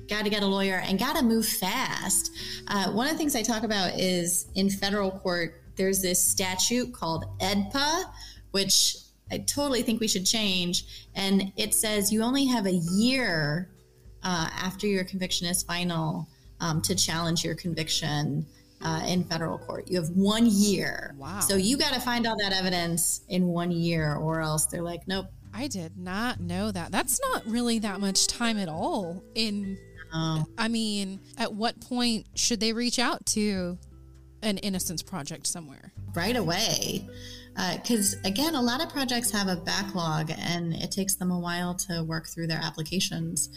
got 0.08 0.24
to 0.24 0.30
get 0.30 0.44
a 0.44 0.46
lawyer 0.46 0.82
and 0.86 1.00
got 1.00 1.16
to 1.16 1.24
move 1.24 1.48
fast. 1.48 2.32
Uh, 2.68 2.92
one 2.92 3.08
of 3.08 3.14
the 3.14 3.18
things 3.18 3.36
I 3.36 3.42
talk 3.42 3.64
about 3.64 4.00
is 4.00 4.48
in 4.56 4.70
federal 4.70 5.12
court, 5.12 5.62
there's 5.76 6.02
this 6.02 6.24
statute 6.24 6.94
called 6.94 7.26
AEDPA, 7.40 8.04
which 8.52 8.98
I 9.32 9.40
totally 9.40 9.82
think 9.82 10.00
we 10.00 10.08
should 10.08 10.26
change. 10.26 11.08
And 11.16 11.52
it 11.56 11.74
says 11.74 12.12
you 12.12 12.22
only 12.22 12.46
have 12.46 12.66
a 12.66 12.74
year 12.74 13.70
uh, 14.24 14.50
after 14.52 14.88
your 14.88 15.04
conviction 15.04 15.48
is 15.48 15.64
final 15.64 16.28
um, 16.60 16.82
to 16.82 16.96
challenge 16.96 17.44
your 17.44 17.56
conviction 17.56 18.46
uh, 18.84 19.02
in 19.08 19.24
federal 19.24 19.58
court. 19.58 19.88
You 19.88 20.00
have 20.00 20.10
one 20.10 20.46
year. 20.46 21.16
Wow. 21.18 21.40
So 21.40 21.56
you 21.56 21.78
got 21.78 21.94
to 21.94 22.00
find 22.00 22.28
all 22.28 22.38
that 22.38 22.54
evidence 22.54 23.22
in 23.30 23.48
one 23.48 23.72
year, 23.72 24.16
or 24.16 24.42
else 24.42 24.66
they're 24.66 24.82
like, 24.82 25.08
nope. 25.08 25.28
I 25.54 25.68
did 25.68 25.98
not 25.98 26.40
know 26.40 26.72
that. 26.72 26.92
That's 26.92 27.20
not 27.32 27.46
really 27.46 27.80
that 27.80 28.00
much 28.00 28.28
time 28.28 28.58
at 28.58 28.68
all. 28.68 29.24
In, 29.36 29.78
I 30.12 30.68
mean, 30.68 31.20
at 31.38 31.54
what 31.54 31.80
point 31.80 32.28
should 32.36 32.60
they 32.60 32.74
reach 32.74 33.00
out 33.00 33.26
to 33.28 33.78
an 34.42 34.58
innocence 34.60 35.02
project 35.02 35.48
somewhere? 35.48 35.94
Right 36.16 36.36
away. 36.36 37.08
Because 37.76 38.16
uh, 38.16 38.28
again, 38.28 38.56
a 38.56 38.62
lot 38.62 38.84
of 38.84 38.90
projects 38.90 39.30
have 39.32 39.48
a 39.48 39.56
backlog 39.56 40.32
and 40.38 40.74
it 40.74 40.92
takes 40.92 41.16
them 41.16 41.30
a 41.30 41.40
while 41.40 41.76
to 41.76 42.04
work 42.04 42.28
through 42.28 42.48
their 42.48 42.60
applications. 42.62 43.50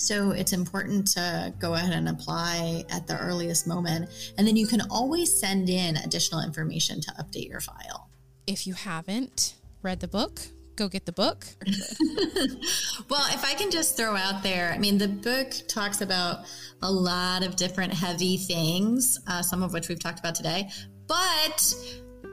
So 0.00 0.30
it's 0.30 0.54
important 0.54 1.06
to 1.08 1.52
go 1.58 1.74
ahead 1.74 1.92
and 1.92 2.08
apply 2.08 2.84
at 2.88 3.06
the 3.06 3.18
earliest 3.18 3.66
moment. 3.66 4.08
And 4.38 4.46
then 4.46 4.56
you 4.56 4.66
can 4.66 4.80
always 4.90 5.38
send 5.38 5.68
in 5.68 5.96
additional 5.98 6.40
information 6.40 7.02
to 7.02 7.10
update 7.12 7.48
your 7.48 7.60
file. 7.60 8.08
If 8.46 8.66
you 8.66 8.72
haven't 8.72 9.56
read 9.82 10.00
the 10.00 10.08
book, 10.08 10.40
go 10.76 10.88
get 10.88 11.04
the 11.04 11.12
book. 11.12 11.46
well, 13.10 13.26
if 13.28 13.44
I 13.44 13.54
can 13.58 13.70
just 13.70 13.94
throw 13.94 14.16
out 14.16 14.42
there, 14.42 14.72
I 14.74 14.78
mean, 14.78 14.96
the 14.96 15.08
book 15.08 15.52
talks 15.68 16.00
about 16.00 16.46
a 16.82 16.90
lot 16.90 17.44
of 17.44 17.56
different 17.56 17.92
heavy 17.92 18.38
things, 18.38 19.18
uh, 19.26 19.42
some 19.42 19.62
of 19.62 19.74
which 19.74 19.90
we've 19.90 20.00
talked 20.00 20.18
about 20.18 20.34
today. 20.34 20.70
But 21.06 21.74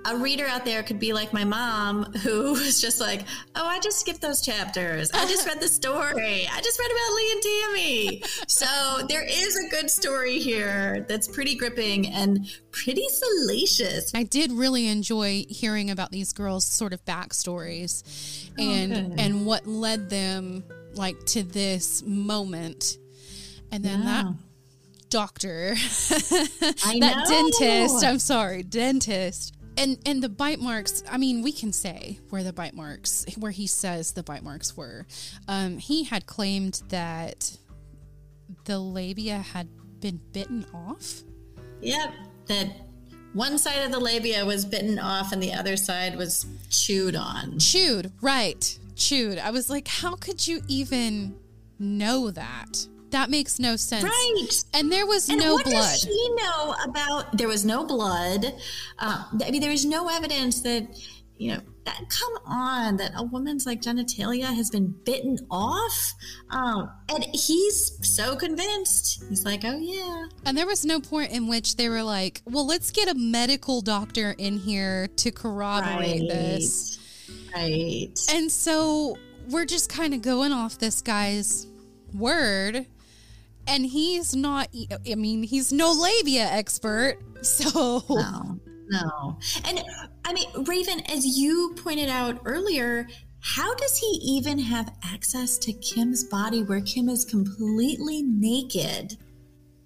a 0.07 0.15
reader 0.15 0.45
out 0.45 0.63
there 0.63 0.83
could 0.83 0.99
be 0.99 1.13
like 1.13 1.33
my 1.33 1.43
mom, 1.43 2.05
who 2.23 2.51
was 2.51 2.79
just 2.81 2.99
like, 2.99 3.25
"Oh, 3.55 3.65
I 3.65 3.79
just 3.79 3.99
skipped 3.99 4.21
those 4.21 4.41
chapters. 4.41 5.11
I 5.11 5.25
just 5.27 5.45
read 5.47 5.59
the 5.59 5.67
story. 5.67 6.47
I 6.51 6.61
just 6.61 6.79
read 6.79 6.91
about 6.91 7.15
Leigh 7.15 7.31
and 7.31 7.43
Tami." 7.43 8.49
so 8.49 9.05
there 9.07 9.23
is 9.23 9.57
a 9.57 9.69
good 9.69 9.89
story 9.89 10.39
here 10.39 11.05
that's 11.09 11.27
pretty 11.27 11.55
gripping 11.55 12.07
and 12.07 12.49
pretty 12.71 13.05
salacious. 13.09 14.11
I 14.15 14.23
did 14.23 14.51
really 14.51 14.87
enjoy 14.87 15.45
hearing 15.49 15.91
about 15.91 16.11
these 16.11 16.33
girls' 16.33 16.65
sort 16.65 16.93
of 16.93 17.03
backstories 17.05 18.49
oh, 18.57 18.63
and 18.63 18.93
okay. 18.93 19.23
and 19.23 19.45
what 19.45 19.67
led 19.67 20.09
them 20.09 20.63
like 20.93 21.25
to 21.27 21.43
this 21.43 22.01
moment, 22.03 22.97
and 23.71 23.83
then 23.83 24.01
yeah. 24.01 24.23
that 24.23 24.33
doctor, 25.09 25.75
that 25.75 26.95
know. 26.95 27.59
dentist. 27.59 28.03
I'm 28.03 28.19
sorry, 28.19 28.63
dentist 28.63 29.56
and 29.77 29.97
and 30.05 30.21
the 30.21 30.29
bite 30.29 30.59
marks 30.59 31.03
i 31.09 31.17
mean 31.17 31.41
we 31.41 31.51
can 31.51 31.71
say 31.71 32.19
where 32.29 32.43
the 32.43 32.53
bite 32.53 32.73
marks 32.73 33.25
where 33.37 33.51
he 33.51 33.67
says 33.67 34.13
the 34.13 34.23
bite 34.23 34.43
marks 34.43 34.75
were. 34.75 35.05
Um, 35.47 35.77
he 35.77 36.03
had 36.03 36.25
claimed 36.25 36.81
that 36.89 37.57
the 38.65 38.79
labia 38.79 39.39
had 39.39 39.67
been 39.99 40.19
bitten 40.31 40.65
off. 40.73 41.23
Yep 41.81 42.13
that 42.47 42.67
one 43.33 43.57
side 43.57 43.83
of 43.83 43.91
the 43.91 43.99
labia 43.99 44.45
was 44.45 44.65
bitten 44.65 44.97
off 44.97 45.31
and 45.31 45.43
the 45.43 45.53
other 45.53 45.75
side 45.77 46.15
was 46.15 46.45
chewed 46.69 47.15
on. 47.15 47.59
Chewed 47.59 48.11
right 48.21 48.77
chewed. 48.95 49.37
I 49.37 49.51
was 49.51 49.69
like 49.69 49.87
how 49.87 50.15
could 50.15 50.47
you 50.47 50.61
even 50.67 51.35
know 51.79 52.31
that 52.31 52.87
that 53.11 53.29
makes 53.29 53.59
no 53.59 53.75
sense. 53.75 54.03
Right. 54.03 54.63
And 54.73 54.91
there 54.91 55.05
was 55.05 55.29
and 55.29 55.39
no 55.39 55.53
what 55.53 55.65
blood. 55.65 55.75
Does 55.75 56.03
he 56.03 56.29
know 56.35 56.75
about 56.83 57.37
there 57.37 57.47
was 57.47 57.65
no 57.65 57.85
blood. 57.85 58.45
Uh, 58.99 59.23
I 59.43 59.51
mean, 59.51 59.61
there 59.61 59.71
was 59.71 59.85
no 59.85 60.09
evidence 60.09 60.61
that 60.61 60.87
you 61.37 61.53
know 61.53 61.61
that 61.85 62.01
come 62.09 62.33
on, 62.45 62.97
that 62.97 63.11
a 63.15 63.23
woman's 63.23 63.65
like 63.65 63.81
genitalia 63.81 64.53
has 64.53 64.69
been 64.69 64.93
bitten 65.05 65.37
off. 65.49 66.13
Um, 66.49 66.89
and 67.09 67.23
he's 67.33 67.97
so 68.01 68.35
convinced. 68.35 69.23
He's 69.29 69.45
like, 69.45 69.61
oh 69.63 69.77
yeah. 69.79 70.25
And 70.45 70.57
there 70.57 70.67
was 70.67 70.83
no 70.83 70.99
point 70.99 71.31
in 71.31 71.47
which 71.47 71.77
they 71.77 71.87
were 71.87 72.03
like, 72.03 72.41
well, 72.45 72.67
let's 72.67 72.91
get 72.91 73.07
a 73.07 73.13
medical 73.15 73.81
doctor 73.81 74.35
in 74.37 74.57
here 74.57 75.07
to 75.17 75.31
corroborate 75.31 76.21
Right. 76.21 76.29
this. 76.29 76.99
Right. 77.55 78.09
And 78.33 78.51
so 78.51 79.17
we're 79.49 79.65
just 79.65 79.89
kind 79.89 80.13
of 80.13 80.21
going 80.21 80.51
off 80.51 80.77
this 80.79 81.01
guy's 81.01 81.67
word. 82.13 82.85
And 83.67 83.85
he's 83.85 84.35
not, 84.35 84.69
I 85.09 85.15
mean, 85.15 85.43
he's 85.43 85.71
no 85.71 85.91
labia 85.91 86.45
expert. 86.45 87.19
So, 87.41 88.03
No, 88.09 88.59
no. 88.89 89.37
And 89.65 89.83
I 90.25 90.33
mean, 90.33 90.47
Raven, 90.65 91.01
as 91.01 91.25
you 91.37 91.75
pointed 91.83 92.09
out 92.09 92.41
earlier, 92.45 93.07
how 93.39 93.73
does 93.75 93.97
he 93.97 94.19
even 94.23 94.57
have 94.59 94.91
access 95.03 95.57
to 95.59 95.73
Kim's 95.73 96.23
body 96.23 96.63
where 96.63 96.81
Kim 96.81 97.09
is 97.09 97.25
completely 97.25 98.23
naked? 98.23 99.17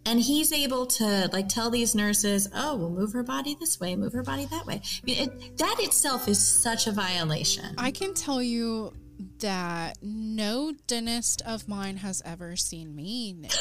And 0.06 0.20
he's 0.20 0.52
able 0.52 0.88
to 0.88 1.30
like 1.32 1.48
tell 1.48 1.70
these 1.70 1.94
nurses, 1.94 2.50
"Oh, 2.56 2.76
we'll 2.76 2.90
move 2.90 3.14
her 3.14 3.22
body 3.22 3.56
this 3.60 3.80
way, 3.80 3.96
move 3.96 4.14
her 4.14 4.24
body 4.24 4.46
that 4.46 4.66
way." 4.66 4.82
I 4.84 5.06
mean, 5.06 5.30
it, 5.30 5.58
that 5.58 5.76
itself 5.80 6.28
is 6.28 6.40
such 6.40 6.88
a 6.88 6.92
violation. 6.92 7.76
I 7.78 7.92
can 7.92 8.16
tell 8.16 8.42
you 8.42 8.94
that 9.40 9.98
no 10.02 10.74
dentist 10.88 11.42
of 11.46 11.68
mine 11.68 11.98
has 11.98 12.22
ever 12.26 12.56
seen 12.56 12.96
me 12.96 13.34
naked. 13.34 13.58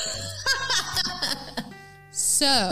so, 2.11 2.71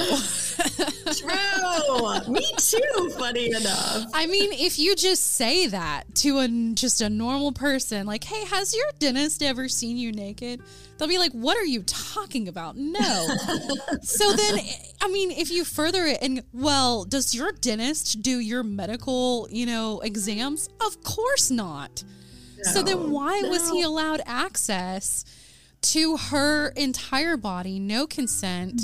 True. 1.12 2.32
Me 2.32 2.44
too. 2.56 3.10
Funny 3.18 3.50
enough. 3.50 4.06
I 4.12 4.26
mean, 4.26 4.52
if 4.52 4.78
you 4.78 4.94
just 4.94 5.34
say 5.34 5.66
that 5.68 6.14
to 6.16 6.38
a 6.38 6.48
just 6.74 7.00
a 7.00 7.08
normal 7.08 7.52
person, 7.52 8.06
like, 8.06 8.24
"Hey, 8.24 8.44
has 8.46 8.74
your 8.74 8.86
dentist 8.98 9.42
ever 9.42 9.68
seen 9.68 9.96
you 9.96 10.12
naked?" 10.12 10.62
They'll 10.96 11.08
be 11.08 11.18
like, 11.18 11.32
"What 11.32 11.56
are 11.56 11.64
you 11.64 11.82
talking 11.84 12.48
about?" 12.48 12.76
No. 12.76 13.28
so 14.02 14.32
then, 14.32 14.58
I 15.00 15.08
mean, 15.08 15.30
if 15.30 15.50
you 15.50 15.64
further 15.64 16.06
it 16.06 16.18
and 16.20 16.42
well, 16.52 17.04
does 17.04 17.34
your 17.34 17.52
dentist 17.52 18.22
do 18.22 18.38
your 18.38 18.62
medical, 18.62 19.48
you 19.50 19.66
know, 19.66 20.00
exams? 20.00 20.68
Of 20.80 21.02
course 21.02 21.50
not. 21.50 22.02
So 22.62 22.82
then, 22.82 23.10
why 23.10 23.42
was 23.42 23.70
he 23.70 23.82
allowed 23.82 24.20
access 24.26 25.24
to 25.82 26.16
her 26.16 26.68
entire 26.70 27.36
body, 27.36 27.78
no 27.78 28.06
consent? 28.06 28.82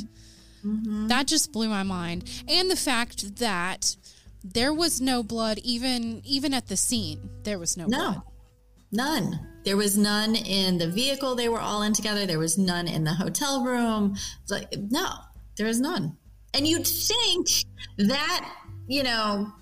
Mm-hmm. 0.65 1.09
That 1.09 1.27
just 1.27 1.53
blew 1.53 1.69
my 1.69 1.83
mind, 1.83 2.31
and 2.49 2.71
the 2.71 2.77
fact 2.77 3.37
that 3.39 3.97
there 4.43 4.73
was 4.73 5.01
no 5.01 5.23
blood, 5.23 5.59
even 5.59 6.23
even 6.25 6.55
at 6.55 6.69
the 6.69 6.77
scene, 6.77 7.31
there 7.43 7.59
was 7.59 7.77
no, 7.77 7.87
blood. 7.87 8.23
None. 8.93 9.41
There 9.65 9.77
was 9.77 9.99
none 9.99 10.37
in 10.37 10.79
the 10.79 10.89
vehicle 10.89 11.35
they 11.35 11.49
were 11.49 11.61
all 11.61 11.83
in 11.83 11.95
together. 11.95 12.27
There 12.27 12.39
was 12.39 12.57
none 12.59 12.87
in 12.87 13.05
the 13.05 13.15
hotel 13.15 13.65
room. 13.65 14.17
Like, 14.49 14.73
no, 14.91 15.09
there 15.57 15.67
was 15.67 15.81
none. 15.81 16.17
And 16.53 16.67
you'd 16.67 16.87
think 16.87 17.49
that, 17.99 18.49
you 18.87 19.03
know, 19.03 19.53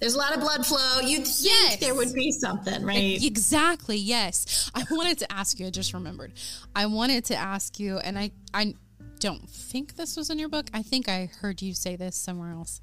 there's 0.00 0.14
a 0.14 0.18
lot 0.18 0.34
of 0.34 0.40
blood 0.40 0.64
flow. 0.66 1.00
You'd 1.00 1.26
think 1.26 1.44
Yes. 1.44 1.76
there 1.80 1.94
would 1.94 2.12
be 2.14 2.32
something, 2.32 2.82
right? 2.84 3.22
Exactly. 3.22 3.96
Yes. 3.96 4.70
I 4.74 4.84
wanted 4.90 5.18
to 5.18 5.32
ask 5.32 5.60
you. 5.60 5.66
I 5.66 5.70
just 5.70 5.92
remembered. 5.94 6.32
I 6.74 6.86
wanted 6.86 7.24
to 7.26 7.36
ask 7.36 7.78
you, 7.78 7.98
and 7.98 8.18
I 8.18 8.30
I 8.54 8.74
don't 9.18 9.48
think 9.48 9.96
this 9.96 10.16
was 10.16 10.30
in 10.30 10.38
your 10.38 10.48
book. 10.48 10.68
I 10.72 10.82
think 10.82 11.08
I 11.08 11.30
heard 11.40 11.60
you 11.60 11.74
say 11.74 11.96
this 11.96 12.16
somewhere 12.16 12.52
else. 12.52 12.80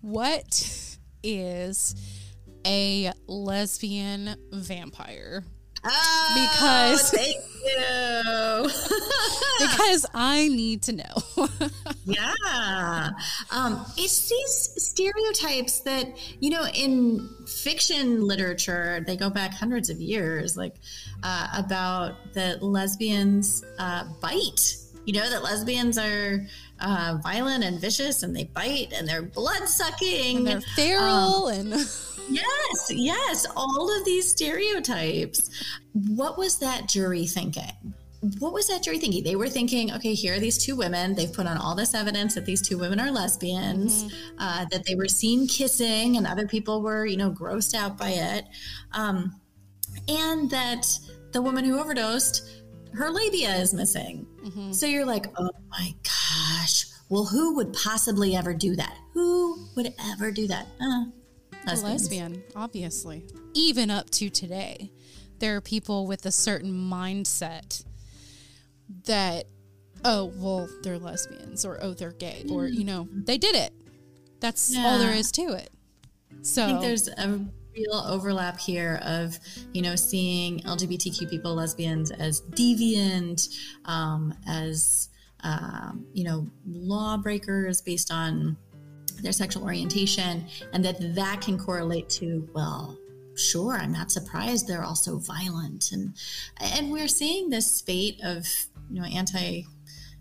What 0.00 0.96
is 1.22 1.94
a 2.66 3.12
lesbian 3.26 4.36
vampire? 4.52 5.44
Oh, 5.84 6.48
Because- 6.52 7.10
thank 7.10 7.36
you. 7.36 8.70
Because 9.60 10.04
I 10.12 10.48
need 10.48 10.82
to 10.82 10.92
know. 10.92 11.48
Yeah. 12.06 13.10
Um, 13.50 13.82
it's 13.96 14.28
these 14.28 14.84
stereotypes 14.84 15.80
that, 15.80 16.06
you 16.38 16.50
know, 16.50 16.66
in 16.74 17.30
fiction 17.46 18.26
literature, 18.26 19.02
they 19.06 19.16
go 19.16 19.30
back 19.30 19.54
hundreds 19.54 19.88
of 19.88 20.02
years, 20.02 20.54
like 20.54 20.74
uh, 21.22 21.48
about 21.56 22.34
that 22.34 22.62
lesbians 22.62 23.64
uh, 23.78 24.04
bite. 24.20 24.76
You 25.06 25.14
know, 25.14 25.30
that 25.30 25.42
lesbians 25.42 25.96
are 25.96 26.46
uh, 26.80 27.18
violent 27.22 27.64
and 27.64 27.80
vicious 27.80 28.22
and 28.22 28.36
they 28.36 28.44
bite 28.44 28.92
and 28.94 29.08
they're 29.08 29.22
blood 29.22 29.66
sucking. 29.66 30.36
and 30.36 30.46
they're 30.46 30.60
feral 30.60 31.48
and 31.48 31.72
Yes, 32.28 32.90
yes, 32.90 33.46
all 33.56 33.96
of 33.98 34.04
these 34.04 34.30
stereotypes. 34.30 35.50
What 35.92 36.38
was 36.38 36.58
that 36.58 36.88
jury 36.88 37.26
thinking? 37.26 37.94
What 38.38 38.54
was 38.54 38.68
that 38.68 38.82
jury 38.82 38.98
thinking? 38.98 39.22
They 39.22 39.36
were 39.36 39.50
thinking, 39.50 39.92
okay, 39.92 40.14
here 40.14 40.34
are 40.34 40.38
these 40.38 40.56
two 40.56 40.76
women. 40.76 41.14
They've 41.14 41.32
put 41.32 41.46
on 41.46 41.58
all 41.58 41.74
this 41.74 41.94
evidence 41.94 42.34
that 42.34 42.46
these 42.46 42.62
two 42.62 42.78
women 42.78 42.98
are 42.98 43.10
lesbians, 43.10 44.10
uh, 44.38 44.64
that 44.70 44.86
they 44.86 44.94
were 44.94 45.08
seen 45.08 45.46
kissing, 45.46 46.16
and 46.16 46.26
other 46.26 46.46
people 46.46 46.80
were, 46.80 47.04
you 47.04 47.18
know, 47.18 47.30
grossed 47.30 47.74
out 47.74 47.98
by 47.98 48.10
it, 48.10 48.46
um, 48.92 49.38
and 50.08 50.50
that 50.50 50.86
the 51.32 51.42
woman 51.42 51.64
who 51.64 51.78
overdosed, 51.78 52.48
her 52.94 53.10
labia 53.10 53.56
is 53.56 53.74
missing. 53.74 54.26
So 54.72 54.86
you're 54.86 55.04
like, 55.04 55.26
oh 55.36 55.50
my 55.70 55.94
gosh. 56.02 56.86
Well, 57.10 57.26
who 57.26 57.56
would 57.56 57.74
possibly 57.74 58.34
ever 58.34 58.54
do 58.54 58.74
that? 58.76 58.96
Who 59.12 59.68
would 59.76 59.92
ever 60.12 60.30
do 60.30 60.46
that? 60.48 60.66
Uh, 60.80 61.04
lesbians. 61.66 62.02
lesbian, 62.02 62.42
obviously. 62.56 63.24
Even 63.54 63.90
up 63.90 64.10
to 64.10 64.30
today, 64.30 64.90
there 65.38 65.56
are 65.56 65.60
people 65.60 66.06
with 66.06 66.24
a 66.26 66.32
certain 66.32 66.72
mindset 66.72 67.84
that, 69.06 69.46
oh, 70.04 70.32
well, 70.36 70.68
they're 70.82 70.98
lesbians 70.98 71.64
or 71.64 71.78
oh, 71.82 71.94
they're 71.94 72.12
gay 72.12 72.44
or, 72.50 72.66
you 72.66 72.84
know, 72.84 73.08
they 73.12 73.38
did 73.38 73.54
it. 73.54 73.72
That's 74.40 74.76
all 74.76 74.98
there 74.98 75.14
is 75.14 75.32
to 75.32 75.52
it. 75.52 75.70
So 76.42 76.64
I 76.64 76.66
think 76.66 76.80
there's 76.82 77.08
a 77.08 77.40
real 77.74 78.04
overlap 78.06 78.58
here 78.58 79.00
of, 79.02 79.38
you 79.72 79.82
know, 79.82 79.96
seeing 79.96 80.60
LGBTQ 80.60 81.30
people, 81.30 81.54
lesbians 81.54 82.10
as 82.10 82.42
deviant, 82.42 83.48
um, 83.86 84.34
as, 84.46 85.08
um, 85.42 86.06
you 86.12 86.24
know, 86.24 86.46
lawbreakers 86.66 87.82
based 87.82 88.12
on 88.12 88.56
their 89.22 89.32
sexual 89.32 89.64
orientation, 89.64 90.46
and 90.72 90.84
that 90.84 91.14
that 91.14 91.40
can 91.40 91.58
correlate 91.58 92.08
to, 92.10 92.48
well, 92.54 92.98
sure, 93.36 93.74
I'm 93.74 93.92
not 93.92 94.10
surprised 94.10 94.68
they're 94.68 94.84
also 94.84 95.18
violent, 95.18 95.92
and 95.92 96.14
and 96.60 96.90
we're 96.90 97.08
seeing 97.08 97.50
this 97.50 97.72
spate 97.72 98.20
of, 98.24 98.46
you 98.90 99.00
know, 99.00 99.06
anti 99.06 99.64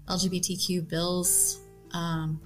LGBTQ 0.07 0.87
bills. 0.87 1.59
Um, 1.91 2.41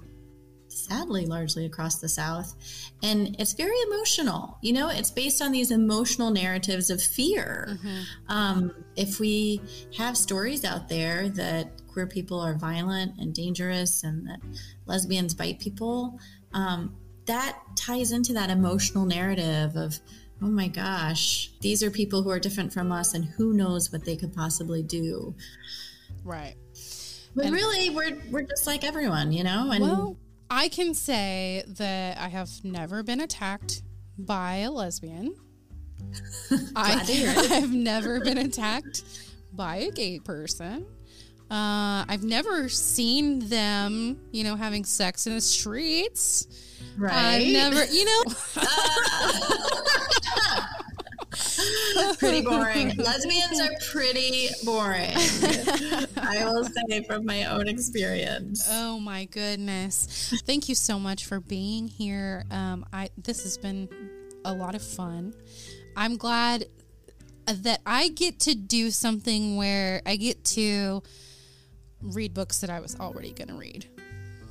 sadly 0.70 1.26
largely 1.26 1.66
across 1.66 2.00
the 2.00 2.08
south. 2.08 2.56
And 3.02 3.36
it's 3.40 3.54
very 3.54 3.76
emotional. 3.88 4.58
You 4.62 4.74
know 4.74 4.90
it's 4.90 5.12
based 5.12 5.42
on 5.42 5.52
these 5.52 5.72
emotional 5.72 6.30
narratives 6.30 6.90
of 6.90 7.02
fear. 7.02 7.80
Um, 8.28 8.72
if 8.96 9.20
we 9.20 9.62
have 9.98 10.16
stories 10.16 10.64
out 10.64 10.88
there 10.88 11.30
that 11.30 11.82
queer 11.98 12.06
people 12.06 12.40
are 12.40 12.54
violent 12.54 13.18
and 13.18 13.34
dangerous 13.34 14.04
and 14.04 14.28
that 14.28 14.40
lesbians 14.86 15.34
bite 15.34 15.58
people 15.58 16.20
um, 16.54 16.96
that 17.26 17.58
ties 17.76 18.12
into 18.12 18.34
that 18.34 18.52
emotional 18.52 19.04
narrative 19.04 19.76
of 19.76 20.00
oh 20.44 20.46
my 20.46 20.68
gosh 20.68 21.50
these 21.62 21.82
are 21.82 21.90
people 21.90 22.22
who 22.22 22.30
are 22.30 22.38
different 22.38 22.72
from 22.72 22.92
us 22.92 23.16
and 23.16 23.26
who 23.26 23.52
knows 23.52 23.92
what 23.92 24.06
they 24.06 24.16
could 24.16 24.32
possibly 24.32 24.84
do 24.84 25.34
right. 26.24 26.54
but 27.36 27.46
And- 27.46 27.56
really 27.56 27.90
we're, 27.90 28.16
we're 28.30 28.44
just 28.44 28.68
like 28.68 28.84
everyone 28.84 29.32
you 29.32 29.44
know 29.44 29.72
and 29.72 29.82
Well, 29.82 30.18
I 30.52 30.70
can 30.70 30.94
say 30.94 31.64
that 31.66 32.20
I 32.20 32.28
have 32.28 32.64
never 32.64 33.02
been 33.02 33.22
attacked 33.22 33.82
by 34.20 34.58
a 34.58 34.72
lesbian. 34.72 35.36
I 36.76 36.94
Glad 36.94 37.06
to 37.08 37.12
hear 37.12 37.32
it. 37.32 37.50
have 37.50 37.74
never 37.74 38.22
been 38.22 38.38
attacked 38.38 39.04
by 39.52 39.78
a 39.78 39.92
gay 39.92 40.20
person. 40.20 40.86
Uh, 41.50 42.04
I've 42.08 42.24
never 42.24 42.68
seen 42.68 43.48
them, 43.48 44.20
you 44.32 44.44
know, 44.44 44.56
having 44.56 44.84
sex 44.84 45.28
in 45.28 45.34
the 45.34 45.42
streets. 45.42 46.48
right 46.98 47.14
I've 47.14 47.48
never, 47.48 47.86
you 47.86 48.06
know, 48.06 48.24
That's 51.96 52.18
pretty 52.18 52.42
boring. 52.42 52.96
Lesbians 52.98 53.60
are 53.60 53.72
pretty 53.92 54.50
boring. 54.64 55.12
I 56.18 56.44
will 56.46 56.66
say 56.66 57.04
from 57.04 57.26
my 57.26 57.46
own 57.46 57.68
experience. 57.68 58.68
Oh 58.72 59.00
my 59.00 59.26
goodness! 59.26 60.34
Thank 60.46 60.70
you 60.70 60.76
so 60.76 61.00
much 61.00 61.26
for 61.26 61.40
being 61.40 61.88
here. 61.88 62.46
Um, 62.52 62.86
I 62.94 63.10
this 63.18 63.44
has 63.44 63.58
been 63.58 63.90
a 64.46 64.54
lot 64.54 64.76
of 64.76 64.82
fun. 64.82 65.34
I'm 65.96 66.18
glad 66.18 66.66
that 67.46 67.82
I 67.86 68.10
get 68.10 68.40
to 68.42 68.56
do 68.56 68.92
something 68.92 69.56
where 69.58 70.02
I 70.06 70.16
get 70.16 70.44
to 70.46 71.02
read 72.02 72.34
books 72.34 72.60
that 72.60 72.70
I 72.70 72.80
was 72.80 73.00
already 73.00 73.32
going 73.34 73.50
to 73.50 73.56
read. 73.56 73.88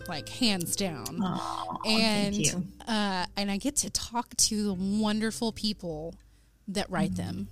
like 0.08 0.28
hands 0.28 0.76
down. 0.76 1.18
Aw, 1.20 1.78
and 1.84 2.36
thank 2.36 2.64
uh, 2.86 3.26
and 3.36 3.50
I 3.50 3.56
get 3.56 3.76
to 3.76 3.90
talk 3.90 4.36
to 4.36 4.64
the 4.64 4.74
wonderful 4.74 5.52
people 5.52 6.14
that 6.68 6.90
write 6.90 7.16
them. 7.16 7.48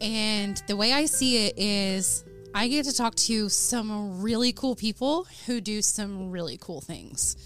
And 0.00 0.62
the 0.66 0.76
way 0.76 0.92
I 0.92 1.06
see 1.06 1.46
it 1.46 1.58
is, 1.58 2.24
I 2.54 2.68
get 2.68 2.84
to 2.86 2.94
talk 2.94 3.14
to 3.16 3.48
some 3.48 4.22
really 4.22 4.52
cool 4.52 4.74
people 4.76 5.26
who 5.46 5.60
do 5.60 5.82
some 5.82 6.30
really 6.30 6.58
cool 6.60 6.80
things. 6.80 7.36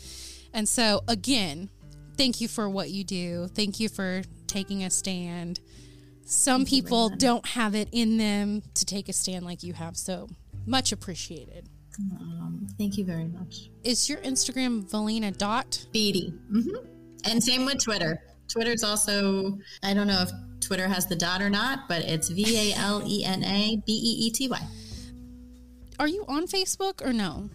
And 0.53 0.69
so, 0.69 1.03
again, 1.09 1.71
thank 2.17 2.41
you 2.41 2.49
for 2.49 2.69
what 2.69 2.91
you 2.91 3.05
do. 3.05 3.49
Thank 3.49 3.79
you 3.81 3.89
for 3.89 4.23
taking 4.47 4.83
a 4.85 4.91
stand. 4.91 5.61
Some 6.25 6.65
people 6.65 7.09
don't 7.11 7.47
have 7.47 7.75
it 7.75 7.89
in 7.93 8.17
them 8.17 8.63
to 8.75 8.85
take 8.85 9.09
a 9.09 9.13
stand 9.13 9.45
like 9.45 9.63
you 9.63 9.73
have. 9.73 9.97
So, 9.97 10.29
much 10.71 10.93
appreciated. 10.93 11.69
Um, 12.19 12.67
thank 12.79 12.97
you 12.97 13.05
very 13.05 13.27
much. 13.27 13.69
Is 13.85 14.09
your 14.09 14.19
Instagram 14.19 14.89
Valena 14.91 15.37
Dot? 15.37 15.85
Beety. 15.93 16.33
hmm 16.51 16.77
And 17.27 17.43
same 17.43 17.65
with 17.67 17.83
Twitter. 17.83 18.23
Twitter's 18.49 18.83
also, 18.83 19.59
I 19.83 19.93
don't 19.95 20.07
know 20.07 20.23
if 20.23 20.31
Twitter 20.61 20.89
has 20.89 21.07
the 21.07 21.17
dot 21.17 21.43
or 21.43 21.51
not, 21.51 21.89
but 21.89 22.03
it's 22.03 22.29
V 22.29 22.73
A 22.73 22.75
L 22.77 23.03
E 23.07 23.25
N 23.25 23.45
A 23.45 23.77
B 23.87 23.93
E 23.93 24.27
E 24.27 24.31
T 24.31 24.49
Y. 24.49 24.61
Are 25.99 26.09
you 26.09 26.25
on 26.29 26.47
Facebook 26.47 27.05
or 27.05 27.13
no? 27.13 27.51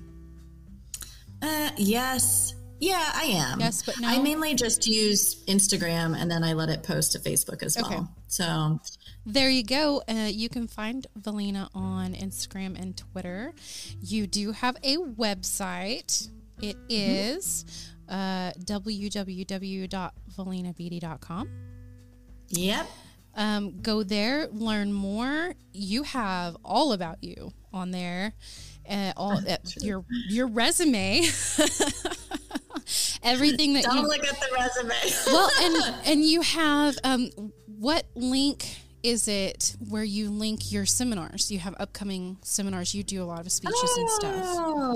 Uh, 1.41 1.71
yes. 1.77 2.53
Yeah, 2.79 3.09
I 3.15 3.23
am. 3.25 3.59
Yes, 3.59 3.83
but 3.83 3.99
no? 3.99 4.07
I 4.07 4.19
mainly 4.19 4.53
just 4.53 4.85
use 4.85 5.43
Instagram 5.45 6.15
and 6.19 6.29
then 6.29 6.43
I 6.43 6.53
let 6.53 6.69
it 6.69 6.83
post 6.83 7.13
to 7.13 7.19
Facebook 7.19 7.63
as 7.63 7.77
Okay. 7.77 7.95
well. 7.95 8.09
So, 8.27 8.79
There 9.25 9.49
you 9.49 9.63
go. 9.63 10.03
Uh, 10.07 10.29
you 10.31 10.49
can 10.49 10.67
find 10.67 11.07
Valena 11.19 11.69
on 11.73 12.13
Instagram 12.13 12.79
and 12.79 12.95
Twitter. 12.95 13.53
You 13.99 14.27
do 14.27 14.51
have 14.51 14.77
a 14.83 14.97
website. 14.97 16.29
It 16.61 16.77
is 16.89 17.65
uh, 18.07 18.51
www.valenabeety.com. 18.51 21.49
yep. 22.49 22.87
Um, 23.37 23.81
go 23.81 24.01
there, 24.03 24.47
learn 24.47 24.93
more. 24.93 25.55
You 25.73 26.03
have 26.03 26.55
all 26.63 26.93
about 26.93 27.21
you 27.21 27.51
on 27.73 27.91
there. 27.91 28.31
Uh, 28.89 29.11
all 29.17 29.37
uh, 29.49 29.57
your 29.81 30.05
your 30.29 30.47
resume, 30.47 31.19
everything 33.23 33.73
that 33.73 33.83
Don't 33.83 33.97
you 33.97 34.03
look 34.07 34.25
at 34.25 34.39
the 34.39 34.47
resume. 34.53 34.95
well 35.27 35.51
and 35.61 35.75
and 36.05 36.23
you 36.23 36.39
have 36.41 36.97
um 37.03 37.29
what 37.65 38.05
link 38.15 38.77
is 39.05 39.27
it 39.27 39.75
where 39.89 40.03
you 40.03 40.29
link 40.31 40.71
your 40.71 40.85
seminars 40.85 41.51
you 41.51 41.59
have 41.59 41.75
upcoming 41.79 42.37
seminars 42.41 42.95
you 42.95 43.03
do 43.03 43.21
a 43.21 43.25
lot 43.33 43.41
of 43.45 43.51
speeches 43.51 43.97
and 43.97 44.09
stuff 44.09 44.45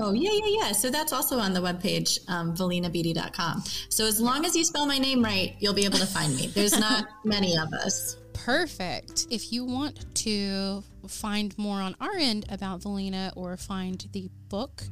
Oh, 0.01 0.13
yeah, 0.13 0.31
yeah, 0.33 0.65
yeah. 0.67 0.71
So 0.71 0.89
that's 0.89 1.13
also 1.13 1.37
on 1.39 1.53
the 1.53 1.59
webpage, 1.59 2.19
um, 2.27 2.55
valenabeety.com. 2.55 3.63
So 3.89 4.05
as 4.05 4.19
long 4.19 4.45
as 4.45 4.55
you 4.55 4.63
spell 4.63 4.85
my 4.85 4.97
name 4.97 5.23
right, 5.23 5.55
you'll 5.59 5.73
be 5.73 5.85
able 5.85 5.97
to 5.99 6.05
find 6.07 6.35
me. 6.35 6.47
There's 6.47 6.77
not 6.79 7.05
many 7.23 7.57
of 7.57 7.73
us. 7.73 8.17
perfect 8.33 9.27
if 9.29 9.51
you 9.51 9.65
want 9.65 10.15
to 10.15 10.83
find 11.07 11.55
more 11.57 11.81
on 11.81 11.95
our 11.99 12.15
end 12.15 12.45
about 12.49 12.81
valena 12.81 13.31
or 13.35 13.57
find 13.57 14.07
the 14.13 14.29
book 14.49 14.83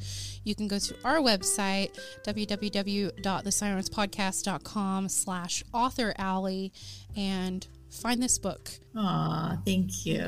you 0.44 0.56
can 0.56 0.68
go 0.68 0.80
to 0.80 0.96
our 1.06 1.18
website 1.18 1.90
www.thesirenspodcast.com 2.26 5.10
slash 5.10 5.64
author 5.74 6.14
alley 6.18 6.72
and 7.16 7.68
find 8.02 8.22
this 8.22 8.38
book 8.38 8.70
Aw, 8.96 9.58
thank 9.66 10.06
you. 10.06 10.24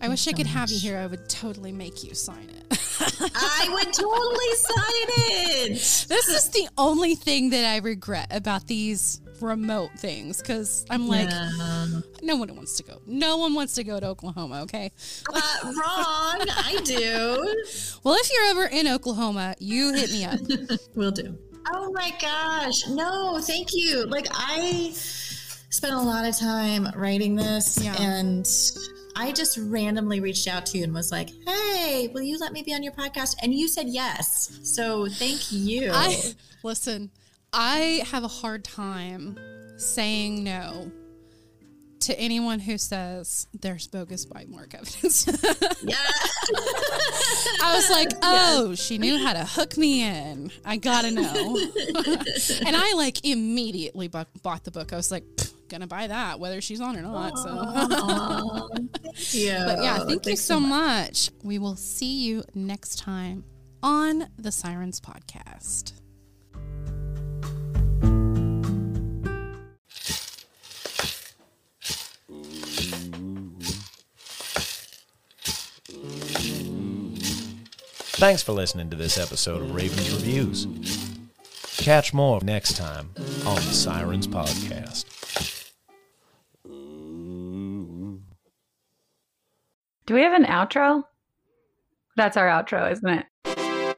i 0.00 0.08
wish 0.08 0.26
i 0.28 0.32
could 0.32 0.46
have 0.46 0.70
you 0.70 0.78
here 0.78 0.98
i 0.98 1.06
would 1.06 1.28
totally 1.28 1.72
make 1.72 2.04
you 2.04 2.14
sign 2.14 2.48
it 2.50 2.78
I 3.34 3.68
would 3.72 3.92
totally 3.92 4.54
sign 4.54 5.08
it. 5.16 5.68
This 6.08 6.28
is 6.28 6.50
the 6.50 6.68
only 6.78 7.14
thing 7.16 7.50
that 7.50 7.64
I 7.64 7.78
regret 7.78 8.28
about 8.30 8.66
these 8.68 9.20
remote 9.40 9.90
things 9.98 10.38
because 10.40 10.84
I'm 10.88 11.08
like, 11.08 11.28
Yeah. 11.28 12.00
no 12.22 12.36
one 12.36 12.54
wants 12.54 12.76
to 12.76 12.82
go. 12.84 13.00
No 13.06 13.38
one 13.38 13.54
wants 13.54 13.74
to 13.74 13.84
go 13.84 13.98
to 13.98 14.06
Oklahoma, 14.06 14.62
okay? 14.62 14.92
Uh, 15.32 15.40
wrong. 15.64 16.46
I 16.48 16.80
do. 16.84 17.64
Well, 18.04 18.14
if 18.14 18.30
you're 18.32 18.50
ever 18.50 18.66
in 18.66 18.86
Oklahoma, 18.86 19.54
you 19.58 19.92
hit 19.94 20.12
me 20.12 20.24
up. 20.24 20.38
Will 20.94 21.10
do. 21.10 21.36
Oh 21.72 21.90
my 21.92 22.12
gosh. 22.20 22.86
No, 22.88 23.40
thank 23.40 23.68
you. 23.72 24.06
Like, 24.06 24.26
I 24.32 24.92
spent 25.72 25.94
a 25.94 26.00
lot 26.00 26.24
of 26.26 26.38
time 26.38 26.86
writing 26.94 27.34
this 27.34 27.78
Yeah. 27.82 28.00
and 28.00 28.46
I 29.16 29.32
just 29.32 29.58
randomly 29.58 30.20
reached 30.20 30.46
out 30.48 30.64
to 30.66 30.78
you 30.78 30.84
and 30.84 30.94
was 30.94 31.10
like, 31.12 31.28
hey, 31.46 32.08
will 32.14 32.22
you 32.22 32.38
let 32.38 32.52
me 32.52 32.62
be 32.62 32.72
on 32.74 32.82
your 32.82 32.92
podcast? 32.92 33.36
And 33.42 33.52
you 33.52 33.68
said 33.68 33.88
yes. 33.88 34.58
So 34.62 35.06
thank 35.08 35.50
you. 35.52 35.90
I 35.92 36.16
listen, 36.62 37.10
I 37.52 38.02
have 38.10 38.24
a 38.24 38.28
hard 38.28 38.64
time 38.64 39.38
saying 39.76 40.44
no 40.44 40.90
to 42.00 42.18
anyone 42.18 42.58
who 42.58 42.78
says 42.78 43.46
there's 43.60 43.86
bogus 43.86 44.24
bite 44.24 44.48
mark 44.48 44.74
evidence. 44.74 45.26
yeah. 45.82 45.94
I 47.62 47.74
was 47.76 47.88
like, 47.90 48.08
oh, 48.22 48.74
she 48.74 48.98
knew 48.98 49.18
how 49.24 49.34
to 49.34 49.44
hook 49.44 49.76
me 49.76 50.02
in. 50.02 50.50
I 50.64 50.78
gotta 50.78 51.10
know. 51.10 51.56
and 52.66 52.76
I 52.76 52.94
like 52.96 53.24
immediately 53.24 54.08
bu- 54.08 54.24
bought 54.42 54.64
the 54.64 54.70
book. 54.70 54.92
I 54.92 54.96
was 54.96 55.10
like, 55.12 55.22
"Pfft, 55.36 55.51
gonna 55.72 55.88
buy 55.88 56.06
that, 56.06 56.38
whether 56.38 56.60
she's 56.60 56.80
on 56.80 56.96
or 56.96 57.02
not. 57.02 57.36
So, 57.38 57.48
thank 58.68 59.34
you. 59.34 59.54
but 59.66 59.82
yeah, 59.82 59.98
oh, 60.00 60.06
thank 60.06 60.10
you 60.10 60.20
Thanks 60.20 60.42
so 60.42 60.60
much. 60.60 61.30
We 61.42 61.58
will 61.58 61.76
see 61.76 62.22
you 62.22 62.44
next 62.54 62.98
time 62.98 63.44
on 63.82 64.28
the 64.38 64.52
Sirens 64.52 65.00
Podcast. 65.00 65.94
Thanks 78.22 78.42
for 78.42 78.52
listening 78.52 78.88
to 78.90 78.96
this 78.96 79.18
episode 79.18 79.62
of 79.62 79.74
Ravens 79.74 80.12
Reviews. 80.12 80.68
Catch 81.78 82.14
more 82.14 82.40
next 82.44 82.76
time 82.76 83.10
on 83.44 83.56
the 83.56 83.72
Sirens 83.72 84.28
Podcast. 84.28 85.21
Do 90.06 90.14
we 90.14 90.22
have 90.22 90.32
an 90.32 90.44
outro? 90.44 91.04
That's 92.16 92.36
our 92.36 92.48
outro, 92.48 92.90
isn't 92.90 93.08
it? 93.08 93.26